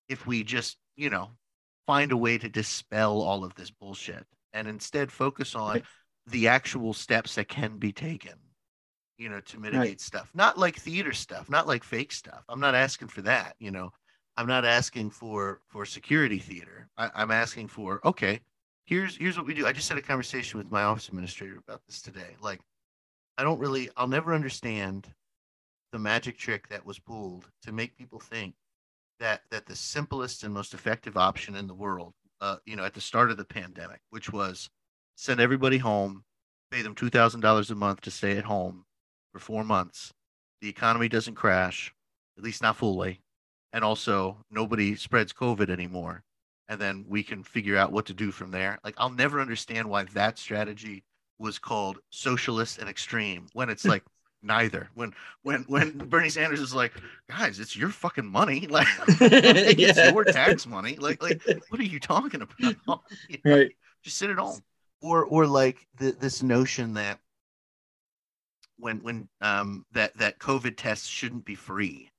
if 0.09 0.28
we 0.28 0.43
just, 0.43 0.78
you 0.95 1.09
know, 1.09 1.32
find 1.88 2.11
a 2.11 2.17
way 2.17 2.38
to 2.38 2.49
dispel 2.49 3.21
all 3.21 3.43
of 3.43 3.55
this 3.55 3.71
bullshit 3.71 4.26
and 4.53 4.67
instead 4.67 5.11
focus 5.11 5.55
on 5.55 5.73
Right. 5.73 5.86
the 6.28 6.47
actual 6.47 6.93
steps 6.93 7.36
that 7.36 7.47
can 7.47 7.78
be 7.78 7.91
taken 7.91 8.34
you 9.17 9.30
know 9.30 9.39
to 9.41 9.59
mitigate 9.59 9.82
Right. 9.82 10.01
stuff 10.01 10.32
not 10.34 10.57
like 10.57 10.76
theater 10.78 11.13
stuff 11.13 11.49
not 11.49 11.67
like 11.67 11.84
fake 11.84 12.11
stuff 12.11 12.43
i'm 12.49 12.59
not 12.59 12.76
asking 12.76 13.07
for 13.07 13.21
that 13.21 13.55
you 13.59 13.71
know 13.71 13.91
i'm 14.38 14.47
not 14.47 14.65
asking 14.65 15.09
for 15.09 15.61
for 15.67 15.86
security 15.86 16.39
theater 16.39 16.89
I, 16.97 17.11
i'm 17.15 17.32
asking 17.32 17.67
for 17.69 18.01
okay 18.05 18.41
here's 18.86 19.18
here's 19.18 19.38
what 19.38 19.48
we 19.48 19.54
do. 19.54 19.66
I 19.68 19.74
just 19.74 19.90
had 19.90 19.98
a 19.98 20.02
conversation 20.02 20.58
with 20.58 20.72
my 20.72 20.84
office 20.84 21.08
administrator 21.10 21.58
about 21.58 21.82
this 21.88 22.02
today. 22.02 22.36
Like 22.42 22.62
i 23.38 23.44
don't 23.44 23.60
really 23.60 23.90
i'll 23.98 24.08
never 24.08 24.34
understand 24.34 25.08
the 25.92 26.00
magic 26.00 26.38
trick 26.38 26.68
that 26.70 26.86
was 26.86 27.00
pulled 27.00 27.48
to 27.62 27.72
make 27.72 27.98
people 27.98 28.20
think 28.20 28.56
that 29.20 29.42
that 29.52 29.66
the 29.66 29.76
simplest 29.76 30.44
and 30.44 30.54
most 30.54 30.74
effective 30.74 31.18
option 31.18 31.56
in 31.56 31.68
the 31.68 31.74
world 31.74 32.14
uh, 32.42 32.58
you 32.66 32.76
know 32.76 32.84
at 32.84 32.94
the 32.94 33.02
start 33.02 33.32
of 33.32 33.38
the 33.38 33.46
pandemic 33.46 34.00
which 34.10 34.32
was 34.32 34.70
send 35.16 35.40
everybody 35.40 35.78
home 35.78 36.24
pay 36.72 36.82
them 36.82 36.96
$2000 36.96 37.72
a 37.72 37.76
month 37.76 38.02
to 38.02 38.12
stay 38.12 38.38
at 38.38 38.44
home 38.44 38.84
for 39.32 39.40
four 39.40 39.64
months. 39.64 40.12
The 40.62 40.68
economy 40.70 41.08
doesn't 41.08 41.36
crash 41.36 41.94
at 42.38 42.44
least 42.44 42.62
not 42.62 42.76
fully. 42.76 43.22
And 43.72 43.84
also 43.84 44.38
nobody 44.52 44.96
spreads 44.96 45.32
covid 45.32 45.70
anymore 45.70 46.24
and 46.70 46.80
then 46.80 47.05
we 47.07 47.24
can 47.24 47.43
figure 47.43 47.78
out 47.78 47.91
what 47.91 48.05
to 48.05 48.13
do 48.13 48.32
from 48.32 48.51
there 48.51 48.80
like 48.84 48.95
i'll 48.97 49.09
never 49.09 49.39
understand 49.39 49.89
why 49.89 50.03
that 50.13 50.38
strategy 50.38 51.03
was 51.39 51.59
called 51.59 51.99
socialist 52.09 52.80
and 52.80 52.89
extreme 52.89 53.47
when 53.53 53.70
it's 53.70 53.86
like 53.88 54.03
neither 54.43 54.89
when 54.93 55.11
when 55.43 55.63
when 55.68 55.91
bernie 55.97 56.30
sanders 56.30 56.59
is 56.59 56.74
like 56.74 56.91
guys 57.30 57.59
it's 57.59 57.76
your 57.76 57.89
fucking 57.89 58.26
money 58.26 58.68
like 58.70 58.88
it's 59.20 59.97
Yeah. 59.97 60.11
your 60.11 60.24
tax 60.24 60.68
money 60.68 60.95
like 60.97 61.22
like 61.22 61.41
what 61.70 61.80
are 61.80 61.84
you 61.84 61.99
talking 61.99 62.41
about 62.41 62.59
You 62.59 62.76
know? 62.88 63.01
Right. 63.43 63.72
just 64.03 64.18
sit 64.18 64.30
at 64.30 64.38
home 64.38 64.61
or 65.01 65.26
or 65.26 65.47
like 65.47 65.88
the, 65.97 66.11
this 66.11 66.43
notion 66.43 66.93
that 66.93 67.20
when 68.78 68.99
when 68.99 69.28
um 69.41 69.86
that 69.93 70.16
that 70.18 70.38
covid 70.39 70.76
tests 70.78 71.07
shouldn't 71.07 71.45
be 71.45 71.55
free 71.55 72.09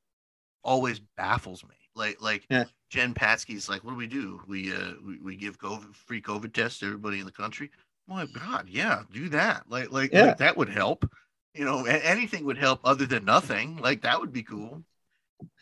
always 0.65 0.99
baffles 1.17 1.63
me 1.65 1.76
like 1.97 2.21
like 2.21 2.47
Yeah. 2.51 2.65
Jen 2.91 3.15
Psaki's 3.15 3.69
like 3.69 3.83
what 3.83 3.91
do 3.91 3.97
we 3.97 4.07
do 4.07 4.41
we 4.47 4.73
uh 4.73 4.93
we, 5.05 5.19
we 5.19 5.37
give 5.37 5.59
covid 5.59 5.95
free 5.95 6.21
covid 6.23 6.53
tests 6.53 6.79
to 6.81 6.87
everybody 6.87 7.19
in 7.19 7.27
the 7.27 7.33
country 7.33 7.71
my 8.07 8.27
god 8.27 8.69
yeah 8.69 9.03
do 9.13 9.29
that 9.31 9.65
like 9.69 9.91
like, 9.91 10.13
Yeah. 10.13 10.27
like 10.27 10.39
that 10.39 10.57
would 10.57 10.69
help 10.69 11.11
you 11.55 11.65
know 11.65 11.85
anything 11.87 12.45
would 12.45 12.59
help 12.59 12.81
other 12.85 13.07
than 13.07 13.25
nothing 13.25 13.77
like 13.79 14.03
that 14.03 14.21
would 14.21 14.33
be 14.33 14.43
cool 14.43 14.83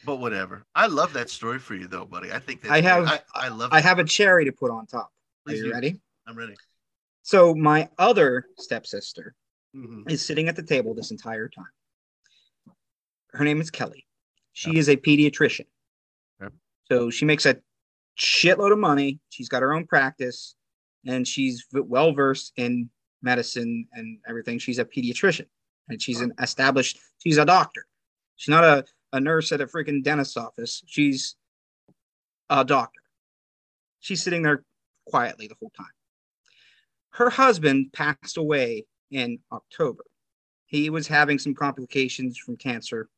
but 0.05 0.17
whatever 0.17 0.65
i 0.75 0.87
love 0.87 1.13
that 1.15 1.31
story 1.31 1.59
for 1.59 1.75
you 1.75 1.87
though 1.87 2.05
buddy 2.05 2.31
i 2.33 2.39
think 2.39 2.61
that's 2.61 2.73
I 2.73 2.81
have- 2.83 3.07
i, 3.09 3.21
I 3.35 3.49
love 3.49 3.73
I 3.73 3.81
have 3.81 3.99
a 3.99 4.05
cherry 4.05 4.45
to 4.45 4.53
put 4.53 4.71
on 4.71 4.87
top. 4.87 5.11
Are 5.47 5.53
you 5.55 5.65
do. 5.65 5.73
ready? 5.73 6.01
i'm 6.27 6.37
ready 6.37 6.55
So 7.23 7.55
my 7.55 7.89
other 7.99 8.47
stepsister 8.59 9.35
Mhm. 9.75 10.09
is 10.11 10.25
sitting 10.25 10.47
at 10.49 10.55
the 10.57 10.63
table 10.63 10.95
this 10.95 11.11
entire 11.11 11.49
time. 11.49 11.73
Her 13.33 13.43
name 13.45 13.61
is 13.61 13.71
Kelly. 13.73 14.07
She 14.53 14.79
is 14.79 14.89
a 14.89 14.97
pediatrician. 14.97 15.67
So 16.91 17.11
she 17.11 17.25
makes 17.25 17.47
a 17.47 17.57
shitload 18.19 18.73
of 18.73 18.79
money. 18.79 19.21
She's 19.31 19.49
got 19.49 19.63
her 19.63 19.73
own 19.73 19.87
practice 19.87 20.55
and 21.07 21.27
she's 21.27 21.67
well 21.73 22.13
versed 22.13 22.53
in 22.57 22.91
medicine 23.23 23.87
and 23.93 24.19
everything. 24.29 24.59
She's 24.59 24.79
a 24.79 24.85
pediatrician 24.85 25.47
and 25.89 26.01
she's 26.01 26.21
an 26.21 26.33
established, 26.41 26.99
she's 27.19 27.39
a 27.39 27.45
doctor. 27.45 27.87
She's 28.37 28.51
not 28.51 28.65
a, 28.65 28.85
a 29.13 29.21
nurse 29.21 29.53
at 29.53 29.61
a 29.61 29.67
freaking 29.67 30.03
dentist's 30.03 30.37
office. 30.37 30.83
She's 30.87 31.37
a 32.51 32.65
doctor. 32.65 33.01
She's 34.01 34.23
sitting 34.23 34.43
there 34.43 34.65
quietly 35.07 35.49
the 35.49 35.57
whole 35.59 35.73
time. 35.77 35.87
Her 37.11 37.31
husband 37.31 37.93
passed 37.93 38.37
away 38.37 38.87
in 39.11 39.39
October. 39.53 40.05
He 40.67 40.91
was 40.91 41.07
having 41.07 41.39
some 41.39 41.55
complications 41.55 42.37
from 42.37 42.57
cancer, 42.57 43.09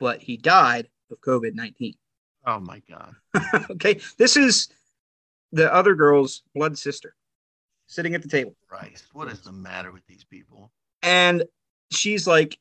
but 0.00 0.22
he 0.22 0.36
died 0.36 0.88
of 1.10 1.20
COVID 1.20 1.54
19. 1.54 1.94
Oh 2.46 2.60
my 2.60 2.80
god 2.88 3.14
okay, 3.70 4.00
this 4.18 4.36
is 4.36 4.68
the 5.52 5.72
other 5.72 5.94
girl's 5.94 6.42
blood 6.54 6.76
sister 6.78 7.14
sitting 7.86 8.14
at 8.14 8.22
the 8.22 8.28
table. 8.28 8.54
Christ, 8.68 9.06
what 9.12 9.28
is 9.28 9.40
the 9.40 9.52
matter 9.52 9.92
with 9.92 10.04
these 10.06 10.24
people? 10.24 10.72
And 11.02 11.44
she's 11.90 12.26
like 12.26 12.58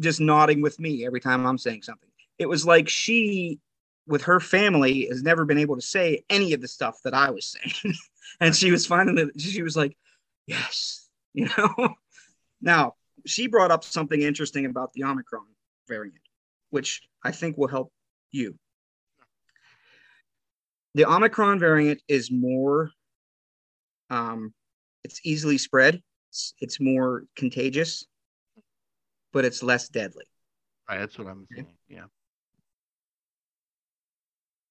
just 0.00 0.20
nodding 0.20 0.62
with 0.62 0.78
me 0.80 1.06
every 1.06 1.20
time 1.20 1.46
I'm 1.46 1.58
saying 1.58 1.82
something. 1.82 2.08
It 2.38 2.48
was 2.48 2.66
like 2.66 2.88
she, 2.88 3.60
with 4.06 4.22
her 4.22 4.40
family, 4.40 5.06
has 5.08 5.22
never 5.22 5.44
been 5.44 5.58
able 5.58 5.76
to 5.76 5.82
say 5.82 6.24
any 6.28 6.52
of 6.54 6.60
the 6.60 6.68
stuff 6.68 6.98
that 7.04 7.14
I 7.14 7.30
was 7.30 7.46
saying. 7.46 7.94
and 8.40 8.54
she 8.54 8.70
was 8.70 8.86
finding 8.86 9.14
that 9.16 9.40
she 9.40 9.62
was 9.62 9.76
like, 9.76 9.96
yes, 10.46 11.08
you 11.34 11.48
know. 11.56 11.94
now, 12.60 12.94
she 13.24 13.46
brought 13.46 13.70
up 13.70 13.84
something 13.84 14.20
interesting 14.20 14.66
about 14.66 14.92
the 14.92 15.04
Omicron 15.04 15.46
variant, 15.86 16.18
which 16.70 17.02
I 17.22 17.30
think 17.30 17.56
will 17.56 17.68
help 17.68 17.92
you. 18.32 18.58
The 20.94 21.06
Omicron 21.06 21.58
variant 21.58 22.02
is 22.08 22.30
more, 22.30 22.90
um, 24.10 24.52
it's 25.04 25.20
easily 25.24 25.58
spread 25.58 26.02
it's, 26.32 26.54
it's 26.60 26.80
more 26.80 27.24
contagious, 27.36 28.06
but 29.34 29.44
it's 29.44 29.62
less 29.62 29.88
deadly. 29.90 30.24
Right, 30.88 30.98
that's 30.98 31.18
what 31.18 31.28
I'm 31.28 31.46
saying. 31.52 31.66
Yeah. 31.88 32.04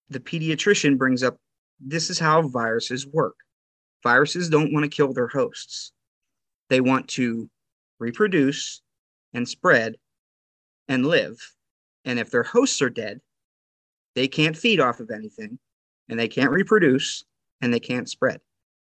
The 0.09 0.19
pediatrician 0.19 0.97
brings 0.97 1.21
up 1.21 1.37
this 1.79 2.09
is 2.09 2.17
how 2.17 2.41
viruses 2.41 3.05
work. 3.05 3.35
Viruses 4.01 4.49
don't 4.49 4.73
want 4.73 4.83
to 4.85 4.89
kill 4.89 5.13
their 5.13 5.27
hosts, 5.27 5.93
they 6.69 6.81
want 6.81 7.07
to 7.09 7.47
reproduce 7.99 8.81
and 9.35 9.47
spread 9.47 9.97
and 10.87 11.05
live. 11.05 11.37
And 12.05 12.17
if 12.17 12.31
their 12.31 12.41
hosts 12.41 12.81
are 12.81 12.89
dead, 12.89 13.21
they 14.15 14.27
can't 14.27 14.57
feed 14.57 14.79
off 14.79 14.99
of 14.99 15.11
anything 15.11 15.59
and 16.11 16.19
they 16.19 16.27
can't 16.27 16.51
reproduce 16.51 17.23
and 17.61 17.73
they 17.73 17.79
can't 17.79 18.09
spread. 18.09 18.39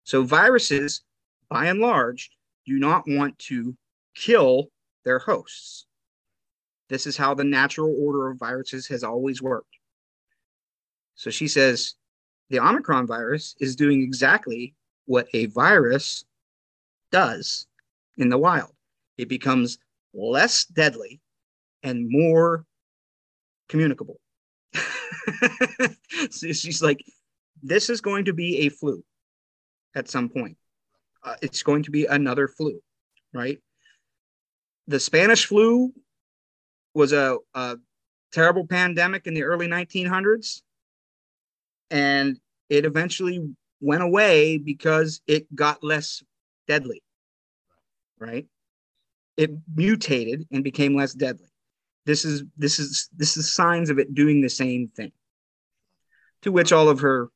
So, 0.04 0.22
viruses, 0.22 1.02
by 1.50 1.66
and 1.66 1.80
large, 1.80 2.30
do 2.64 2.78
not 2.78 3.04
want 3.06 3.38
to 3.40 3.76
kill 4.14 4.70
their 5.04 5.18
hosts. 5.18 5.86
This 6.88 7.06
is 7.06 7.16
how 7.16 7.34
the 7.34 7.44
natural 7.44 7.94
order 7.98 8.30
of 8.30 8.38
viruses 8.38 8.86
has 8.86 9.04
always 9.04 9.42
worked. 9.42 9.76
So 11.14 11.30
she 11.30 11.48
says 11.48 11.94
the 12.48 12.60
Omicron 12.60 13.06
virus 13.06 13.56
is 13.60 13.76
doing 13.76 14.02
exactly 14.02 14.74
what 15.06 15.28
a 15.34 15.46
virus 15.46 16.24
does 17.10 17.66
in 18.16 18.28
the 18.28 18.38
wild. 18.38 18.72
It 19.18 19.28
becomes 19.28 19.78
less 20.14 20.64
deadly 20.64 21.20
and 21.82 22.08
more 22.08 22.64
communicable. 23.68 24.20
so 26.30 26.52
she's 26.52 26.82
like, 26.82 27.04
this 27.62 27.90
is 27.90 28.00
going 28.00 28.24
to 28.26 28.32
be 28.32 28.66
a 28.66 28.68
flu 28.68 29.02
at 29.94 30.08
some 30.08 30.28
point. 30.28 30.56
Uh, 31.24 31.34
it's 31.42 31.62
going 31.62 31.82
to 31.82 31.90
be 31.90 32.06
another 32.06 32.48
flu, 32.48 32.80
right? 33.32 33.58
The 34.86 35.00
Spanish 35.00 35.46
flu 35.46 35.92
was 36.94 37.12
a, 37.12 37.38
a 37.54 37.76
terrible 38.32 38.66
pandemic 38.66 39.26
in 39.26 39.34
the 39.34 39.42
early 39.42 39.66
1900s, 39.66 40.62
and 41.90 42.38
it 42.68 42.84
eventually 42.84 43.54
went 43.80 44.02
away 44.02 44.58
because 44.58 45.20
it 45.26 45.54
got 45.54 45.82
less 45.82 46.22
deadly, 46.66 47.02
right? 48.18 48.46
It 49.36 49.50
mutated 49.74 50.46
and 50.50 50.64
became 50.64 50.96
less 50.96 51.14
deadly. 51.14 51.48
This 52.08 52.24
is 52.24 52.42
this 52.56 52.78
is 52.78 53.10
this 53.14 53.36
is 53.36 53.52
signs 53.52 53.90
of 53.90 53.98
it 53.98 54.14
doing 54.14 54.40
the 54.40 54.48
same 54.48 54.88
thing. 54.88 55.12
To 56.42 56.50
which 56.50 56.72
all 56.72 56.88
of 56.88 57.00
her 57.00 57.28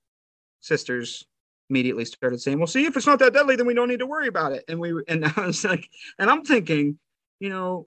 sisters 0.61 1.27
immediately 1.69 2.07
started 2.07 2.41
saying, 2.41 2.57
"Well, 2.59 2.67
see, 2.67 2.87
if 2.87 2.97
it's 2.97 3.07
not 3.07 3.19
that 3.19 3.35
deadly, 3.35 3.55
then 3.57 3.67
we 3.67 3.75
don't 3.75 3.89
need 3.89 3.99
to 3.99 4.07
worry 4.07 4.29
about 4.29 4.53
it." 4.53 4.65
And 4.69 4.81
we 4.81 4.95
and 5.09 5.27
I 5.37 5.47
was 5.47 5.63
like, 5.63 5.87
and 6.19 6.31
I'm 6.31 6.43
thinking, 6.43 6.99
you 7.39 7.51
know, 7.51 7.87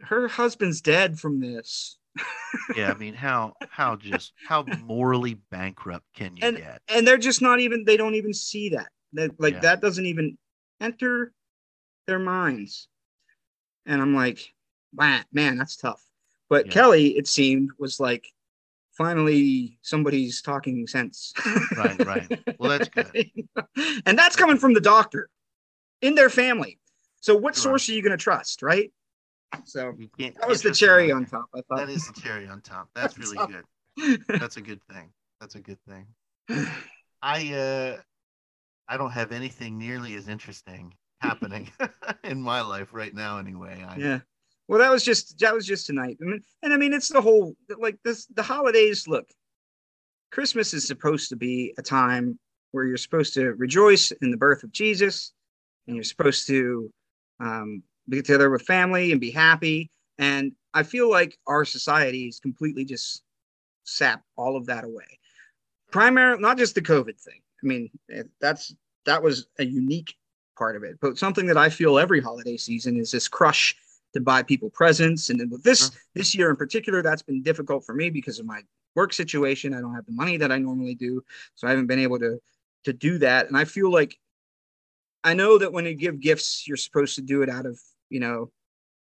her 0.00 0.26
husband's 0.26 0.80
dead 0.80 1.20
from 1.20 1.38
this, 1.38 1.96
yeah, 2.76 2.90
I 2.90 2.94
mean, 2.94 3.14
how 3.14 3.52
how 3.70 3.94
just 3.94 4.32
how 4.48 4.64
morally 4.84 5.34
bankrupt 5.52 6.06
can 6.16 6.36
you 6.36 6.42
And- 6.44 6.56
get? 6.56 6.82
and 6.88 7.06
they're 7.06 7.18
just 7.18 7.40
not 7.40 7.60
even 7.60 7.84
they 7.84 7.96
don't 7.96 8.16
even 8.16 8.34
see 8.34 8.70
that 8.70 8.88
that 9.12 9.38
like 9.38 9.54
Yeah. 9.54 9.60
that 9.60 9.80
doesn't 9.80 10.06
even 10.06 10.36
enter 10.80 11.32
their 12.08 12.18
minds 12.18 12.88
and 13.86 14.02
i'm 14.02 14.12
like 14.14 14.52
man 14.94 15.24
man 15.32 15.56
that's 15.58 15.76
tough 15.76 16.02
but 16.48 16.66
Yeah. 16.66 16.72
kelly 16.72 17.16
it 17.16 17.26
seemed 17.26 17.70
was 17.78 17.98
like 18.00 18.26
finally 18.96 19.76
somebody's 19.82 20.40
talking 20.42 20.86
sense 20.86 21.34
Right, 21.76 22.06
right. 22.06 22.28
Well, 22.58 22.70
that's 22.70 22.88
good. 22.88 23.30
and 24.06 24.16
that's 24.16 24.36
coming 24.36 24.56
from 24.58 24.74
the 24.74 24.80
doctor 24.80 25.28
in 26.02 26.14
their 26.14 26.30
family 26.30 26.78
so 27.20 27.34
what 27.34 27.54
Sure. 27.56 27.62
source 27.62 27.88
are 27.88 27.92
you 27.92 28.02
going 28.02 28.16
to 28.16 28.22
trust 28.22 28.62
right 28.62 28.92
so 29.64 29.92
that 30.18 30.48
was 30.48 30.62
the 30.62 30.70
cherry 30.70 31.10
on 31.10 31.26
top 31.26 31.46
i 31.54 31.60
thought 31.68 31.78
That 31.78 31.88
is 31.88 32.06
the 32.06 32.20
cherry 32.20 32.46
on 32.46 32.60
top. 32.60 32.88
That's 32.94 33.18
really 33.18 33.36
Top. 33.38 33.50
good. 33.50 34.24
That's 34.28 34.56
a 34.56 34.60
good 34.60 34.80
thing. 34.92 35.10
That's 35.40 35.54
a 35.56 35.60
good 35.60 35.78
thing. 35.88 36.06
I 37.22 37.52
uh 37.54 37.96
I 38.88 38.96
don't 38.96 39.10
have 39.12 39.32
anything 39.32 39.78
nearly 39.78 40.14
as 40.14 40.28
interesting 40.28 40.94
happening 41.20 41.70
in 42.24 42.40
my 42.42 42.60
life 42.60 42.88
right 42.92 43.14
now 43.14 43.38
anyway. 43.38 43.84
I, 43.88 43.96
yeah 43.98 44.18
well 44.68 44.78
that 44.78 44.90
was 44.90 45.04
just 45.04 45.38
that 45.40 45.54
was 45.54 45.66
just 45.66 45.86
tonight. 45.86 46.18
I 46.20 46.24
mean, 46.24 46.42
and 46.62 46.72
i 46.72 46.76
mean 46.76 46.92
it's 46.92 47.08
the 47.08 47.20
whole 47.20 47.54
like 47.78 47.98
this 48.04 48.26
the 48.26 48.42
holidays 48.42 49.06
look 49.06 49.28
christmas 50.30 50.74
is 50.74 50.86
supposed 50.86 51.28
to 51.28 51.36
be 51.36 51.74
a 51.78 51.82
time 51.82 52.38
where 52.72 52.84
you're 52.84 52.96
supposed 52.96 53.34
to 53.34 53.52
rejoice 53.54 54.10
in 54.10 54.30
the 54.30 54.36
birth 54.36 54.62
of 54.62 54.72
jesus 54.72 55.32
and 55.86 55.96
you're 55.96 56.04
supposed 56.04 56.46
to 56.46 56.90
um, 57.40 57.82
be 58.08 58.22
together 58.22 58.50
with 58.50 58.62
family 58.62 59.12
and 59.12 59.20
be 59.20 59.30
happy. 59.30 59.90
And 60.18 60.52
i 60.72 60.82
feel 60.82 61.10
like 61.10 61.38
our 61.46 61.64
society 61.64 62.28
is 62.28 62.40
completely 62.40 62.84
just 62.84 63.22
sap 63.84 64.22
all 64.36 64.56
of 64.56 64.66
that 64.66 64.84
away. 64.84 65.18
Primarily 65.90 66.40
not 66.40 66.58
just 66.58 66.74
the 66.74 66.82
covid 66.82 67.20
thing. 67.20 67.40
I 67.62 67.66
mean 67.66 67.90
eh, 68.10 68.22
that's 68.40 68.74
that 69.06 69.22
was 69.22 69.46
a 69.58 69.64
unique 69.64 70.14
part 70.56 70.76
of 70.76 70.84
it. 70.84 70.98
But 71.00 71.18
something 71.18 71.46
that 71.46 71.56
i 71.56 71.68
feel 71.68 71.98
every 71.98 72.20
holiday 72.20 72.56
season 72.56 72.96
is 72.96 73.10
this 73.10 73.28
crush 73.28 73.76
to 74.14 74.20
buy 74.20 74.42
people 74.42 74.70
presents. 74.70 75.28
And 75.30 75.38
then 75.38 75.50
with 75.50 75.62
this 75.62 75.90
this 76.14 76.34
year 76.34 76.48
in 76.50 76.56
particular 76.56 77.02
that's 77.02 77.22
been 77.22 77.42
difficult 77.42 77.84
for 77.84 77.94
me 77.94 78.10
because 78.10 78.38
of 78.38 78.46
my 78.46 78.62
work 78.94 79.12
situation. 79.12 79.74
I 79.74 79.80
don't 79.80 79.94
have 79.94 80.06
the 80.06 80.12
money 80.12 80.36
that 80.38 80.50
i 80.52 80.58
normally 80.58 80.94
do. 80.94 81.22
So 81.56 81.66
i 81.66 81.70
haven't 81.70 81.86
been 81.88 81.98
able 81.98 82.18
to 82.20 82.38
to 82.84 82.92
do 82.92 83.18
that. 83.18 83.48
And 83.48 83.56
i 83.56 83.64
feel 83.64 83.90
like 83.92 84.16
i 85.22 85.34
know 85.34 85.58
that 85.58 85.72
when 85.72 85.84
you 85.84 85.94
give 85.94 86.20
gifts 86.20 86.66
you're 86.66 86.76
supposed 86.76 87.16
to 87.16 87.22
do 87.22 87.42
it 87.42 87.48
out 87.48 87.66
of 87.66 87.78
you 88.08 88.20
know 88.20 88.50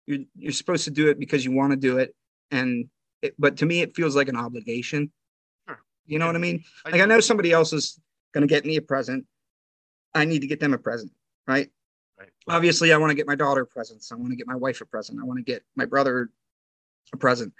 you're, 0.06 0.20
you're 0.36 0.52
supposed 0.52 0.84
to 0.84 0.90
do 0.90 1.08
it 1.08 1.18
because 1.18 1.44
you 1.44 1.52
want 1.52 1.70
to 1.72 1.76
do 1.76 1.98
it. 1.98 2.14
And 2.50 2.88
it, 3.22 3.34
but 3.38 3.56
to 3.58 3.66
me 3.66 3.80
it 3.82 3.94
feels 3.96 4.16
like 4.16 4.28
an 4.28 4.36
obligation. 4.36 5.12
Sure. 5.68 5.78
you 6.06 6.18
know 6.18 6.26
Yeah. 6.26 6.30
what 6.32 6.36
i 6.36 6.40
mean? 6.40 6.64
Like 6.84 7.00
i 7.00 7.04
know 7.06 7.20
somebody 7.20 7.52
else 7.52 7.72
is 7.72 7.98
going 8.32 8.42
to 8.46 8.52
get 8.52 8.64
me 8.64 8.76
a 8.76 8.82
present. 8.82 9.26
I 10.14 10.24
need 10.24 10.40
to 10.40 10.46
get 10.46 10.60
them 10.60 10.72
a 10.74 10.78
present 10.78 11.12
Right. 11.46 11.68
Obviously 12.48 12.92
i 12.92 12.96
want 12.96 13.10
to 13.10 13.14
get 13.14 13.26
my 13.26 13.34
daughter 13.34 13.64
presents 13.64 14.12
i 14.12 14.14
want 14.14 14.30
to 14.30 14.36
get 14.36 14.46
my 14.46 14.56
wife 14.56 14.80
a 14.80 14.84
present. 14.86 15.18
I 15.20 15.24
want 15.24 15.38
to 15.38 15.44
get 15.44 15.62
my 15.76 15.84
brother 15.84 16.30
a 17.12 17.16
present 17.16 17.52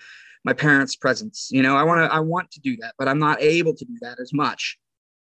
my 0.44 0.52
parents 0.52 0.96
presents 0.96 1.48
you 1.50 1.62
know? 1.62 1.76
I 1.76 1.82
want 1.84 2.00
to 2.00 2.14
i 2.14 2.20
want 2.20 2.50
to 2.52 2.60
do 2.60 2.76
that 2.78 2.94
but 2.98 3.08
i'm 3.08 3.18
not 3.18 3.40
able 3.40 3.74
to 3.74 3.84
do 3.84 3.96
that 4.00 4.20
as 4.20 4.32
much 4.32 4.78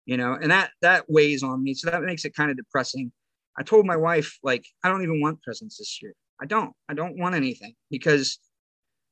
you 0.06 0.16
know? 0.16 0.34
And 0.34 0.50
that 0.50 0.70
that 0.82 1.04
weighs 1.08 1.42
on 1.42 1.62
me 1.62 1.74
so 1.74 1.90
that 1.90 2.02
makes 2.02 2.24
it 2.24 2.34
kind 2.34 2.50
of 2.50 2.56
depressing. 2.56 3.12
I 3.58 3.62
told 3.62 3.86
my 3.86 3.96
wife 3.96 4.38
like 4.42 4.66
i 4.82 4.88
don't 4.88 5.02
even 5.02 5.20
want 5.20 5.42
presents 5.42 5.78
this 5.78 6.00
year. 6.02 6.14
I 6.40 6.46
don't. 6.46 6.74
I 6.88 6.94
don't 6.94 7.16
want 7.16 7.34
anything 7.34 7.74
because 7.90 8.38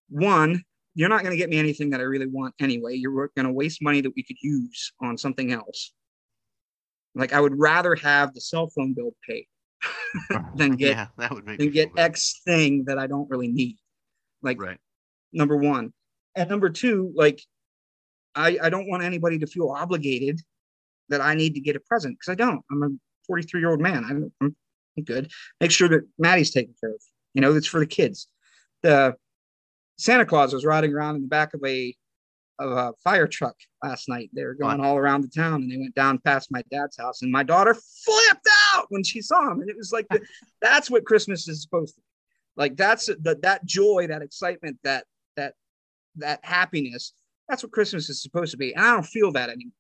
one 0.09 0.63
you're 0.95 1.09
not 1.09 1.23
going 1.23 1.31
to 1.31 1.39
get 1.39 1.49
me 1.49 1.59
anything 1.59 1.91
that 1.91 2.01
i 2.01 2.03
really 2.03 2.27
want 2.27 2.55
anyway. 2.61 2.95
You're 2.97 3.31
going 3.35 3.47
to 3.47 3.53
waste 3.53 3.81
money 3.81 4.03
that 4.03 4.13
we 4.15 4.23
could 4.23 4.37
use 4.43 4.93
on 5.01 5.17
something 5.17 5.53
else. 5.53 5.93
Like 7.15 7.33
i 7.33 7.41
would 7.41 7.59
rather 7.59 7.95
have 7.95 8.35
the 8.35 8.41
cell 8.41 8.69
phone 8.69 8.93
bill 8.93 9.15
paid 9.29 9.47
then 10.55 10.73
get 10.77 10.97
yeah, 10.97 11.07
that 11.19 11.33
would 11.33 11.45
make 11.45 11.59
than 11.59 11.71
get 11.71 11.89
feel. 11.89 12.05
X 12.05 12.41
thing 12.45 12.85
that 12.85 12.99
I 12.99 13.07
don't 13.07 13.29
really 13.31 13.49
need. 13.49 13.77
Like 14.43 14.61
Right. 14.61 14.79
number 15.33 15.57
one. 15.57 15.93
And 16.35 16.49
number 16.49 16.71
two, 16.71 17.13
like 17.15 17.43
I, 18.35 18.59
I 18.63 18.71
don't 18.71 18.89
want 18.89 19.03
anybody 19.03 19.39
to 19.41 19.47
feel 19.47 19.69
obligated 19.69 20.41
that 21.09 21.21
I 21.21 21.35
need 21.35 21.55
to 21.55 21.61
get 21.61 21.77
a 21.77 21.81
present 21.81 22.19
because 22.19 22.33
I 22.33 22.35
don't. 22.35 22.63
I'm 22.71 22.83
a 22.83 22.89
43 23.27 23.61
year 23.61 23.71
old 23.71 23.81
man. 23.81 24.05
I'm, 24.05 24.33
I'm 24.41 24.57
good. 25.05 25.31
Make 25.61 25.71
sure 25.71 25.89
that 25.89 26.09
Maddie's 26.19 26.51
taken 26.51 26.75
care 26.81 26.91
of. 26.91 27.01
You 27.35 27.43
know, 27.43 27.55
it's 27.55 27.67
for 27.67 27.81
the 27.81 27.87
kids. 27.87 28.29
The 28.83 29.17
Santa 29.99 30.25
Claus 30.25 30.53
was 30.53 30.65
riding 30.65 30.93
around 30.93 31.17
in 31.17 31.23
the 31.23 31.29
back 31.29 31.55
of 31.55 31.63
a 31.65 31.95
of 32.59 32.71
a 32.71 32.93
fire 33.03 33.27
truck 33.27 33.57
last 33.83 34.09
night. 34.09 34.31
They 34.33 34.45
were 34.45 34.55
going 34.55 34.81
all 34.81 34.97
around 34.97 35.23
the 35.23 35.29
town 35.29 35.63
and 35.63 35.71
they 35.71 35.77
went 35.77 35.95
down 35.95 36.19
past 36.19 36.53
my 36.53 36.63
dad's 36.71 36.97
house 36.97 37.23
and 37.23 37.33
my 37.33 37.43
daughter 37.43 37.75
flipped 37.75 38.49
out 38.49 38.62
when 38.89 39.03
she 39.03 39.21
saw 39.21 39.51
him. 39.51 39.61
And 39.61 39.71
it 39.71 39.77
was 39.77 39.93
like 39.93 40.07
the, 40.11 40.21
that's 40.61 40.91
what 40.91 41.05
Christmas 41.05 41.49
is 41.49 41.63
supposed 41.63 41.95
to 41.95 42.01
be. 42.01 42.07
Like 42.57 42.77
that's 42.77 43.07
the, 43.07 43.39
that 43.43 43.65
joy, 43.65 44.07
that 44.09 44.23
excitement, 44.23 44.79
that 44.85 45.05
that 45.37 45.55
that 46.17 46.41
happiness. 46.45 47.13
That's 47.49 47.63
what 47.63 47.73
Christmas 47.73 48.09
is 48.09 48.23
supposed 48.23 48.53
to 48.53 48.57
be. 48.57 48.75
And 48.75 48.85
I 48.85 48.93
don't 48.93 49.07
feel 49.07 49.33
that 49.33 49.49
anymore. 49.49 49.73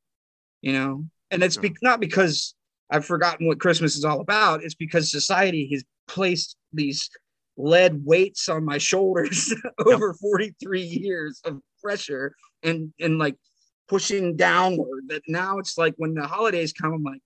You 0.62 0.72
know? 0.72 1.04
And 1.30 1.42
it's 1.42 1.56
be- 1.56 1.74
not 1.82 2.00
because 2.00 2.54
I've 2.90 3.06
forgotten 3.06 3.46
what 3.46 3.60
Christmas 3.60 3.96
is 3.96 4.04
all 4.04 4.20
about. 4.20 4.62
It's 4.62 4.74
because 4.74 5.10
society 5.10 5.68
has 5.72 5.84
placed 6.06 6.56
these 6.72 7.08
lead 7.56 8.04
weights 8.04 8.48
on 8.48 8.64
my 8.64 8.78
shoulders 8.78 9.54
over 9.86 10.14
43 10.14 10.82
years 10.82 11.40
of 11.44 11.60
pressure 11.82 12.34
and 12.62 12.92
and 13.00 13.18
like 13.18 13.36
pushing 13.88 14.36
downward 14.36 15.04
that 15.08 15.22
now 15.28 15.58
it's 15.58 15.76
like 15.76 15.94
when 15.96 16.14
the 16.14 16.26
holidays 16.26 16.72
come 16.72 16.92
i'm 16.94 17.02
like 17.02 17.20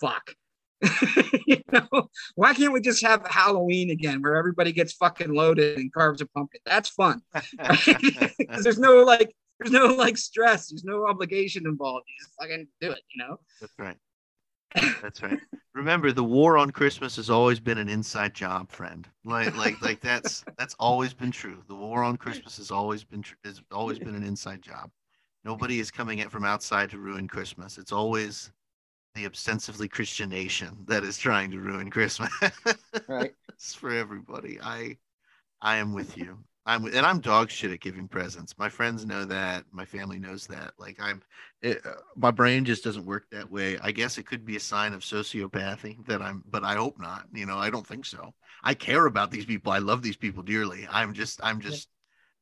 fuck 0.00 0.34
you 1.46 1.62
know 1.72 2.08
why 2.34 2.52
can't 2.54 2.72
we 2.72 2.80
just 2.80 3.04
have 3.04 3.24
halloween 3.28 3.90
again 3.90 4.20
where 4.20 4.34
everybody 4.36 4.72
gets 4.72 4.92
fucking 4.94 5.32
loaded 5.32 5.78
and 5.78 5.92
carves 5.92 6.20
a 6.20 6.26
pumpkin 6.26 6.60
that's 6.66 6.88
fun 6.88 7.20
because 7.68 8.30
there's 8.62 8.78
no 8.78 9.02
like 9.02 9.34
there's 9.58 9.70
no 9.70 9.86
like 9.86 10.16
stress 10.16 10.70
there's 10.70 10.84
no 10.84 11.06
obligation 11.06 11.66
involved 11.66 12.04
you 12.08 12.14
just 12.24 12.34
fucking 12.40 12.66
do 12.80 12.90
it 12.90 13.00
you 13.14 13.24
know 13.24 13.38
That's 13.60 13.72
right. 13.78 13.96
That's 15.02 15.22
right. 15.22 15.38
Remember, 15.74 16.12
the 16.12 16.24
war 16.24 16.58
on 16.58 16.70
Christmas 16.70 17.16
has 17.16 17.30
always 17.30 17.60
been 17.60 17.78
an 17.78 17.88
inside 17.88 18.34
job, 18.34 18.70
friend. 18.70 19.08
Like, 19.24 19.56
like, 19.56 19.80
like 19.80 20.00
that's 20.00 20.44
that's 20.58 20.74
always 20.78 21.14
been 21.14 21.30
true. 21.30 21.62
The 21.66 21.74
war 21.74 22.02
on 22.02 22.16
Christmas 22.16 22.58
has 22.58 22.70
always 22.70 23.04
been 23.04 23.22
tr- 23.22 23.34
has 23.44 23.62
always 23.70 23.98
been 23.98 24.14
an 24.14 24.22
inside 24.22 24.62
job. 24.62 24.90
Nobody 25.44 25.80
is 25.80 25.90
coming 25.90 26.18
in 26.18 26.28
from 26.28 26.44
outside 26.44 26.90
to 26.90 26.98
ruin 26.98 27.26
Christmas. 27.26 27.78
It's 27.78 27.92
always 27.92 28.52
the 29.14 29.26
ostensively 29.26 29.88
Christian 29.88 30.30
nation 30.30 30.84
that 30.86 31.04
is 31.04 31.18
trying 31.18 31.50
to 31.50 31.60
ruin 31.60 31.90
Christmas. 31.90 32.32
right 33.08 33.34
it's 33.62 33.74
for 33.74 33.90
everybody. 33.90 34.58
I 34.60 34.96
I 35.60 35.76
am 35.76 35.92
with 35.92 36.16
you. 36.16 36.38
I'm 36.66 36.82
with, 36.82 36.94
and 36.94 37.06
I'm 37.06 37.20
dog 37.20 37.50
shit 37.50 37.72
at 37.72 37.80
giving 37.80 38.08
presents. 38.08 38.58
My 38.58 38.68
friends 38.68 39.04
know 39.06 39.24
that. 39.24 39.64
My 39.72 39.84
family 39.84 40.18
knows 40.18 40.46
that. 40.48 40.72
Like 40.78 40.98
I'm, 41.00 41.22
it, 41.60 41.80
uh, 41.84 41.94
my 42.16 42.30
brain 42.30 42.64
just 42.64 42.84
doesn't 42.84 43.06
work 43.06 43.24
that 43.30 43.50
way. 43.50 43.78
I 43.80 43.90
guess 43.90 44.18
it 44.18 44.26
could 44.26 44.44
be 44.44 44.56
a 44.56 44.60
sign 44.60 44.92
of 44.92 45.02
sociopathy 45.02 46.04
that 46.06 46.22
I'm, 46.22 46.42
but 46.48 46.64
I 46.64 46.74
hope 46.74 47.00
not. 47.00 47.26
You 47.32 47.46
know, 47.46 47.58
I 47.58 47.70
don't 47.70 47.86
think 47.86 48.04
so. 48.04 48.32
I 48.62 48.74
care 48.74 49.06
about 49.06 49.30
these 49.30 49.44
people. 49.46 49.72
I 49.72 49.78
love 49.78 50.02
these 50.02 50.16
people 50.16 50.42
dearly. 50.42 50.86
I'm 50.90 51.14
just, 51.14 51.40
I'm 51.42 51.60
just 51.60 51.88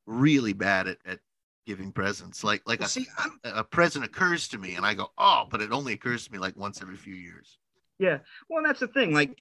really 0.07 0.53
bad 0.53 0.87
at, 0.89 0.99
at 1.07 1.21
giving 1.67 1.93
presents. 1.93 2.43
Like, 2.45 2.63
like 2.67 2.81
Well, 2.81 2.87
a, 2.87 2.91
see, 2.91 3.07
a 3.45 3.65
present 3.65 4.05
occurs 4.05 4.49
to 4.49 4.59
me, 4.59 4.75
and 4.75 4.85
I 4.85 4.95
go, 4.95 5.11
oh, 5.19 5.47
but 5.51 5.61
it 5.61 5.73
only 5.73 5.93
occurs 5.93 6.25
to 6.27 6.33
me 6.33 6.39
like 6.39 6.57
once 6.57 6.83
every 6.83 6.97
few 6.97 7.15
years. 7.15 7.59
Yeah. 7.99 8.19
Well, 8.49 8.63
that's 8.65 8.81
the 8.81 8.89
thing. 8.89 9.13
Like 9.13 9.39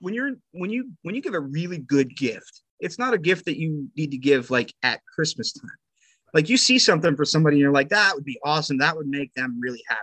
when 0.00 0.12
you're 0.14 0.32
when 0.52 0.70
you 0.70 0.92
when 1.02 1.14
you 1.14 1.22
give 1.22 1.34
a 1.34 1.40
really 1.40 1.78
good 1.78 2.14
gift, 2.14 2.62
it's 2.78 2.98
not 2.98 3.14
a 3.14 3.18
gift 3.18 3.46
that 3.46 3.58
you 3.58 3.88
need 3.96 4.10
to 4.10 4.18
give 4.18 4.50
like 4.50 4.74
at 4.82 5.00
Christmas 5.14 5.52
time. 5.52 5.70
Like 6.34 6.50
you 6.50 6.56
see 6.56 6.78
something 6.78 7.16
for 7.16 7.24
somebody 7.24 7.56
and 7.56 7.60
you're 7.62 7.72
like, 7.72 7.88
that 7.88 8.14
would 8.14 8.24
be 8.24 8.38
awesome. 8.44 8.78
That 8.78 8.96
would 8.96 9.06
make 9.06 9.32
them 9.34 9.58
really 9.58 9.82
happy. 9.88 10.00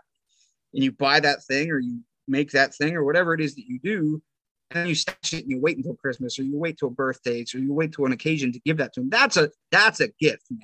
And 0.74 0.84
you 0.84 0.92
buy 0.92 1.20
that 1.20 1.44
thing 1.44 1.70
or 1.70 1.80
you 1.80 2.00
make 2.28 2.52
that 2.52 2.74
thing 2.74 2.96
or 2.96 3.04
whatever 3.04 3.34
it 3.34 3.42
is 3.42 3.56
that 3.56 3.68
you 3.68 3.80
do. 3.84 4.22
And 4.72 4.88
you 4.88 4.96
stash 4.96 5.34
it 5.34 5.44
and 5.44 5.52
you 5.52 5.60
wait 5.60 5.76
until 5.76 5.96
Christmas 5.96 6.40
or 6.40 6.44
you 6.44 6.58
wait 6.58 6.78
till 6.78 6.90
birthdays 6.90 7.54
or 7.54 7.60
you 7.60 7.74
wait 7.74 7.92
till 7.92 8.06
an 8.06 8.14
occasion 8.14 8.54
to 8.54 8.60
give 8.62 8.78
that 8.78 8.94
to 8.94 9.02
them. 9.02 9.10
That's 9.10 9.36
a 9.36 9.52
that's 9.72 10.00
a 10.00 10.08
gift, 10.20 10.46
man. 10.50 10.62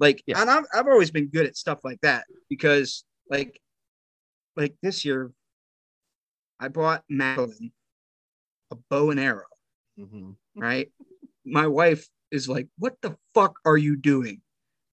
Like, 0.00 0.22
Yeah. 0.26 0.40
and 0.40 0.50
I've, 0.50 0.64
I've 0.72 0.86
always 0.86 1.10
been 1.10 1.28
good 1.28 1.46
at 1.46 1.56
stuff 1.56 1.80
like 1.84 2.00
that 2.02 2.24
because 2.48 3.04
like 3.30 3.60
like 4.56 4.74
this 4.82 5.04
year 5.04 5.32
I 6.60 6.68
bought 6.68 7.04
Madeline 7.08 7.72
a 8.70 8.76
bow 8.90 9.10
and 9.10 9.20
arrow, 9.20 9.46
Mhm. 9.98 10.36
right? 10.56 10.90
My 11.44 11.66
wife 11.66 12.06
is 12.30 12.48
like, 12.48 12.68
What 12.78 12.96
the 13.02 13.16
fuck 13.34 13.58
are 13.64 13.76
you 13.76 13.96
doing? 13.96 14.40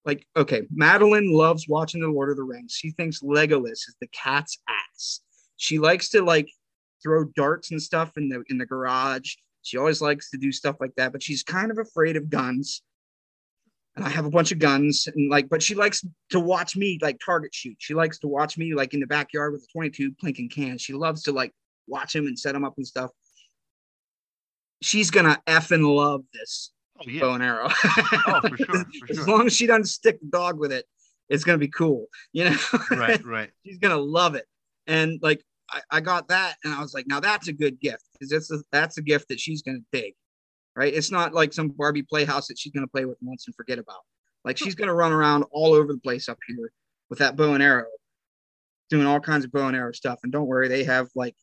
Like, 0.04 0.24
okay, 0.36 0.62
Madeline 0.70 1.32
loves 1.32 1.66
watching 1.68 2.00
The 2.00 2.08
Lord 2.08 2.30
of 2.30 2.36
the 2.36 2.44
Rings. 2.44 2.72
She 2.72 2.90
thinks 2.92 3.22
Legolas 3.22 3.72
is 3.72 3.96
the 4.00 4.06
cat's 4.08 4.58
ass. 4.68 5.20
She 5.56 5.78
likes 5.78 6.08
to 6.10 6.22
like 6.22 6.48
throw 7.02 7.24
darts 7.36 7.70
and 7.72 7.82
stuff 7.82 8.16
in 8.16 8.28
the 8.28 8.42
in 8.48 8.58
the 8.58 8.66
garage. 8.66 9.34
She 9.62 9.76
always 9.78 10.00
likes 10.00 10.30
to 10.30 10.38
do 10.38 10.52
stuff 10.52 10.76
like 10.80 10.94
that, 10.96 11.10
but 11.12 11.22
she's 11.22 11.42
kind 11.42 11.70
of 11.72 11.78
afraid 11.78 12.16
of 12.16 12.30
guns. 12.30 12.82
And 13.96 14.04
I 14.04 14.08
have 14.10 14.26
a 14.26 14.30
bunch 14.30 14.52
of 14.52 14.58
guns 14.58 15.08
and 15.14 15.30
like, 15.30 15.48
but 15.48 15.62
she 15.62 15.74
likes 15.74 16.04
to 16.30 16.40
watch 16.40 16.76
me 16.76 16.98
like 17.00 17.18
target 17.24 17.54
shoot. 17.54 17.76
She 17.78 17.94
likes 17.94 18.18
to 18.20 18.28
watch 18.28 18.58
me 18.58 18.74
like 18.74 18.94
in 18.94 19.00
the 19.00 19.06
backyard 19.06 19.52
with 19.52 19.62
a 19.62 19.72
22 19.72 20.12
plinking 20.22 20.50
can. 20.50 20.78
She 20.78 20.92
loves 20.92 21.22
to 21.24 21.32
like 21.32 21.52
watch 21.86 22.14
him 22.14 22.26
and 22.26 22.38
set 22.38 22.54
him 22.54 22.64
up 22.64 22.74
and 22.76 22.86
stuff. 22.86 23.10
She's 24.82 25.10
gonna 25.10 25.40
effing 25.46 25.94
love 25.96 26.22
this 26.32 26.72
Oh 26.98 27.04
yeah. 27.08 27.20
bow 27.20 27.34
and 27.34 27.42
arrow. 27.42 27.68
Oh, 27.68 28.40
for 28.48 28.56
sure, 28.56 28.84
for 29.06 29.10
as 29.10 29.28
long 29.28 29.46
as 29.46 29.54
she 29.54 29.66
doesn't 29.66 29.86
stick 29.86 30.20
the 30.20 30.28
dog 30.28 30.58
with 30.58 30.72
it, 30.72 30.86
it's 31.28 31.44
gonna 31.44 31.58
be 31.58 31.68
cool. 31.68 32.06
You 32.32 32.50
know, 32.50 32.56
right, 32.90 33.24
right. 33.24 33.50
she's 33.64 33.78
gonna 33.78 33.96
love 33.96 34.34
it. 34.34 34.46
And 34.86 35.18
like 35.22 35.42
I, 35.70 35.80
I 35.90 36.00
got 36.00 36.28
that, 36.28 36.56
and 36.64 36.72
I 36.72 36.80
was 36.80 36.94
like, 36.94 37.06
now 37.06 37.20
that's 37.20 37.48
a 37.48 37.52
good 37.52 37.80
gift 37.80 38.04
because 38.12 38.30
that's 38.30 38.50
a, 38.50 38.62
that's 38.72 38.98
a 38.98 39.02
gift 39.02 39.28
that 39.28 39.40
she's 39.40 39.62
gonna 39.62 39.80
dig. 39.92 40.14
Right? 40.76 40.92
It's 40.92 41.10
not 41.10 41.32
like 41.32 41.52
some 41.54 41.68
Barbie 41.68 42.02
playhouse 42.02 42.48
that 42.48 42.58
she's 42.58 42.72
gonna 42.72 42.86
play 42.86 43.06
with 43.06 43.16
once 43.22 43.46
and 43.46 43.54
forget 43.54 43.78
about. 43.78 44.00
Like 44.44 44.58
she's 44.58 44.74
gonna 44.74 44.94
run 44.94 45.12
around 45.12 45.44
all 45.50 45.72
over 45.72 45.92
the 45.92 45.98
place 45.98 46.28
up 46.28 46.38
here 46.46 46.70
with 47.08 47.18
that 47.20 47.34
bow 47.36 47.54
and 47.54 47.62
arrow, 47.62 47.86
doing 48.90 49.06
all 49.06 49.20
kinds 49.20 49.44
of 49.44 49.52
bow 49.52 49.66
and 49.66 49.76
arrow 49.76 49.92
stuff. 49.92 50.20
And 50.22 50.32
don't 50.32 50.46
worry, 50.46 50.68
they 50.68 50.84
have 50.84 51.08
like 51.14 51.34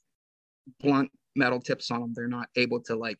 blunt 0.79 1.11
metal 1.35 1.59
tips 1.59 1.91
on 1.91 2.01
them. 2.01 2.13
They're 2.15 2.27
not 2.27 2.47
able 2.55 2.81
to 2.83 2.95
like 2.95 3.17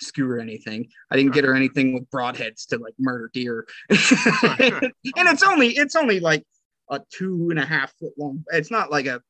skewer 0.00 0.40
anything. 0.40 0.88
I 1.10 1.16
didn't 1.16 1.34
get 1.34 1.44
her 1.44 1.54
anything 1.54 1.94
with 1.94 2.08
broadheads 2.10 2.66
to 2.68 2.78
like 2.78 2.94
murder 2.98 3.30
deer. 3.32 3.66
and 3.90 3.98
it's 5.04 5.42
only 5.42 5.68
it's 5.68 5.96
only 5.96 6.20
like 6.20 6.44
a 6.90 7.00
two 7.12 7.48
and 7.50 7.58
a 7.58 7.64
half 7.64 7.92
foot 7.98 8.12
long. 8.18 8.44
It's 8.52 8.70
not 8.70 8.90
like 8.90 9.06
a, 9.06 9.16
a 9.16 9.20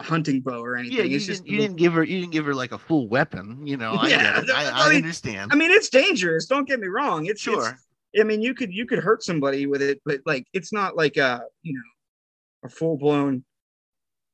hunting 0.00 0.40
bow 0.40 0.62
or 0.62 0.76
anything. 0.76 0.98
Yeah, 0.98 1.04
you 1.04 1.16
it's 1.16 1.26
didn't, 1.26 1.38
just 1.44 1.48
you 1.48 1.58
didn't 1.58 1.76
give 1.76 1.92
her 1.94 2.04
you 2.04 2.20
didn't 2.20 2.32
give 2.32 2.44
her 2.46 2.54
like 2.54 2.72
a 2.72 2.78
full 2.78 3.08
weapon. 3.08 3.66
You 3.66 3.76
know, 3.76 3.92
I 3.94 4.08
Yeah. 4.10 4.42
I, 4.54 4.64
I 4.66 4.70
I 4.70 4.88
mean- 4.88 4.96
understand. 4.98 5.52
I 5.52 5.56
mean, 5.56 5.70
it's 5.70 5.88
dangerous. 5.88 6.46
Don't 6.46 6.66
get 6.68 6.80
me 6.80 6.88
wrong. 6.88 7.26
It's 7.26 7.46
it's- 7.46 7.64
sure. 7.64 7.78
I 8.18 8.22
mean, 8.22 8.40
you 8.40 8.54
could 8.54 8.72
you 8.72 8.86
could 8.86 9.00
hurt 9.00 9.22
somebody 9.22 9.66
with 9.66 9.82
it, 9.82 10.00
but 10.06 10.20
like 10.24 10.46
it's 10.54 10.72
not 10.72 10.96
like 10.96 11.16
a 11.18 11.42
you 11.62 11.74
know 11.74 11.80
a 12.64 12.68
full 12.70 12.96
blown 12.96 13.44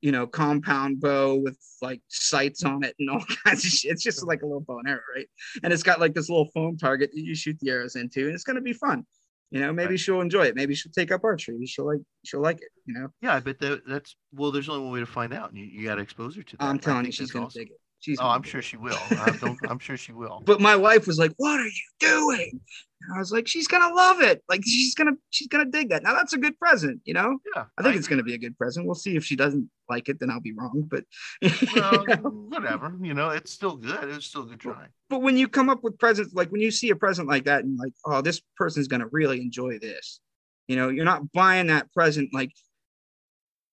you 0.01 0.13
know 0.13 0.27
compound 0.27 1.01
bow 1.01 1.35
with 1.37 1.59
like 1.81 2.01
sights 2.09 2.65
on 2.65 2.85
it 2.85 2.95
and 3.01 3.11
all 3.11 3.25
kinds 3.45 3.65
of 3.65 3.71
shit. 3.73 3.91
It's 3.91 4.03
just 4.05 4.25
like 4.25 4.43
a 4.43 4.47
little 4.47 4.61
bow 4.61 4.79
and 4.79 4.89
arrow, 4.89 5.01
right? 5.17 5.27
And 5.65 5.73
it's 5.73 5.83
got 5.83 5.99
like 6.01 6.15
this 6.15 6.29
little 6.29 6.49
foam 6.55 6.77
target 6.77 7.11
that 7.13 7.21
you 7.23 7.35
shoot 7.35 7.57
the 7.61 7.71
arrows 7.71 7.97
into, 7.97 8.27
and 8.27 8.35
it's 8.35 8.45
gonna 8.45 8.61
be 8.61 8.73
fun. 8.73 9.05
You 9.53 9.61
know, 9.61 9.73
maybe 9.73 9.91
Right. 9.91 10.01
she'll 10.01 10.23
enjoy 10.23 10.47
it. 10.47 10.57
Maybe 10.57 10.75
she'll 10.75 10.93
take 10.93 11.13
up 11.13 11.23
archery. 11.25 11.65
She'll 11.67 11.87
like 11.87 12.01
she'll 12.25 12.41
like 12.41 12.57
it. 12.63 12.71
You 12.87 12.95
know, 12.95 13.09
Yeah, 13.21 13.35
I 13.35 13.41
bet 13.41 13.59
that, 13.61 13.83
that's 13.87 14.17
well. 14.33 14.51
There's 14.51 14.69
only 14.71 14.83
one 14.83 14.95
way 14.95 15.01
to 15.01 15.07
find 15.07 15.35
out. 15.35 15.51
and 15.51 15.59
You, 15.59 15.67
you 15.67 15.85
got 15.87 15.97
to 15.97 16.01
expose 16.03 16.35
her 16.37 16.43
to 16.43 16.57
that. 16.57 16.65
I'm 16.65 16.79
telling 16.79 17.05
you, 17.05 17.13
she's 17.13 17.31
gonna 17.31 17.45
awesome. 17.47 17.61
dig 17.61 17.71
it. 17.73 17.81
She's 18.03 18.19
Oh, 18.21 18.27
I'm 18.27 18.43
sure 18.43 18.61
she 18.61 18.77
will. 18.77 18.99
I 19.11 19.57
I'm 19.69 19.79
sure 19.79 19.97
she 19.97 20.13
will. 20.13 20.43
But 20.45 20.61
my 20.61 20.75
wife 20.75 21.07
was 21.07 21.19
like, 21.19 21.33
"What 21.37 21.61
are 21.61 21.67
you 21.67 21.89
doing?" 22.01 22.61
And 23.01 23.15
I 23.15 23.19
was 23.21 23.31
like, 23.31 23.47
"She's 23.47 23.69
gonna 23.69 23.95
love 23.95 24.21
it. 24.21 24.43
Like 24.49 24.63
she's 24.65 24.97
gonna 24.97 25.13
she's 25.31 25.47
gonna 25.47 25.67
dig 25.67 25.91
that. 25.91 26.03
Now 26.03 26.15
that's 26.15 26.33
a 26.33 26.39
good 26.39 26.59
present, 26.59 27.01
you 27.05 27.15
know." 27.15 27.39
Yeah, 27.55 27.67
I 27.79 27.83
think 27.83 27.95
it's 27.95 28.07
agree. 28.07 28.17
going 28.17 28.25
to 28.25 28.29
be 28.29 28.35
a 28.35 28.39
good 28.39 28.59
present. 28.59 28.87
We'll 28.87 28.97
see 28.97 29.15
if 29.15 29.25
she 29.25 29.37
doesn't 29.37 29.71
like 29.89 30.09
it, 30.09 30.19
then 30.19 30.31
I'll 30.31 30.41
be 30.41 30.53
wrong. 30.53 30.89
But 30.91 31.05
Well, 31.77 32.05
whatever. 32.49 32.93
You 33.01 33.15
know, 33.15 33.31
it's 33.31 33.53
still 33.53 33.77
good. 33.77 34.09
It's 34.11 34.27
still 34.27 34.45
good 34.47 34.59
try. 34.59 34.87
but 35.09 35.23
when 35.23 35.37
you 35.37 35.47
come 35.47 35.71
up 35.71 35.85
with 35.85 35.97
presents, 35.97 36.35
like 36.35 36.51
when 36.51 36.61
you 36.61 36.73
see 36.73 36.91
a 36.91 36.97
present 36.97 37.29
like 37.29 37.45
that, 37.45 37.63
and 37.63 37.79
like, 37.79 37.93
oh, 38.05 38.21
this 38.21 38.43
person's 38.57 38.89
going 38.89 39.01
to 39.01 39.09
really 39.13 39.41
enjoy 39.41 39.79
this. 39.79 40.19
You 40.67 40.75
know, 40.75 40.89
you're 40.89 41.05
not 41.05 41.31
buying 41.33 41.69
that 41.69 41.93
present. 41.93 42.31
Like, 42.33 42.51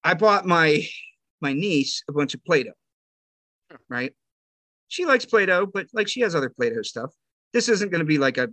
I 0.04 0.14
bought 0.14 0.46
my 0.46 0.86
my 1.42 1.54
niece 1.54 2.04
a 2.08 2.14
bunch 2.14 2.36
of 2.36 2.44
Play-Doh. 2.44 2.74
Right? 3.90 4.14
She 4.88 5.06
likes 5.06 5.26
Play-Doh, 5.26 5.68
but 5.68 5.88
like 5.94 6.08
she 6.08 6.22
has 6.22 6.36
other 6.36 6.50
Play-Doh 6.50 6.82
stuff. 6.82 7.12
This 7.54 7.70
isn't 7.70 7.92
going 7.92 8.00
to 8.00 8.06
be 8.06 8.18
like 8.18 8.38
a 8.38 8.50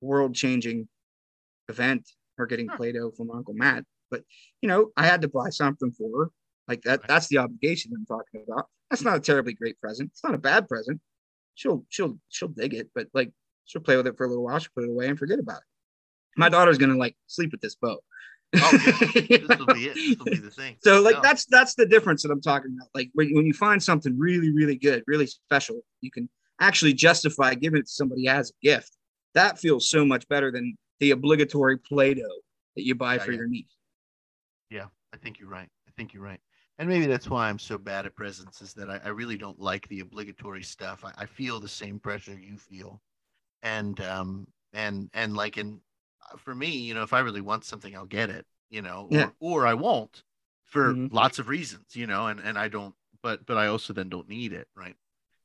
world-changing 0.00 0.88
event. 1.68 2.08
Her 2.36 2.46
getting 2.46 2.68
Sure. 2.68 2.76
Play-Doh 2.76 3.10
from 3.12 3.30
Uncle 3.30 3.54
Matt, 3.54 3.84
but 4.10 4.22
you 4.62 4.68
know, 4.68 4.90
I 4.96 5.04
had 5.04 5.22
to 5.22 5.28
buy 5.28 5.50
something 5.50 5.92
for 5.92 6.24
her. 6.24 6.30
Like 6.68 6.82
that, 6.82 7.06
that's 7.06 7.28
the 7.28 7.38
obligation 7.38 7.92
I'm 7.94 8.06
talking 8.06 8.44
about. 8.48 8.66
That's 8.88 9.02
not 9.02 9.16
a 9.16 9.20
terribly 9.20 9.52
great 9.52 9.78
present. 9.80 10.10
It's 10.12 10.24
not 10.24 10.34
a 10.34 10.38
bad 10.38 10.68
present. 10.68 11.00
She'll 11.54 11.84
she'll 11.88 12.18
she'll 12.28 12.48
dig 12.48 12.74
it, 12.74 12.90
but 12.94 13.08
like 13.12 13.30
she'll 13.66 13.82
play 13.82 13.96
with 13.96 14.06
it 14.06 14.16
for 14.16 14.24
a 14.24 14.28
little 14.28 14.44
while. 14.44 14.58
She'll 14.58 14.70
put 14.74 14.84
it 14.84 14.90
away 14.90 15.08
and 15.08 15.18
forget 15.18 15.38
about 15.38 15.58
it. 15.58 15.64
My 16.36 16.46
hmm. 16.46 16.52
daughter's 16.52 16.78
gonna 16.78 16.96
like 16.96 17.16
sleep 17.26 17.52
with 17.52 17.60
this 17.60 17.74
bow. 17.74 17.98
Oh, 18.56 18.78
yeah. 19.28 19.38
This 19.46 19.58
will 19.58 19.66
be 19.66 19.86
it. 19.86 19.94
This 19.94 20.18
will 20.18 20.24
be 20.26 20.36
the 20.38 20.50
thing. 20.50 20.76
so 20.82 21.00
like 21.00 21.16
No. 21.16 21.22
that's 21.22 21.44
that's 21.46 21.74
the 21.74 21.86
difference 21.86 22.22
that 22.24 22.30
I'm 22.32 22.40
talking 22.40 22.74
about. 22.76 22.88
Like 22.94 23.10
when, 23.14 23.32
when 23.34 23.46
you 23.46 23.52
find 23.54 23.82
something 23.82 24.18
really, 24.18 24.50
really 24.52 24.76
good, 24.76 25.04
really 25.06 25.26
special, 25.26 25.80
you 26.00 26.10
can 26.10 26.28
actually 26.60 26.92
justify 26.92 27.54
giving 27.54 27.78
it 27.80 27.86
to 27.86 27.92
somebody 27.92 28.26
as 28.28 28.50
a 28.50 28.54
gift. 28.66 28.96
That 29.34 29.58
feels 29.58 29.88
so 29.88 30.04
much 30.04 30.26
better 30.28 30.50
than 30.50 30.76
the 30.98 31.12
obligatory 31.12 31.78
Play-Doh 31.78 32.22
that 32.76 32.84
you 32.84 32.94
buy 32.94 33.14
Yeah, 33.14 33.22
for 33.22 33.30
yeah. 33.32 33.38
your 33.38 33.46
niece. 33.48 33.76
Yeah, 34.68 34.86
I 35.14 35.16
think 35.16 35.38
you're 35.38 35.48
right. 35.48 35.68
I 35.88 35.90
think 35.96 36.12
you're 36.12 36.22
right. 36.22 36.40
And 36.78 36.88
maybe 36.88 37.06
that's 37.06 37.28
why 37.28 37.48
I'm 37.48 37.58
so 37.58 37.78
bad 37.78 38.06
at 38.06 38.14
presents 38.16 38.62
is 38.62 38.72
that 38.74 38.88
I, 38.90 39.00
I 39.04 39.08
really 39.08 39.36
don't 39.36 39.60
like 39.60 39.86
the 39.88 40.00
obligatory 40.00 40.62
stuff. 40.62 41.04
I, 41.04 41.12
I 41.22 41.26
feel 41.26 41.60
the 41.60 41.68
same 41.68 41.98
pressure 42.00 42.32
you 42.38 42.56
feel. 42.56 43.00
And 43.62 44.00
um 44.00 44.46
and 44.72 45.08
and 45.12 45.36
like 45.36 45.58
in 45.58 45.80
for 46.38 46.54
me, 46.54 46.68
you 46.68 46.94
know, 46.94 47.02
if 47.02 47.12
I 47.12 47.20
really 47.20 47.40
want 47.40 47.64
something, 47.64 47.94
I'll 47.96 48.06
get 48.06 48.30
it, 48.30 48.46
you 48.70 48.82
know, 48.82 49.08
or, 49.10 49.16
Yeah. 49.16 49.30
or 49.40 49.66
I 49.66 49.74
won't 49.74 50.22
for 50.66 50.94
Mhm. 50.94 51.12
lots 51.12 51.38
of 51.38 51.48
reasons, 51.48 51.96
you 51.96 52.06
know, 52.06 52.28
and, 52.28 52.40
and 52.40 52.58
I 52.58 52.68
don't 52.68 52.94
but 53.22 53.44
but 53.44 53.58
I 53.58 53.66
also 53.66 53.92
then 53.92 54.08
don't 54.08 54.28
need 54.28 54.52
it, 54.52 54.66
right? 54.74 54.96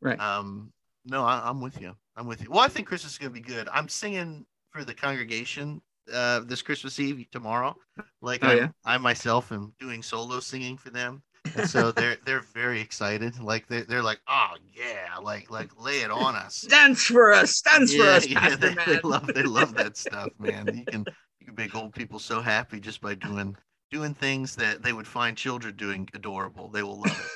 Right. 0.02 0.20
Um 0.20 0.72
no, 1.06 1.24
I, 1.26 1.50
I'm 1.50 1.62
with 1.62 1.80
you. 1.82 1.96
I'm 2.16 2.26
with 2.28 2.42
you. 2.42 2.50
Well, 2.50 2.60
I 2.62 2.68
think 2.70 2.88
Christmas 2.88 3.14
is 3.14 3.18
gonna 3.18 3.32
be 3.32 3.42
good. 3.42 3.68
I'm 3.72 3.90
singing 3.90 4.46
for 4.72 4.84
the 4.86 4.94
congregation 4.94 5.82
uh 6.14 6.42
this 6.42 6.62
Christmas 6.62 7.00
Eve 7.00 7.26
tomorrow. 7.32 7.76
Like 8.22 8.44
Oh, 8.44 8.50
I'm- 8.50 8.58
yeah? 8.58 8.70
I 8.86 8.98
myself 8.98 9.52
am 9.52 9.74
doing 9.80 10.04
solo 10.04 10.40
singing 10.40 10.78
for 10.78 10.90
them. 10.90 11.24
And 11.56 11.66
so 11.66 11.92
they're 11.92 12.18
they're 12.26 12.40
very 12.40 12.82
excited. 12.82 13.40
Like 13.40 13.68
they're, 13.68 13.84
they're 13.84 14.04
like, 14.04 14.20
oh 14.28 14.56
yeah, 14.74 15.18
like 15.22 15.50
like 15.52 15.70
lay 15.80 16.02
it 16.02 16.12
on 16.12 16.36
us. 16.36 16.66
Dance 16.70 17.04
for 17.04 17.32
us, 17.32 17.62
dance 17.62 17.94
for 17.94 18.04
us, 18.04 18.28
yeah, 18.28 18.56
they, 18.56 18.76
they 18.86 19.00
love 19.04 19.34
they 19.34 19.44
love 19.44 19.76
that 19.76 19.96
stuff, 19.98 20.32
man. 20.40 20.68
You 20.76 20.86
can 20.86 21.06
you 21.40 21.46
can 21.48 21.56
make 21.56 21.76
old 21.76 21.94
people 21.94 22.20
so 22.20 22.42
happy 22.42 22.80
just 22.80 23.02
by 23.02 23.16
doing 23.16 23.56
doing 23.92 24.14
things 24.14 24.56
that 24.56 24.82
they 24.82 24.94
would 24.94 25.08
find 25.08 25.38
children 25.38 25.76
doing 25.76 26.10
adorable. 26.14 26.70
They 26.70 26.84
will 26.84 27.00
love 27.00 27.20
it. 27.20 27.32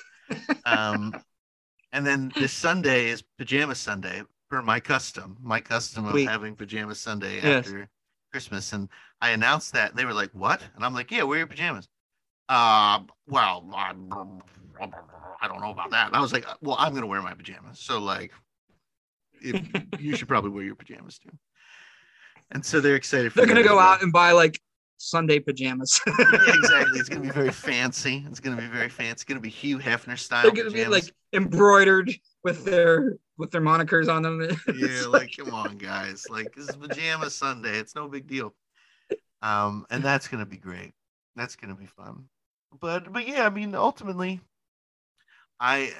Um, 0.66 1.14
and 1.92 2.06
then 2.06 2.32
this 2.38 2.52
Sunday 2.52 3.08
is 3.10 3.24
pajama 3.38 3.76
Sunday 3.76 4.24
per 4.50 4.62
my 4.62 4.80
custom, 4.80 5.38
my 5.42 5.62
custom 5.62 6.06
of 6.06 6.12
Sweet. 6.14 6.28
having 6.28 6.56
pajama 6.56 6.96
Sunday 6.96 7.36
Yes. 7.38 7.68
after 7.68 7.90
Christmas. 8.32 8.74
And 8.74 8.90
I 9.22 9.30
announced 9.30 9.74
that 9.74 9.92
and 9.92 10.00
they 10.00 10.06
were 10.06 10.14
like, 10.14 10.32
"What?" 10.34 10.62
And 10.76 10.84
I'm 10.86 10.94
like, 10.94 11.12
"Yeah, 11.12 11.24
wear 11.24 11.40
your 11.40 11.48
pajamas." 11.48 11.88
Uh, 12.50 13.00
well, 13.28 13.70
I, 13.76 13.94
I 15.42 15.48
don't 15.48 15.62
know 15.62 15.70
about 15.72 15.92
that. 15.92 16.08
And 16.08 16.16
I 16.16 16.20
was 16.20 16.34
like, 16.34 16.46
"Well, 16.62 16.76
I'm 16.80 16.94
gonna 16.94 17.08
wear 17.08 17.22
my 17.22 17.34
pajamas." 17.34 17.80
So 17.80 18.00
like, 18.00 18.32
if, 19.42 19.56
you 20.00 20.16
should 20.16 20.28
probably 20.28 20.50
wear 20.50 20.64
your 20.64 20.76
pajamas 20.76 21.20
too. 21.20 21.30
And 22.52 22.66
so 22.66 22.82
they're 22.82 22.96
excited. 22.96 23.32
For 23.32 23.38
They're 23.40 23.48
gonna 23.48 23.64
go 23.64 23.76
well. 23.78 23.86
out 23.88 24.02
and 24.02 24.12
buy 24.12 24.32
like 24.32 24.60
Sunday 24.98 25.40
pajamas. 25.40 26.00
Yeah, 26.08 26.54
exactly. 26.56 27.00
It's 27.00 27.08
gonna 27.10 27.22
be 27.22 27.30
very 27.30 27.52
fancy. 27.70 28.26
It's 28.28 28.40
gonna 28.40 28.60
be 28.60 28.68
very 28.68 28.90
fancy. 28.90 29.12
It's 29.12 29.24
gonna 29.24 29.40
be 29.40 29.50
Hugh 29.50 29.78
Hefner 29.78 30.18
style. 30.18 30.44
They're 30.44 30.52
gonna 30.52 30.72
be 30.72 30.86
like 30.86 31.06
embroidered 31.34 32.12
with 32.44 32.66
their 32.66 33.18
with 33.38 33.52
their 33.52 33.62
monikers 33.62 34.12
on 34.14 34.24
them. 34.24 34.42
yeah, 34.42 34.56
It's 34.68 35.06
like 35.08 35.32
come 35.38 35.54
on, 35.54 35.78
guys. 35.78 36.26
Like 36.30 36.56
this 36.56 36.70
is 36.70 36.76
pajama 36.76 37.30
Sunday. 37.30 37.78
It's 37.78 37.96
no 37.96 38.08
big 38.08 38.28
deal. 38.28 38.56
Um, 39.42 39.86
and 39.92 40.04
that's 40.04 40.28
gonna 40.28 40.46
be 40.48 40.58
great. 40.58 40.94
That's 41.36 41.56
gonna 41.56 41.76
be 41.76 41.86
fun. 41.86 42.26
But 42.72 43.14
but 43.14 43.28
yeah, 43.28 43.46
I 43.46 43.50
mean, 43.52 43.76
ultimately, 43.76 44.42
I 45.60 45.94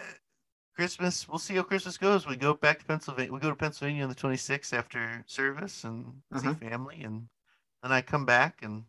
Christmas. 0.76 1.28
We'll 1.28 1.40
see 1.40 1.56
how 1.56 1.64
Christmas 1.64 1.98
goes. 1.98 2.28
We 2.28 2.36
go 2.38 2.54
back 2.56 2.80
to 2.80 2.86
Pennsylvania. 2.86 3.34
We 3.34 3.40
go 3.40 3.50
to 3.50 3.56
Pennsylvania 3.56 4.04
on 4.04 4.10
the 4.10 4.16
26th 4.16 4.74
after 4.74 5.24
service 5.28 5.84
and 5.84 6.24
Uh-huh. 6.34 6.42
see 6.42 6.54
family, 6.54 7.02
and 7.04 7.30
then 7.84 7.92
I 7.92 8.02
come 8.02 8.26
back 8.26 8.64
and 8.64 8.86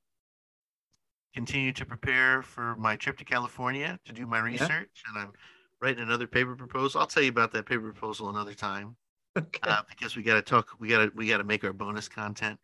continue 1.35 1.73
to 1.73 1.87
prepare 1.87 2.43
for 2.43 2.75
my 2.77 2.97
trip 2.97 3.17
to 3.19 3.25
California 3.25 3.99
to 4.05 4.13
do 4.13 4.27
my 4.27 4.39
research. 4.41 5.03
And 5.09 5.19
I'm 5.19 5.33
writing 5.81 6.03
another 6.03 6.27
paper 6.27 6.57
proposal. 6.57 7.01
I'll 7.01 7.07
tell 7.07 7.23
you 7.23 7.31
about 7.31 7.53
that 7.53 7.67
paper 7.67 7.83
proposal 7.93 8.29
another 8.31 8.55
time 8.55 8.97
okay. 9.37 9.61
uh, 9.69 9.83
because 9.89 10.17
we 10.17 10.23
got 10.23 10.35
to 10.37 10.43
talk. 10.43 10.71
We 10.81 10.89
got 10.89 11.07
to 11.07 11.13
we 11.15 11.29
got 11.29 11.39
to 11.39 11.45
make 11.45 11.65
our 11.65 11.73
bonus 11.73 12.09
content. 12.09 12.59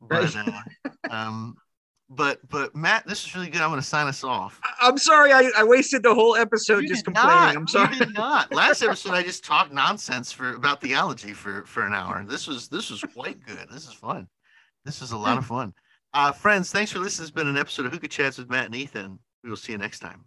But 0.00 0.34
uh, 0.36 0.62
um, 1.10 1.56
but 2.10 2.40
but 2.48 2.74
Matt, 2.74 3.06
this 3.06 3.24
is 3.24 3.34
really 3.34 3.48
good. 3.48 3.60
I'm 3.60 3.70
going 3.70 3.80
to 3.80 3.86
sign 3.86 4.06
us 4.06 4.22
off. 4.24 4.60
I- 4.64 4.88
I'm 4.88 4.98
sorry, 4.98 5.32
I, 5.32 5.50
I 5.56 5.64
wasted 5.64 6.02
the 6.02 6.14
whole 6.14 6.36
episode 6.36 6.82
You 6.82 6.88
just 6.88 7.04
complaining. 7.04 7.30
not. 7.30 7.56
I'm 7.56 7.68
sorry. 7.68 7.94
You 7.94 8.06
did 8.06 8.14
not. 8.14 8.52
Last 8.52 8.82
episode, 8.82 9.12
I 9.14 9.22
just 9.22 9.44
talked 9.44 9.72
nonsense 9.72 10.30
for 10.32 10.54
about 10.54 10.80
theology 10.80 11.32
for 11.32 11.64
for 11.66 11.86
an 11.86 11.94
hour. 11.94 12.24
This 12.28 12.46
was 12.46 12.68
this 12.68 12.90
was 12.90 13.02
quite 13.14 13.44
good. 13.46 13.66
This 13.72 13.86
is 13.86 13.92
fun. 13.92 14.28
This 14.84 15.00
is 15.02 15.12
a 15.12 15.16
lot 15.16 15.38
of 15.38 15.46
fun. 15.46 15.72
Uh, 16.14 16.32
friends, 16.32 16.70
thanks 16.72 16.92
for 16.92 16.98
listening. 16.98 17.24
It's 17.24 17.30
been 17.30 17.46
an 17.48 17.56
episode 17.56 17.86
of 17.86 17.92
Hookah 17.92 18.08
Chats 18.08 18.36
with 18.36 18.50
Matt 18.50 18.66
and 18.66 18.74
Ethan. 18.74 19.18
We 19.44 19.48
will 19.50 19.56
see 19.56 19.72
you 19.72 19.78
next 19.78 20.00
time. 20.00 20.24